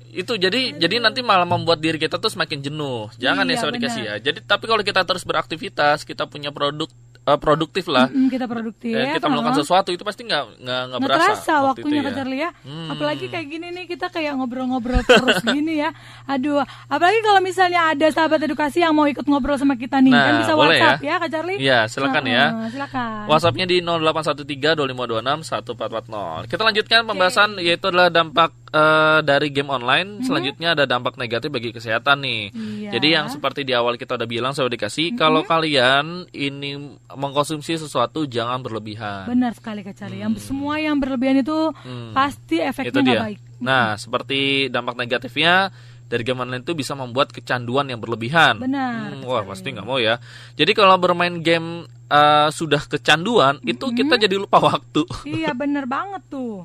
Itu 0.07 0.33
jadi 0.33 0.73
jadi 0.73 0.97
nanti 0.97 1.21
malah 1.21 1.45
membuat 1.45 1.77
diri 1.77 2.01
kita 2.01 2.17
tuh 2.17 2.33
semakin 2.33 2.57
jenuh. 2.57 3.05
Jangan 3.21 3.45
ya 3.45 3.53
Iya, 3.53 3.57
sahabat 3.61 3.75
dikasih 3.77 4.01
benar. 4.01 4.17
ya. 4.17 4.23
Jadi 4.25 4.39
tapi 4.41 4.65
kalau 4.65 4.81
kita 4.81 5.05
terus 5.05 5.21
beraktivitas, 5.21 6.01
kita 6.03 6.25
punya 6.25 6.49
produk 6.49 6.89
eh, 7.27 7.35
produktif 7.35 7.83
lah. 7.85 8.07
Mm, 8.07 8.27
kita 8.27 8.45
produktif. 8.47 8.89
eh, 8.89 9.13
kita 9.13 9.25
melakukan 9.27 9.53
sesuatu 9.57 9.89
itu 9.89 10.01
pasti 10.01 10.21
nggak 10.23 10.41
nggak 10.57 10.81
nggak 10.87 10.99
berasa 11.01 11.21
terasa 11.35 11.53
waktu 11.61 11.83
waktunya 11.83 11.93
itu 11.93 12.01
Kak 12.01 12.13
Charlie 12.15 12.39
ya. 12.39 12.49
Hmm. 12.57 12.87
Apalagi 12.87 13.25
kayak 13.27 13.45
gini 13.45 13.67
nih 13.69 13.83
kita 13.85 14.05
kayak 14.07 14.31
ngobrol-ngobrol 14.33 15.01
terus 15.03 15.37
gini 15.49 15.73
ya. 15.77 15.89
Aduh, 16.25 16.63
apalagi 16.87 17.19
kalau 17.19 17.39
misalnya 17.39 17.91
ada 17.91 18.05
sahabat 18.07 18.39
edukasi 18.39 18.79
yang 18.79 18.91
mau 18.91 19.03
ikut 19.05 19.23
ngobrol 19.23 19.55
sama 19.55 19.75
kita 19.75 19.99
nih, 19.99 20.09
Nah, 20.09 20.23
kan 20.23 20.33
bisa 20.39 20.53
boleh 20.53 20.77
WhatsApp 20.77 20.97
ya. 20.97 21.09
ya, 21.09 21.13
Kak 21.17 21.29
Charlie. 21.29 21.57
Iya, 21.57 21.77
silakan 21.85 22.23
ya. 22.25 22.43
Heeh, 22.47 22.67
Silakan. 22.69 23.25
WhatsAppnya 23.27 23.65
di 23.65 23.75
0813-2526-1440. 23.81 26.47
Kita 26.47 26.61
lanjutkan 26.63 26.99
pembahasan 27.03 27.49
yaitu 27.59 27.85
adalah 27.87 28.07
dampak 28.07 28.51
eh, 28.67 29.19
dari 29.21 29.47
game 29.49 29.69
online. 29.69 30.21
Selanjutnya 30.21 30.75
ada 30.75 30.83
dampak 30.83 31.15
negatif 31.15 31.47
bagi 31.47 31.71
kesehatan 31.71 32.19
nih. 32.21 32.43
Iya. 32.51 32.89
Jadi 32.97 33.07
yang 33.11 33.27
seperti 33.27 33.63
di 33.63 33.71
awal 33.71 33.95
kita 33.95 34.15
udah 34.15 34.27
bilang 34.27 34.51
saya 34.51 34.67
dikasih 34.67 35.15
kalau 35.15 35.43
kalian 35.43 36.27
ini 36.31 36.75
mengkonsumsi 37.09 37.79
sesuatu 37.79 38.27
jangan 38.27 38.59
berlebihan. 38.59 39.27
Benar 39.27 39.55
sekali 39.55 39.83
Kak 39.83 39.95
Charlie. 39.95 40.21
Yang 40.21 40.43
semua 40.43 40.77
yang 40.77 40.99
berlebihan 40.99 41.39
itu 41.39 41.71
pasti 42.11 42.59
Hmm. 42.59 42.67
Itu 42.67 42.69
efeknya 42.71 43.01
nggak 43.01 43.05
dia. 43.05 43.21
baik. 43.23 43.39
Nah, 43.57 43.97
seperti 43.97 44.39
dampak 44.69 44.95
negatifnya 44.95 45.73
dari 46.07 46.23
game 46.23 46.39
online 46.39 46.63
itu 46.63 46.71
bisa 46.71 46.91
membuat 46.91 47.29
kecanduan 47.29 47.85
yang 47.85 47.99
berlebihan. 47.99 48.57
Benar, 48.57 49.13
Hmm, 49.13 49.23
wah, 49.23 49.43
pasti 49.43 49.69
nggak 49.69 49.83
mau 49.83 49.95
ya. 49.95 50.17
Jadi 50.53 50.71
kalau 50.71 50.95
bermain 50.95 51.37
game 51.37 51.83
eh, 52.05 52.47
sudah 52.49 52.79
kecanduan, 52.81 53.59
itu 53.61 53.83
kita 53.91 54.15
jadi 54.17 54.35
lupa 54.35 54.63
waktu. 54.63 55.03
iya 55.25 55.51
bener 55.59 55.83
banget 55.83 56.23
tuh. 56.25 56.63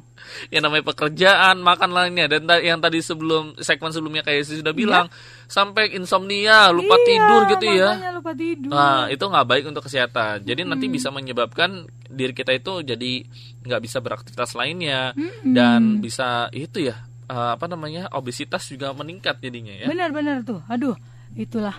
yang 0.49 0.63
namanya 0.63 0.87
pekerjaan, 0.87 1.59
makan 1.59 1.91
lainnya 1.91 2.31
dan 2.31 2.47
ta- 2.47 2.63
yang 2.63 2.79
tadi 2.79 3.03
sebelum 3.03 3.59
segmen 3.59 3.91
sebelumnya 3.91 4.23
kayak 4.23 4.47
si 4.47 4.55
sudah 4.57 4.71
bilang 4.71 5.11
sampai 5.45 5.91
insomnia, 5.93 6.71
lupa 6.71 6.95
Iya, 6.95 7.05
tidur 7.05 7.41
gitu 7.49 7.67
ya. 7.69 7.91
lupa 8.13 8.31
tidur. 8.33 8.71
Nah, 8.71 9.11
itu 9.11 9.19
nggak 9.21 9.43
baik 9.45 9.65
untuk 9.67 9.83
kesehatan. 9.83 10.43
Jadi 10.43 10.63
nanti 10.63 10.87
bisa 10.87 11.11
menyebabkan 11.11 11.85
diri 12.05 12.31
kita 12.31 12.55
itu 12.55 12.87
jadi 12.87 13.13
nggak 13.61 13.81
bisa 13.81 13.99
beraktivitas 13.99 14.55
lainnya 14.55 15.11
dan 15.43 15.99
bisa 15.99 16.47
itu 16.51 16.87
ya 16.87 17.03
eh, 17.33 17.51
apa 17.53 17.65
namanya 17.65 18.13
obesitas 18.13 18.69
juga 18.69 18.93
meningkat 18.93 19.41
jadinya 19.41 19.73
ya. 19.73 19.89
Benar-benar 19.89 20.43
tuh. 20.43 20.61
Aduh, 20.67 20.93
itulah. 21.33 21.73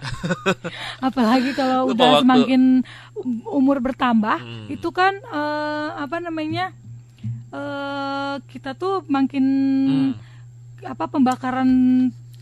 Apalagi 1.07 1.53
kalau 1.53 1.85
Lupa 1.85 1.93
udah 1.93 2.09
waktu. 2.11 2.23
semakin 2.23 2.61
um- 3.15 3.45
umur 3.53 3.77
bertambah, 3.79 4.37
Hmm. 4.37 4.67
itu 4.67 4.89
kan 4.89 5.13
eh, 5.13 5.89
apa 5.95 6.17
namanya? 6.17 6.73
eh 7.53 8.35
kita 8.49 8.73
tuh 8.73 9.05
makin 9.07 9.45
Hmm. 9.85 10.11
apa 10.83 11.05
pembakaran 11.05 11.69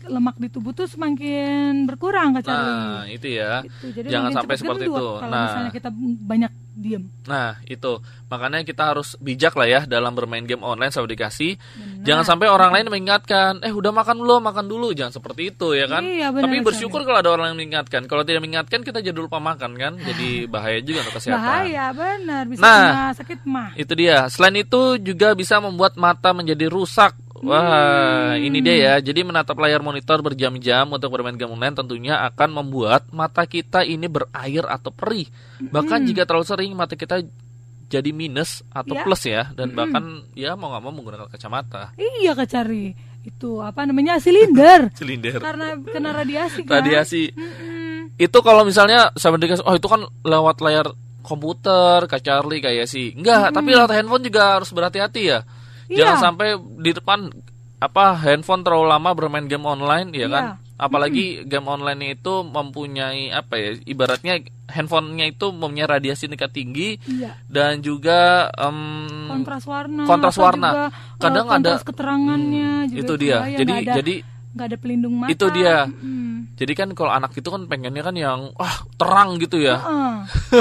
lemak 0.02 0.34
di 0.34 0.48
tubuh 0.48 0.72
tuh 0.72 0.88
semakin 0.88 1.84
berkurang 1.84 2.32
Kak 2.32 2.42
Charlie. 2.42 2.72
Nah, 2.72 3.04
itu 3.06 3.28
ya. 3.30 3.60
Gitu. 3.60 3.86
Jadi 3.92 4.08
Jangan 4.08 4.30
sampai 4.32 4.56
seperti 4.56 4.82
gendut 4.82 4.98
itu. 4.98 5.06
Kalau 5.14 5.30
Nah. 5.30 5.44
misalnya 5.46 5.70
kita 5.70 5.88
banyak 6.24 6.52
diem. 6.82 7.06
Nah, 7.30 7.62
itu. 7.64 8.02
Makanya 8.26 8.66
kita 8.66 8.90
harus 8.90 9.14
bijak 9.22 9.54
lah 9.54 9.68
ya 9.70 9.80
dalam 9.86 10.12
bermain 10.12 10.42
game 10.42 10.66
online 10.66 10.90
sama 10.90 11.06
dikasih. 11.06 11.54
Jangan 12.02 12.26
sampai 12.26 12.50
orang 12.50 12.74
lain 12.74 12.90
mengingatkan, 12.90 13.62
"Eh, 13.62 13.70
udah 13.70 13.94
makan 13.94 14.18
belum? 14.18 14.42
Makan 14.42 14.66
dulu." 14.66 14.90
Jangan 14.90 15.14
seperti 15.14 15.54
itu 15.54 15.78
ya 15.78 15.86
kan? 15.86 16.02
Iya, 16.02 16.34
benar 16.34 16.50
Tapi 16.50 16.56
bersyukur 16.66 17.06
kalau 17.06 17.22
ada 17.22 17.30
orang 17.30 17.54
yang 17.54 17.58
mengingatkan. 17.62 18.10
Kalau 18.10 18.26
tidak 18.26 18.42
mengingatkan, 18.42 18.82
kita 18.82 18.98
jadi 18.98 19.14
lupa 19.14 19.38
makan 19.38 19.78
kan? 19.78 19.92
Jadi 20.02 20.50
bahaya 20.50 20.82
juga 20.82 21.06
untuk 21.06 21.22
kesehatan. 21.22 21.38
Bahaya 21.38 21.84
benar 21.94 22.42
bisa 22.50 22.62
Nah. 22.66 23.14
sakit 23.14 23.46
mah. 23.46 23.70
Itu 23.78 23.94
dia. 23.94 24.26
Selain 24.26 24.58
itu 24.58 24.98
juga 24.98 25.38
bisa 25.38 25.62
membuat 25.62 25.94
mata 25.94 26.34
menjadi 26.34 26.66
rusak. 26.66 27.14
Wah, 27.42 28.38
ini 28.38 28.62
dia 28.62 28.76
ya. 28.78 28.94
Jadi 29.02 29.26
menatap 29.26 29.58
layar 29.58 29.82
monitor 29.82 30.22
berjam-jam 30.22 30.86
untuk 30.86 31.10
bermain 31.10 31.34
game 31.34 31.50
online 31.50 31.74
tentunya 31.74 32.22
akan 32.30 32.62
membuat 32.62 33.10
mata 33.10 33.42
kita 33.44 33.82
ini 33.82 34.06
berair 34.06 34.62
atau 34.70 34.94
perih. 34.94 35.26
Bahkan 35.58 36.06
jika 36.06 36.22
terlalu 36.22 36.46
sering 36.46 36.70
mata 36.72 36.94
kita 36.94 37.18
jadi 37.90 38.08
minus 38.14 38.64
atau 38.72 38.96
Ya. 38.96 39.02
plus 39.04 39.22
ya 39.28 39.42
dan 39.52 39.76
bahkan 39.76 40.24
ya 40.32 40.56
mau 40.56 40.72
nggak 40.72 40.82
mau 40.86 40.92
menggunakan 40.94 41.28
kacamata. 41.28 41.92
Iya 41.98 42.32
Kak 42.32 42.48
Cari. 42.48 42.94
Itu 43.20 43.58
apa 43.60 43.84
namanya 43.84 44.16
silinder. 44.22 44.88
Silinder. 44.98 45.42
Karena 45.42 45.76
kena 45.82 46.10
radiasi 46.14 46.62
kan. 46.64 46.80
Radiasi. 46.80 47.34
Mm-mm. 47.34 48.16
Itu 48.16 48.38
kalau 48.40 48.62
misalnya 48.64 49.10
saya 49.18 49.34
dikasih 49.34 49.66
oh 49.66 49.74
itu 49.76 49.88
kan 49.90 50.06
lewat 50.22 50.62
layar 50.62 50.88
komputer, 51.26 52.06
Kak 52.06 52.22
Charlie 52.22 52.62
kayak 52.62 52.86
sih. 52.86 53.14
Enggak, 53.14 53.50
tapi 53.54 53.74
lewat 53.74 53.92
handphone 53.94 54.26
juga 54.26 54.58
harus 54.58 54.70
berhati-hati 54.70 55.22
ya. 55.26 55.40
Iya. 55.92 55.98
Jangan 56.00 56.16
sampai 56.24 56.48
di 56.78 56.90
depan 56.90 57.28
apa 57.78 58.14
handphone 58.16 58.62
terlalu 58.62 58.86
lama 58.88 59.10
bermain 59.12 59.44
game 59.44 59.62
online 59.62 60.08
ya 60.10 60.26
kan. 60.26 60.44
Iya. 60.48 60.54
Apalagi 60.78 61.26
game 61.44 61.68
online 61.68 62.16
itu 62.16 62.42
mempunyai 62.42 63.30
apa 63.30 63.54
ya 63.54 63.78
ibaratnya 63.84 64.42
handphonenya 64.66 65.30
itu 65.30 65.46
mempunyai 65.48 65.86
radiasi 65.86 66.26
tingkat 66.26 66.50
tinggi 66.50 66.98
Iya. 67.04 67.38
dan 67.44 67.78
juga 67.78 68.50
em, 68.52 69.06
Kontras 69.28 69.62
warna. 69.62 70.02
kontras 70.04 70.34
warna. 70.36 70.70
juga, 70.70 70.86
Kadang 71.20 71.44
eh, 71.44 71.50
kontras 71.50 71.76
ada- 71.76 71.86
keterangannya 71.86 72.70
Hmm, 72.80 72.88
juga 72.88 72.98
itu 72.98 73.12
dia. 73.16 73.38
Jadi 73.52 73.72
ada, 73.78 73.94
jadi 73.94 74.14
nggak 74.52 74.66
ada 74.68 74.76
pelindung 74.76 75.14
mata. 75.16 75.32
Itu 75.32 75.48
dia. 75.50 75.88
Mm. 75.88 76.52
jadi 76.52 76.72
kan 76.76 76.88
kalau 76.92 77.08
anak 77.10 77.32
itu 77.32 77.48
kan 77.48 77.64
pengennya 77.64 78.02
kan 78.04 78.14
yang 78.14 78.40
wah 78.54 78.76
terang 79.00 79.40
gitu 79.40 79.56
ya. 79.58 79.80
Heeh. 79.80 80.14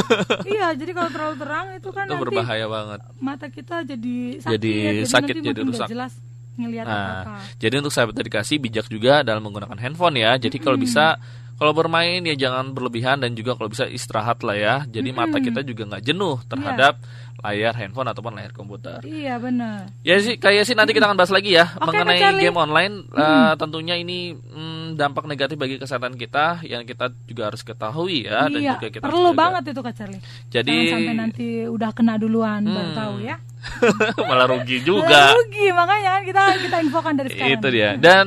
iya, 0.56 0.68
jadi 0.72 0.92
kalau 0.96 1.10
terlalu 1.12 1.36
terang 1.38 1.68
itu 1.76 1.90
kan 1.92 2.06
itu 2.08 2.14
nanti 2.16 2.24
berbahaya 2.24 2.66
banget. 2.66 3.00
mata 3.20 3.48
kita 3.52 3.76
jadi 3.84 4.16
sakit, 4.40 4.52
Jadi 4.56 4.74
sakit, 5.06 5.34
nanti 5.36 5.46
jadi 5.46 5.60
makin 5.60 5.68
nggak 5.68 5.78
rusak. 5.78 5.88
jelas 5.92 6.14
ngelihat 6.52 6.86
Nah, 6.86 6.96
apa-apa. 6.96 7.36
jadi 7.60 7.74
untuk 7.80 7.94
sahabat 7.96 8.16
dedikasi 8.16 8.54
bijak 8.58 8.88
juga 8.88 9.24
dalam 9.24 9.44
menggunakan 9.44 9.78
handphone 9.78 10.20
ya. 10.20 10.36
Jadi 10.36 10.58
kalau 10.60 10.76
bisa 10.80 11.16
kalau 11.62 11.78
bermain 11.78 12.26
ya 12.26 12.34
jangan 12.34 12.74
berlebihan 12.74 13.22
dan 13.22 13.38
juga 13.38 13.54
kalau 13.54 13.70
bisa 13.70 13.86
istirahat 13.86 14.42
lah 14.42 14.58
ya. 14.58 14.76
Jadi 14.90 15.14
mata 15.14 15.38
kita 15.38 15.62
juga 15.62 15.86
nggak 15.86 16.02
jenuh 16.02 16.42
terhadap 16.50 16.98
layar 17.38 17.78
handphone 17.78 18.10
ataupun 18.10 18.34
layar 18.34 18.50
komputer. 18.50 18.98
Iya 19.06 19.38
benar. 19.38 19.94
Ya 20.02 20.18
sih 20.18 20.42
kayak 20.42 20.66
sih 20.66 20.74
nanti 20.74 20.98
kita 20.98 21.06
akan 21.06 21.14
bahas 21.14 21.30
lagi 21.30 21.54
ya 21.54 21.70
Oke, 21.78 21.86
mengenai 21.94 22.18
Charlie. 22.18 22.42
game 22.42 22.58
online. 22.58 22.94
Eh, 23.08 23.54
tentunya 23.58 23.94
ini 23.94 24.34
mm, 24.34 24.98
dampak 24.98 25.30
negatif 25.30 25.54
bagi 25.54 25.78
kesehatan 25.78 26.18
kita 26.18 26.66
yang 26.66 26.82
kita 26.82 27.14
juga 27.30 27.54
harus 27.54 27.62
ketahui 27.62 28.26
ya 28.26 28.50
dan 28.50 28.58
iya, 28.58 28.74
juga 28.74 28.88
kita 28.90 29.04
perlu 29.06 29.30
banget 29.30 29.70
itu 29.70 29.82
Kak 29.86 29.94
Charlie. 29.94 30.22
Jadi 30.50 30.74
Jangan 30.74 30.94
sampai 30.98 31.14
nanti 31.14 31.48
udah 31.70 31.90
kena 31.94 32.18
duluan 32.18 32.66
baru 32.66 32.90
Hmm. 32.90 32.98
tahu 32.98 33.16
ya. 33.22 33.38
malah 34.30 34.50
rugi 34.50 34.82
Malah 34.82 34.90
juga. 34.90 35.20
rugi 35.38 35.66
makanya 35.70 36.10
kan 36.18 36.22
kita 36.26 36.42
kita 36.58 36.78
infokan 36.82 37.14
dari 37.14 37.30
sekarang. 37.30 37.54
Itu 37.54 37.68
dia. 37.70 37.90
Dan 38.02 38.26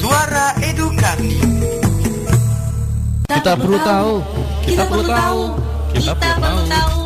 Suara 0.00 0.56
edukasi. 0.64 1.49
Kita 3.30 3.54
perlu 3.54 3.78
tahu. 3.86 4.12
Kita 4.66 4.82
perlu 4.90 5.06
tahu. 5.06 5.42
Kita 5.94 6.12
perlu 6.18 6.62
tahu. 6.66 6.98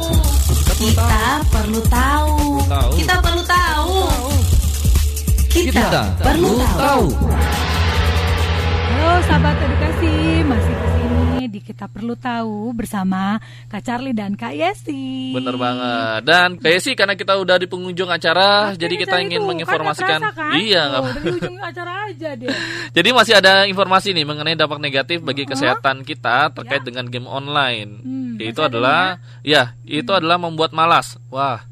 Kita 0.80 1.12
perlu 1.52 1.80
tahu. 1.84 2.36
Tahu. 2.64 2.90
Kita 2.96 3.14
perlu 3.20 3.42
tahu. 3.44 3.96
Kita 5.52 5.84
Kita 5.84 6.02
perlu 6.24 6.50
tahu. 6.80 7.06
Halo 8.88 9.10
sahabat 9.28 9.56
edukasi, 9.68 10.40
masih 10.48 10.74
di 10.96 11.03
sini 11.54 11.62
di 11.62 11.70
kita 11.70 11.86
perlu 11.86 12.18
tahu 12.18 12.74
bersama 12.74 13.38
Kak 13.70 13.86
Charlie 13.86 14.10
dan 14.10 14.34
Kak 14.34 14.50
Yesi. 14.58 15.30
Bener 15.30 15.54
banget. 15.54 16.26
Dan 16.26 16.58
kayak 16.58 16.80
sih 16.82 16.98
karena 16.98 17.14
kita 17.14 17.38
udah 17.38 17.62
di 17.62 17.70
pengunjung 17.70 18.10
acara, 18.10 18.74
Makanya 18.74 18.80
jadi 18.82 18.94
kita 18.98 19.14
Charlie 19.14 19.26
ingin 19.30 19.42
menginformasikan. 19.46 20.18
Kan 20.18 20.18
nggak 20.18 20.34
terasa, 20.34 20.50
kan? 20.50 20.58
Iya, 20.58 20.82
nggak- 20.90 21.04
dari 21.14 21.30
ujung 21.30 21.56
acara 21.62 21.92
aja 22.10 22.30
deh. 22.34 22.50
Jadi 22.96 23.08
masih 23.14 23.34
ada 23.38 23.52
informasi 23.70 24.08
nih 24.18 24.26
mengenai 24.26 24.58
dampak 24.58 24.82
negatif 24.82 25.22
bagi 25.22 25.46
kesehatan 25.46 26.02
kita 26.02 26.50
terkait 26.50 26.82
dengan 26.82 27.06
game 27.06 27.30
online. 27.30 28.02
Hmm, 28.02 28.34
Yaitu 28.42 28.58
masih 28.58 28.66
ada 28.66 28.70
adalah 28.74 29.02
ya, 29.46 29.62
itu 29.86 30.10
adalah 30.10 30.42
membuat 30.42 30.74
malas. 30.74 31.14
Wah. 31.30 31.62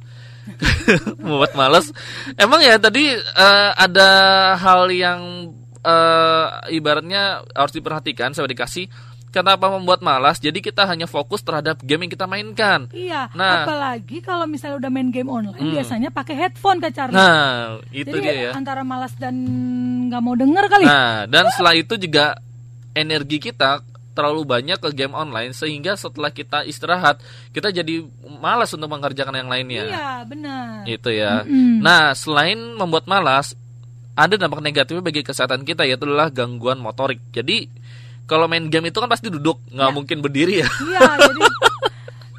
membuat 1.22 1.58
malas. 1.58 1.90
Emang 2.38 2.62
ya 2.62 2.78
tadi 2.78 3.10
eh, 3.18 3.70
ada 3.74 4.10
hal 4.58 4.90
yang 4.94 5.50
eh, 5.82 6.46
ibaratnya 6.74 7.42
harus 7.54 7.74
diperhatikan 7.74 8.30
saya 8.34 8.46
dikasih 8.46 8.86
kenapa 9.32 9.72
membuat 9.72 10.04
malas? 10.04 10.36
Jadi 10.36 10.60
kita 10.60 10.84
hanya 10.84 11.08
fokus 11.08 11.40
terhadap 11.40 11.80
game 11.80 12.06
yang 12.06 12.12
kita 12.12 12.28
mainkan. 12.28 12.86
Iya, 12.92 13.32
Nah. 13.32 13.64
apalagi 13.64 14.20
kalau 14.20 14.44
misalnya 14.44 14.78
udah 14.78 14.90
main 14.92 15.08
game 15.08 15.32
online 15.32 15.72
biasanya 15.72 16.12
pakai 16.12 16.36
headphone 16.36 16.78
Kak 16.78 16.92
Charlie. 16.92 17.16
Nah, 17.16 17.80
itu 17.88 18.12
Jadi 18.12 18.22
dia 18.22 18.32
ya. 18.38 18.50
antara 18.52 18.84
malas 18.84 19.16
dan 19.16 19.34
nggak 20.06 20.20
mau 20.22 20.36
denger 20.36 20.64
kali. 20.68 20.84
Nah, 20.84 21.24
dan 21.26 21.48
setelah 21.50 21.74
itu 21.74 21.96
juga 21.96 22.36
energi 22.92 23.40
kita 23.40 23.80
terlalu 24.12 24.44
banyak 24.44 24.76
ke 24.76 24.92
game 24.92 25.16
online 25.16 25.56
sehingga 25.56 25.96
setelah 25.96 26.28
kita 26.28 26.68
istirahat 26.68 27.24
kita 27.56 27.72
jadi 27.72 28.04
malas 28.28 28.68
untuk 28.76 28.92
mengerjakan 28.92 29.40
yang 29.40 29.48
lainnya. 29.48 29.88
Iya, 29.88 30.10
benar. 30.28 30.84
Itu 30.84 31.08
ya. 31.08 31.48
Mm-mm. 31.48 31.80
Nah, 31.80 32.12
selain 32.12 32.76
membuat 32.76 33.08
malas, 33.08 33.56
ada 34.12 34.36
dampak 34.36 34.60
negatifnya 34.60 35.00
bagi 35.00 35.24
kesehatan 35.24 35.64
kita 35.64 35.88
yaitu 35.88 36.04
adalah 36.04 36.28
gangguan 36.28 36.76
motorik. 36.76 37.24
Jadi 37.32 37.72
kalau 38.32 38.48
main 38.48 38.64
game 38.66 38.88
itu 38.88 38.96
kan 38.96 39.06
pasti 39.06 39.28
duduk, 39.28 39.60
nggak 39.68 39.88
Ya. 39.88 39.92
mungkin 39.92 40.18
berdiri 40.18 40.64
ya. 40.64 40.68
Iya, 40.72 41.00
jadi 41.28 41.42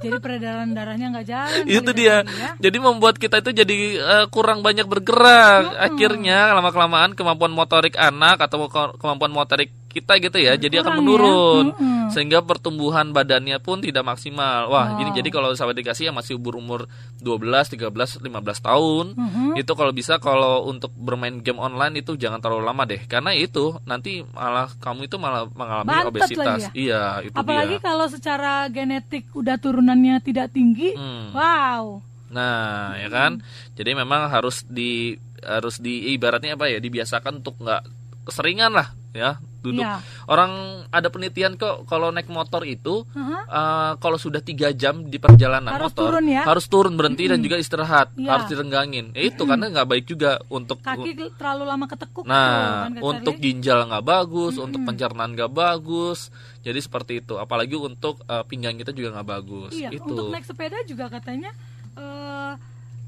jadi 0.04 0.18
peredaran 0.20 0.74
darahnya 0.74 1.08
nggak 1.14 1.26
jalan. 1.26 1.64
itu 1.64 1.92
dia. 1.94 2.16
Kak, 2.20 2.34
ya. 2.34 2.50
Jadi 2.60 2.78
membuat 2.78 3.16
kita 3.16 3.40
itu 3.40 3.56
jadi 3.56 3.78
eh, 3.96 4.26
kurang 4.28 4.60
banyak 4.60 4.84
bergerak. 4.84 5.80
Akhirnya 5.80 6.52
lama 6.52 6.70
kelamaan 6.70 7.14
kemampuan 7.14 7.54
motorik 7.54 7.96
anak 7.96 8.42
atau 8.42 8.68
ke- 8.68 8.98
kemampuan 8.98 9.32
motorik 9.32 9.72
kita 9.94 10.18
gitu 10.18 10.38
ya, 10.38 10.58
jadi 10.58 10.82
akan 10.82 10.92
ya. 10.92 10.98
menurun. 10.98 11.66
Mm-mm. 11.72 11.92
Sehingga 12.10 12.42
pertumbuhan 12.42 13.10
badannya 13.10 13.58
pun 13.58 13.80
tidak 13.80 14.02
maksimal. 14.04 14.68
Wah, 14.68 14.92
Wow. 14.92 14.98
jadi 14.98 15.10
jadi 15.16 15.30
kalau 15.30 15.50
sahabat 15.52 15.74
dikasih 15.76 16.10
yang 16.10 16.18
masih 16.18 16.36
umur-umur 16.36 16.90
12, 17.18 17.70
13, 17.70 17.94
15 18.18 18.60
tahun, 18.60 19.14
Mhm. 19.14 19.54
itu 19.56 19.72
kalau 19.72 19.90
bisa 19.90 20.18
kalau 20.18 20.66
untuk 20.66 20.90
bermain 20.92 21.38
game 21.38 21.58
online 21.58 22.00
itu 22.00 22.14
jangan 22.14 22.38
terlalu 22.38 22.66
lama 22.66 22.84
deh. 22.84 23.06
Karena 23.06 23.32
itu 23.32 23.78
nanti 23.84 24.26
malah 24.28 24.74
kamu 24.76 25.06
itu 25.06 25.16
malah 25.16 25.46
mengalami 25.48 25.88
Bantet 25.88 26.10
obesitas. 26.10 26.60
ya? 26.60 26.70
Iya, 26.74 27.04
itu 27.24 27.36
Apalagi 27.36 27.78
dia. 27.78 27.84
kalau 27.84 28.06
secara 28.08 28.54
genetik 28.68 29.30
udah 29.32 29.56
turunannya 29.56 30.18
tidak 30.20 30.50
tinggi. 30.50 30.94
Hmm. 30.94 31.30
Wow. 31.32 32.02
Nah, 32.30 32.98
ya 32.98 33.08
kan? 33.08 33.46
Jadi 33.74 33.94
memang 33.94 34.26
harus 34.26 34.66
di 34.66 35.14
harus 35.40 35.78
di 35.78 36.12
ibaratnya 36.12 36.56
apa 36.56 36.66
ya? 36.66 36.78
Dibiasakan 36.78 37.40
untuk 37.40 37.60
nggak 37.60 37.84
keseringan 38.24 38.74
lah, 38.74 38.90
ya. 39.12 39.38
Duduk. 39.64 39.80
Iya. 39.80 40.04
Orang 40.28 40.52
ada 40.92 41.08
penelitian 41.08 41.56
kok 41.56 41.88
kalau 41.88 42.12
naik 42.12 42.28
motor 42.28 42.68
itu 42.68 43.08
Aha. 43.16 43.40
eh, 43.48 43.92
kalau 44.04 44.20
sudah 44.20 44.44
tiga 44.44 44.76
jam 44.76 45.08
di 45.08 45.16
perjalanan 45.18 45.72
Harus 45.72 45.96
motor 45.96 46.20
turun 46.20 46.26
ya? 46.28 46.44
harus 46.44 46.66
turun 46.68 46.94
berhenti 47.00 47.32
dan 47.32 47.40
juga 47.40 47.56
istirahat, 47.56 48.12
Iya. 48.20 48.30
harus 48.36 48.46
direnggangin. 48.52 49.16
Ya 49.16 49.24
itu 49.32 49.48
karena 49.48 49.72
nggak 49.72 49.88
baik 49.88 50.06
juga 50.06 50.44
untuk 50.52 50.84
Kaki 50.84 51.16
terlalu 51.40 51.64
lama 51.64 51.86
ketekuk 51.88 52.28
tuh, 52.28 52.30
Nah, 52.30 52.92
kan, 52.92 53.00
Kak 53.00 53.04
untuk 53.08 53.36
ginjal 53.40 53.80
nggak 53.88 54.04
bagus, 54.04 54.60
untuk 54.60 54.84
pencernaan 54.84 55.32
nggak 55.32 55.52
bagus. 55.56 56.28
Jadi 56.60 56.80
seperti 56.84 57.14
itu. 57.24 57.40
Apalagi 57.40 57.80
untuk 57.80 58.20
eh, 58.28 58.44
pinggang 58.44 58.76
kita 58.76 58.92
juga 58.92 59.16
nggak 59.16 59.30
bagus. 59.32 59.72
Iya, 59.72 59.96
itu. 59.96 60.04
untuk 60.12 60.28
naik 60.36 60.44
sepeda 60.44 60.84
juga 60.84 61.08
katanya 61.08 61.56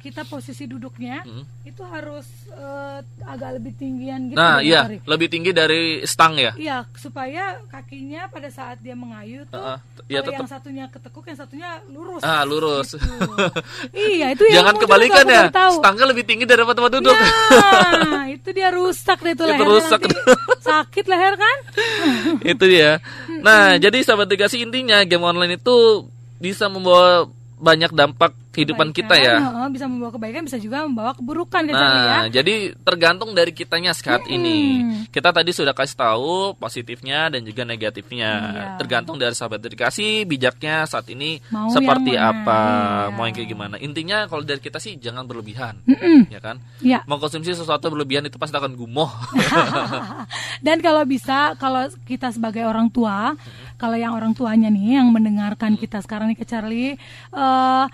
kita 0.05 0.21
posisi 0.23 0.69
duduknya 0.69 1.25
Hmm. 1.25 1.41
itu 1.65 1.81
harus 1.81 2.29
eh, 2.53 2.99
agak 3.25 3.57
lebih 3.57 3.73
tinggian 3.73 4.29
gitu. 4.29 4.37
Nah, 4.37 4.61
iya, 4.61 4.85
Charlie. 4.85 5.01
lebih 5.03 5.27
tinggi 5.27 5.49
dari 5.49 6.05
stang 6.05 6.37
ya. 6.37 6.53
Iya, 6.53 6.85
supaya 6.93 7.57
kakinya 7.65 8.29
pada 8.29 8.47
saat 8.47 8.77
dia 8.79 8.93
mengayuh 8.93 9.49
tuh, 9.49 9.57
Heeh, 9.57 9.77
ya 10.07 10.21
yang 10.21 10.45
satunya 10.45 10.85
ketekuk, 10.87 11.25
yang 11.25 11.35
satunya 11.35 11.69
lurus. 11.89 12.21
Ah, 12.21 12.45
lurus. 12.45 12.93
Gitu. 12.93 13.33
iya, 14.15 14.31
itu 14.31 14.45
yang 14.45 14.61
Jangan 14.61 14.75
kebalikan 14.77 15.25
ya. 15.25 15.49
Stangnya 15.49 16.05
lebih 16.05 16.23
tinggi 16.23 16.45
daripada 16.45 16.77
tempat 16.77 16.93
duduk. 16.95 17.17
Nah, 17.17 18.29
itu 18.37 18.49
dia 18.53 18.69
rusak 18.69 19.17
deh 19.19 19.33
tuh 19.33 19.49
Itu 19.49 19.57
lehernya 19.57 19.73
rusak. 19.73 19.99
Sakit 20.69 21.05
leher 21.09 21.33
kan? 21.35 21.57
itu 22.45 22.63
dia. 22.69 23.01
Nah, 23.41 23.75
jadi 23.81 23.97
sahabat 24.05 24.29
dikasih 24.29 24.61
intinya 24.63 25.01
game 25.01 25.25
online 25.25 25.57
itu 25.57 26.05
bisa 26.37 26.69
membawa 26.69 27.25
banyak 27.55 27.89
dampak 27.89 28.35
kehidupan 28.55 28.95
kita 28.95 29.19
ya. 29.19 29.35
Bisa 29.67 29.91
membawa 29.91 30.15
kebaikan, 30.15 30.47
bisa 30.47 30.55
juga 30.55 30.87
membawa 30.87 31.11
keburukan 31.11 31.67
Kak 31.67 31.75
Charlie 31.75 32.05
ya. 32.07 32.15
Nah, 32.15 32.27
jadi 32.31 32.55
tergantung 32.79 33.35
dari 33.35 33.51
kitanya 33.51 33.91
saat 33.91 34.23
ini. 34.31 34.79
Kita 35.11 35.35
tadi 35.35 35.51
sudah 35.51 35.75
kasih 35.75 35.97
tahu 35.99 36.55
positifnya 36.55 37.27
dan 37.27 37.43
juga 37.43 37.67
negatifnya. 37.67 38.31
Iya. 38.31 38.65
Tergantung 38.79 39.19
dari 39.19 39.35
sahabat 39.35 39.59
dedikasi 39.59 40.23
bijaknya 40.23 40.87
saat 40.87 41.11
ini 41.11 41.43
Mau 41.51 41.67
seperti 41.71 42.15
apa, 42.15 42.61
iya. 43.09 43.13
mau 43.13 43.27
yang 43.27 43.35
kayak 43.35 43.49
gimana. 43.51 43.75
Intinya 43.81 44.29
kalau 44.31 44.47
dari 44.47 44.63
kita 44.63 44.79
sih 44.79 44.95
jangan 44.95 45.27
berlebihan, 45.27 45.83
Mm-mm. 45.83 46.31
ya 46.31 46.39
kan? 46.39 46.61
Iya. 46.79 47.03
Mengkonsumsi 47.09 47.51
sesuatu 47.51 47.91
berlebihan 47.91 48.23
itu 48.23 48.39
pasti 48.39 48.55
akan 48.55 48.77
gumoh. 48.77 49.11
Dan 50.65 50.79
kalau 50.79 51.03
bisa, 51.03 51.57
kalau 51.59 51.89
kita 52.07 52.31
sebagai 52.31 52.63
orang 52.63 52.87
tua, 52.87 53.35
kalau 53.75 53.97
yang 53.99 54.15
orang 54.15 54.31
tuanya 54.31 54.71
nih 54.71 55.01
yang 55.01 55.11
mendengarkan 55.11 55.75
kita 55.75 55.99
sekarang 55.99 56.31
nih 56.31 56.39
ke 56.39 56.45
Charlie, 56.47 56.95
eh, 57.35 57.85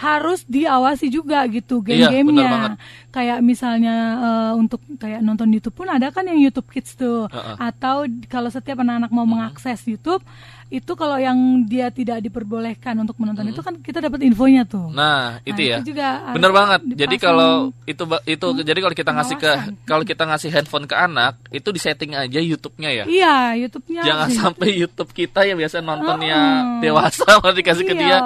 harus 0.00 0.48
diawasi 0.48 1.12
juga 1.12 1.44
gitu 1.44 1.84
Iya, 1.84 2.08
game-gamenya. 2.08 2.80
kayak 3.12 3.44
misalnya 3.44 3.94
eh, 4.16 4.52
untuk 4.56 4.80
kayak 4.96 5.20
nonton 5.20 5.52
YouTube 5.52 5.76
pun 5.76 5.92
ada 5.92 6.08
kan 6.08 6.24
yang 6.24 6.40
YouTube 6.40 6.72
Kids 6.72 6.96
tuh. 6.96 7.28
Heeh. 7.28 7.56
Atau 7.60 8.08
kalau 8.26 8.48
setiap 8.48 8.80
anak-anak 8.80 9.12
mau 9.12 9.28
mengakses 9.28 9.84
YouTube, 9.84 10.24
itu 10.70 10.92
kalau 10.94 11.18
yang 11.18 11.34
dia 11.66 11.90
tidak 11.90 12.22
diperbolehkan 12.22 12.94
untuk 12.96 13.18
menonton 13.18 13.42
itu 13.44 13.58
kan 13.58 13.74
kita 13.76 13.98
dapat 14.00 14.22
infonya 14.22 14.62
tuh. 14.62 14.86
Nah, 14.88 15.42
itu 15.42 15.58
Nah, 15.58 15.66
ya. 15.66 15.76
itu 15.76 15.90
juga 15.90 16.06
harus 16.22 16.34
Bener 16.38 16.50
banget. 16.50 16.80
Jadi 16.94 17.16
kalau 17.16 17.52
itu 17.84 18.02
itu 18.24 18.46
jadi 18.56 18.78
kalau 18.78 18.94
kita 18.94 19.10
ngasih 19.10 19.36
ke 19.36 19.50
kalau 19.82 20.04
kita 20.04 20.22
ngasih 20.24 20.48
handphone 20.48 20.86
ke 20.86 20.94
anak, 20.94 21.42
itu 21.50 21.68
disetting 21.68 22.14
aja 22.14 22.38
YouTube-nya 22.38 22.90
ya. 22.92 23.04
Iya, 23.04 23.36
YouTube-nya 23.60 24.00
Jangan 24.00 24.26
di- 24.26 24.38
sampai 24.40 24.68
YouTube 24.72 25.10
kita 25.10 25.42
yang 25.42 25.58
biasa 25.58 25.78
nontonnya 25.80 26.38
Heeh. 26.38 26.80
dewasa 26.80 27.26
malah 27.36 27.52
dikasih 27.52 27.84
ke 27.84 27.92
Iya. 27.92 28.00
dia. 28.00 28.18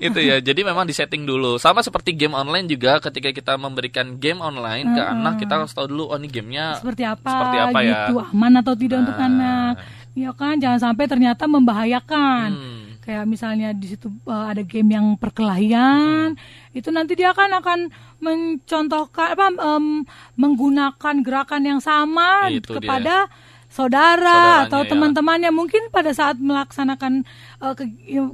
Itu 0.00 0.18
ya. 0.18 0.38
Jadi 0.38 0.62
memang 0.62 0.82
disetting 0.82 1.22
dulu. 1.22 1.58
Sama 1.58 1.82
seperti 1.82 2.14
game 2.14 2.30
online 2.30 2.66
juga 2.66 2.98
ketika 3.00 3.30
kita 3.30 3.54
memberikan 3.54 4.14
game 4.14 4.38
online 4.38 4.94
ke 4.94 5.02
anak, 5.04 5.38
kita 5.38 5.58
harus 5.58 5.70
tahu 5.70 5.86
dulu 5.88 6.06
oh 6.06 6.14
ini 6.14 6.26
gamenya 6.26 6.78
seperti 6.78 7.02
apa, 7.02 7.26
seperti 7.26 7.56
apa 7.60 7.78
ya. 7.82 7.90
gitu 8.06 8.22
aman 8.24 8.52
atau 8.56 8.74
tidak 8.74 8.98
untuk 9.00 9.16
Nah. 9.16 9.26
anak 9.28 9.74
ya 10.18 10.30
kan 10.32 10.58
jangan 10.58 10.80
sampai 10.82 11.06
ternyata 11.06 11.46
membahayakan 11.46 12.48
Hmm. 12.50 12.84
kayak 13.00 13.24
misalnya 13.24 13.70
di 13.72 13.86
situ 13.88 14.10
uh, 14.24 14.46
ada 14.46 14.60
game 14.62 14.90
yang 14.90 15.06
perkelahian 15.14 16.34
Hmm. 16.34 16.74
itu 16.74 16.90
nanti 16.90 17.14
dia 17.14 17.30
akan 17.30 17.50
akan 17.56 17.78
mencontohkan 18.18 19.28
apa 19.32 19.46
em, 19.54 20.02
menggunakan 20.34 21.14
gerakan 21.18 21.62
yang 21.64 21.80
sama 21.80 22.48
Itu 22.48 22.72
dia. 22.72 22.76
kepada 22.76 23.16
Saudaranya, 23.68 24.24
saudara 24.24 24.64
atau 24.64 24.80
ya. 24.80 24.88
teman-temannya 24.88 25.50
mungkin 25.50 25.82
pada 25.88 26.08
saat 26.10 26.40
melaksanakan 26.40 27.20
uh, 27.58 27.76
ke- 27.76 27.92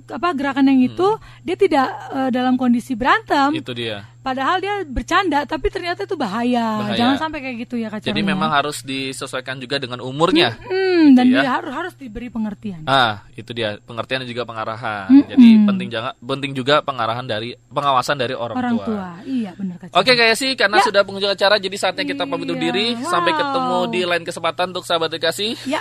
apa 0.08 0.30
gerakan 0.32 0.70
yang 0.70 0.80
itu 0.86 1.08
dia 1.42 1.56
tidak 1.56 1.84
uh, 2.08 2.30
dalam 2.30 2.54
kondisi 2.54 2.94
berantem 2.94 3.50
Hmm. 3.50 3.58
Itu 3.58 3.74
dia. 3.74 4.06
Padahal 4.24 4.56
dia 4.56 4.80
bercanda, 4.88 5.44
tapi 5.44 5.68
ternyata 5.68 6.08
itu 6.08 6.16
bahaya. 6.16 6.80
Bahaya. 6.80 6.96
Jangan 6.96 7.16
sampai 7.20 7.44
kayak 7.44 7.56
gitu 7.68 7.76
ya 7.76 7.92
Kak 7.92 8.00
Jadi 8.00 8.24
memang 8.24 8.48
harus 8.48 8.80
disesuaikan 8.80 9.60
juga 9.60 9.76
dengan 9.76 10.00
umurnya. 10.00 10.56
Hmm, 10.64 11.12
dan 11.12 11.28
ya. 11.28 11.44
dia 11.44 11.50
harus 11.60 11.72
harus 11.76 11.94
diberi 12.00 12.32
pengertian. 12.32 12.88
Ah, 12.88 13.20
itu 13.36 13.52
dia 13.52 13.76
pengertian 13.84 14.24
dan 14.24 14.28
juga 14.32 14.48
pengarahan. 14.48 15.12
Mm-mm. 15.12 15.28
Jadi 15.28 15.48
penting 15.68 15.88
jangan 15.92 16.12
penting 16.16 16.56
juga 16.56 16.80
pengarahan 16.80 17.28
dari 17.28 17.52
pengawasan 17.68 18.16
dari 18.16 18.32
orang, 18.32 18.56
Orang 18.56 18.80
tua. 18.80 19.20
Iya, 19.28 19.52
benar 19.60 19.76
Kak. 19.76 19.92
Oke 19.92 20.16
kayak 20.16 20.36
sih 20.40 20.56
karena 20.56 20.80
Ya. 20.80 20.88
sudah 20.88 21.00
penghujung 21.04 21.28
acara 21.28 21.60
jadi 21.60 21.76
saatnya 21.76 22.08
kita 22.08 22.24
pamit 22.24 22.48
undur 22.48 22.56
Iya, 22.56 22.64
diri 22.72 22.86
sampai 23.04 23.32
wow. 23.36 23.40
ketemu 23.44 23.78
di 23.92 24.00
lain 24.08 24.24
kesempatan 24.24 24.66
untuk 24.72 24.88
sahabat 24.88 25.12
edukasi. 25.12 25.52
Ya. 25.68 25.76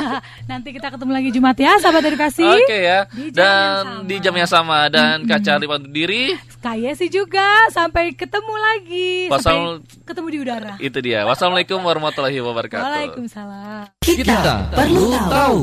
Nanti 0.50 0.72
kita 0.72 0.88
ketemu 0.88 1.12
lagi 1.12 1.28
Jumat 1.28 1.56
ya, 1.60 1.76
sahabat 1.76 2.08
edukasi. 2.08 2.46
Oke 2.46 2.78
ya. 2.80 3.04
Di 3.12 3.28
Dan 3.28 4.08
di 4.08 4.16
jam 4.16 4.32
yang 4.32 4.48
sama 4.48 4.88
dan 4.88 5.28
Kak 5.28 5.44
Charlie 5.44 5.68
pamit 5.68 5.84
undur 5.84 5.92
diri. 5.92 6.32
Kayak 6.62 6.94
sih 6.94 7.10
juga 7.10 7.68
sampai 7.82 8.14
ketemu 8.14 8.54
lagi. 8.54 9.10
Wasal- 9.26 9.82
Sampai 9.82 10.06
ketemu 10.06 10.26
di 10.30 10.38
udara. 10.38 10.72
Itu 10.78 10.98
dia. 11.02 11.26
Wassalamualaikum 11.26 11.82
warahmatullahi 11.82 12.38
wabarakatuh. 12.38 12.84
Waalaikumsalam. 12.86 13.84
Kita 13.98 14.70
perlu 14.70 15.10
tahu. 15.26 15.58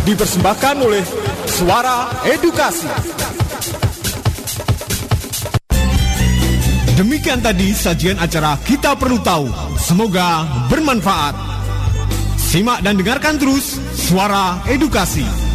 dipersembahkan 0.00 0.76
oleh 0.82 1.02
Suara 1.46 2.08
Edukasi. 2.26 2.88
Demikian 6.98 7.40
tadi 7.40 7.72
sajian 7.72 8.20
acara 8.20 8.60
Kita 8.60 8.92
Perlu 8.92 9.22
Tahu. 9.22 9.48
Semoga 9.80 10.44
bermanfaat. 10.68 11.59
Simak 12.50 12.82
dan 12.82 12.98
dengarkan 12.98 13.38
terus 13.38 13.78
Suara 13.94 14.58
Edukasi. 14.66 15.49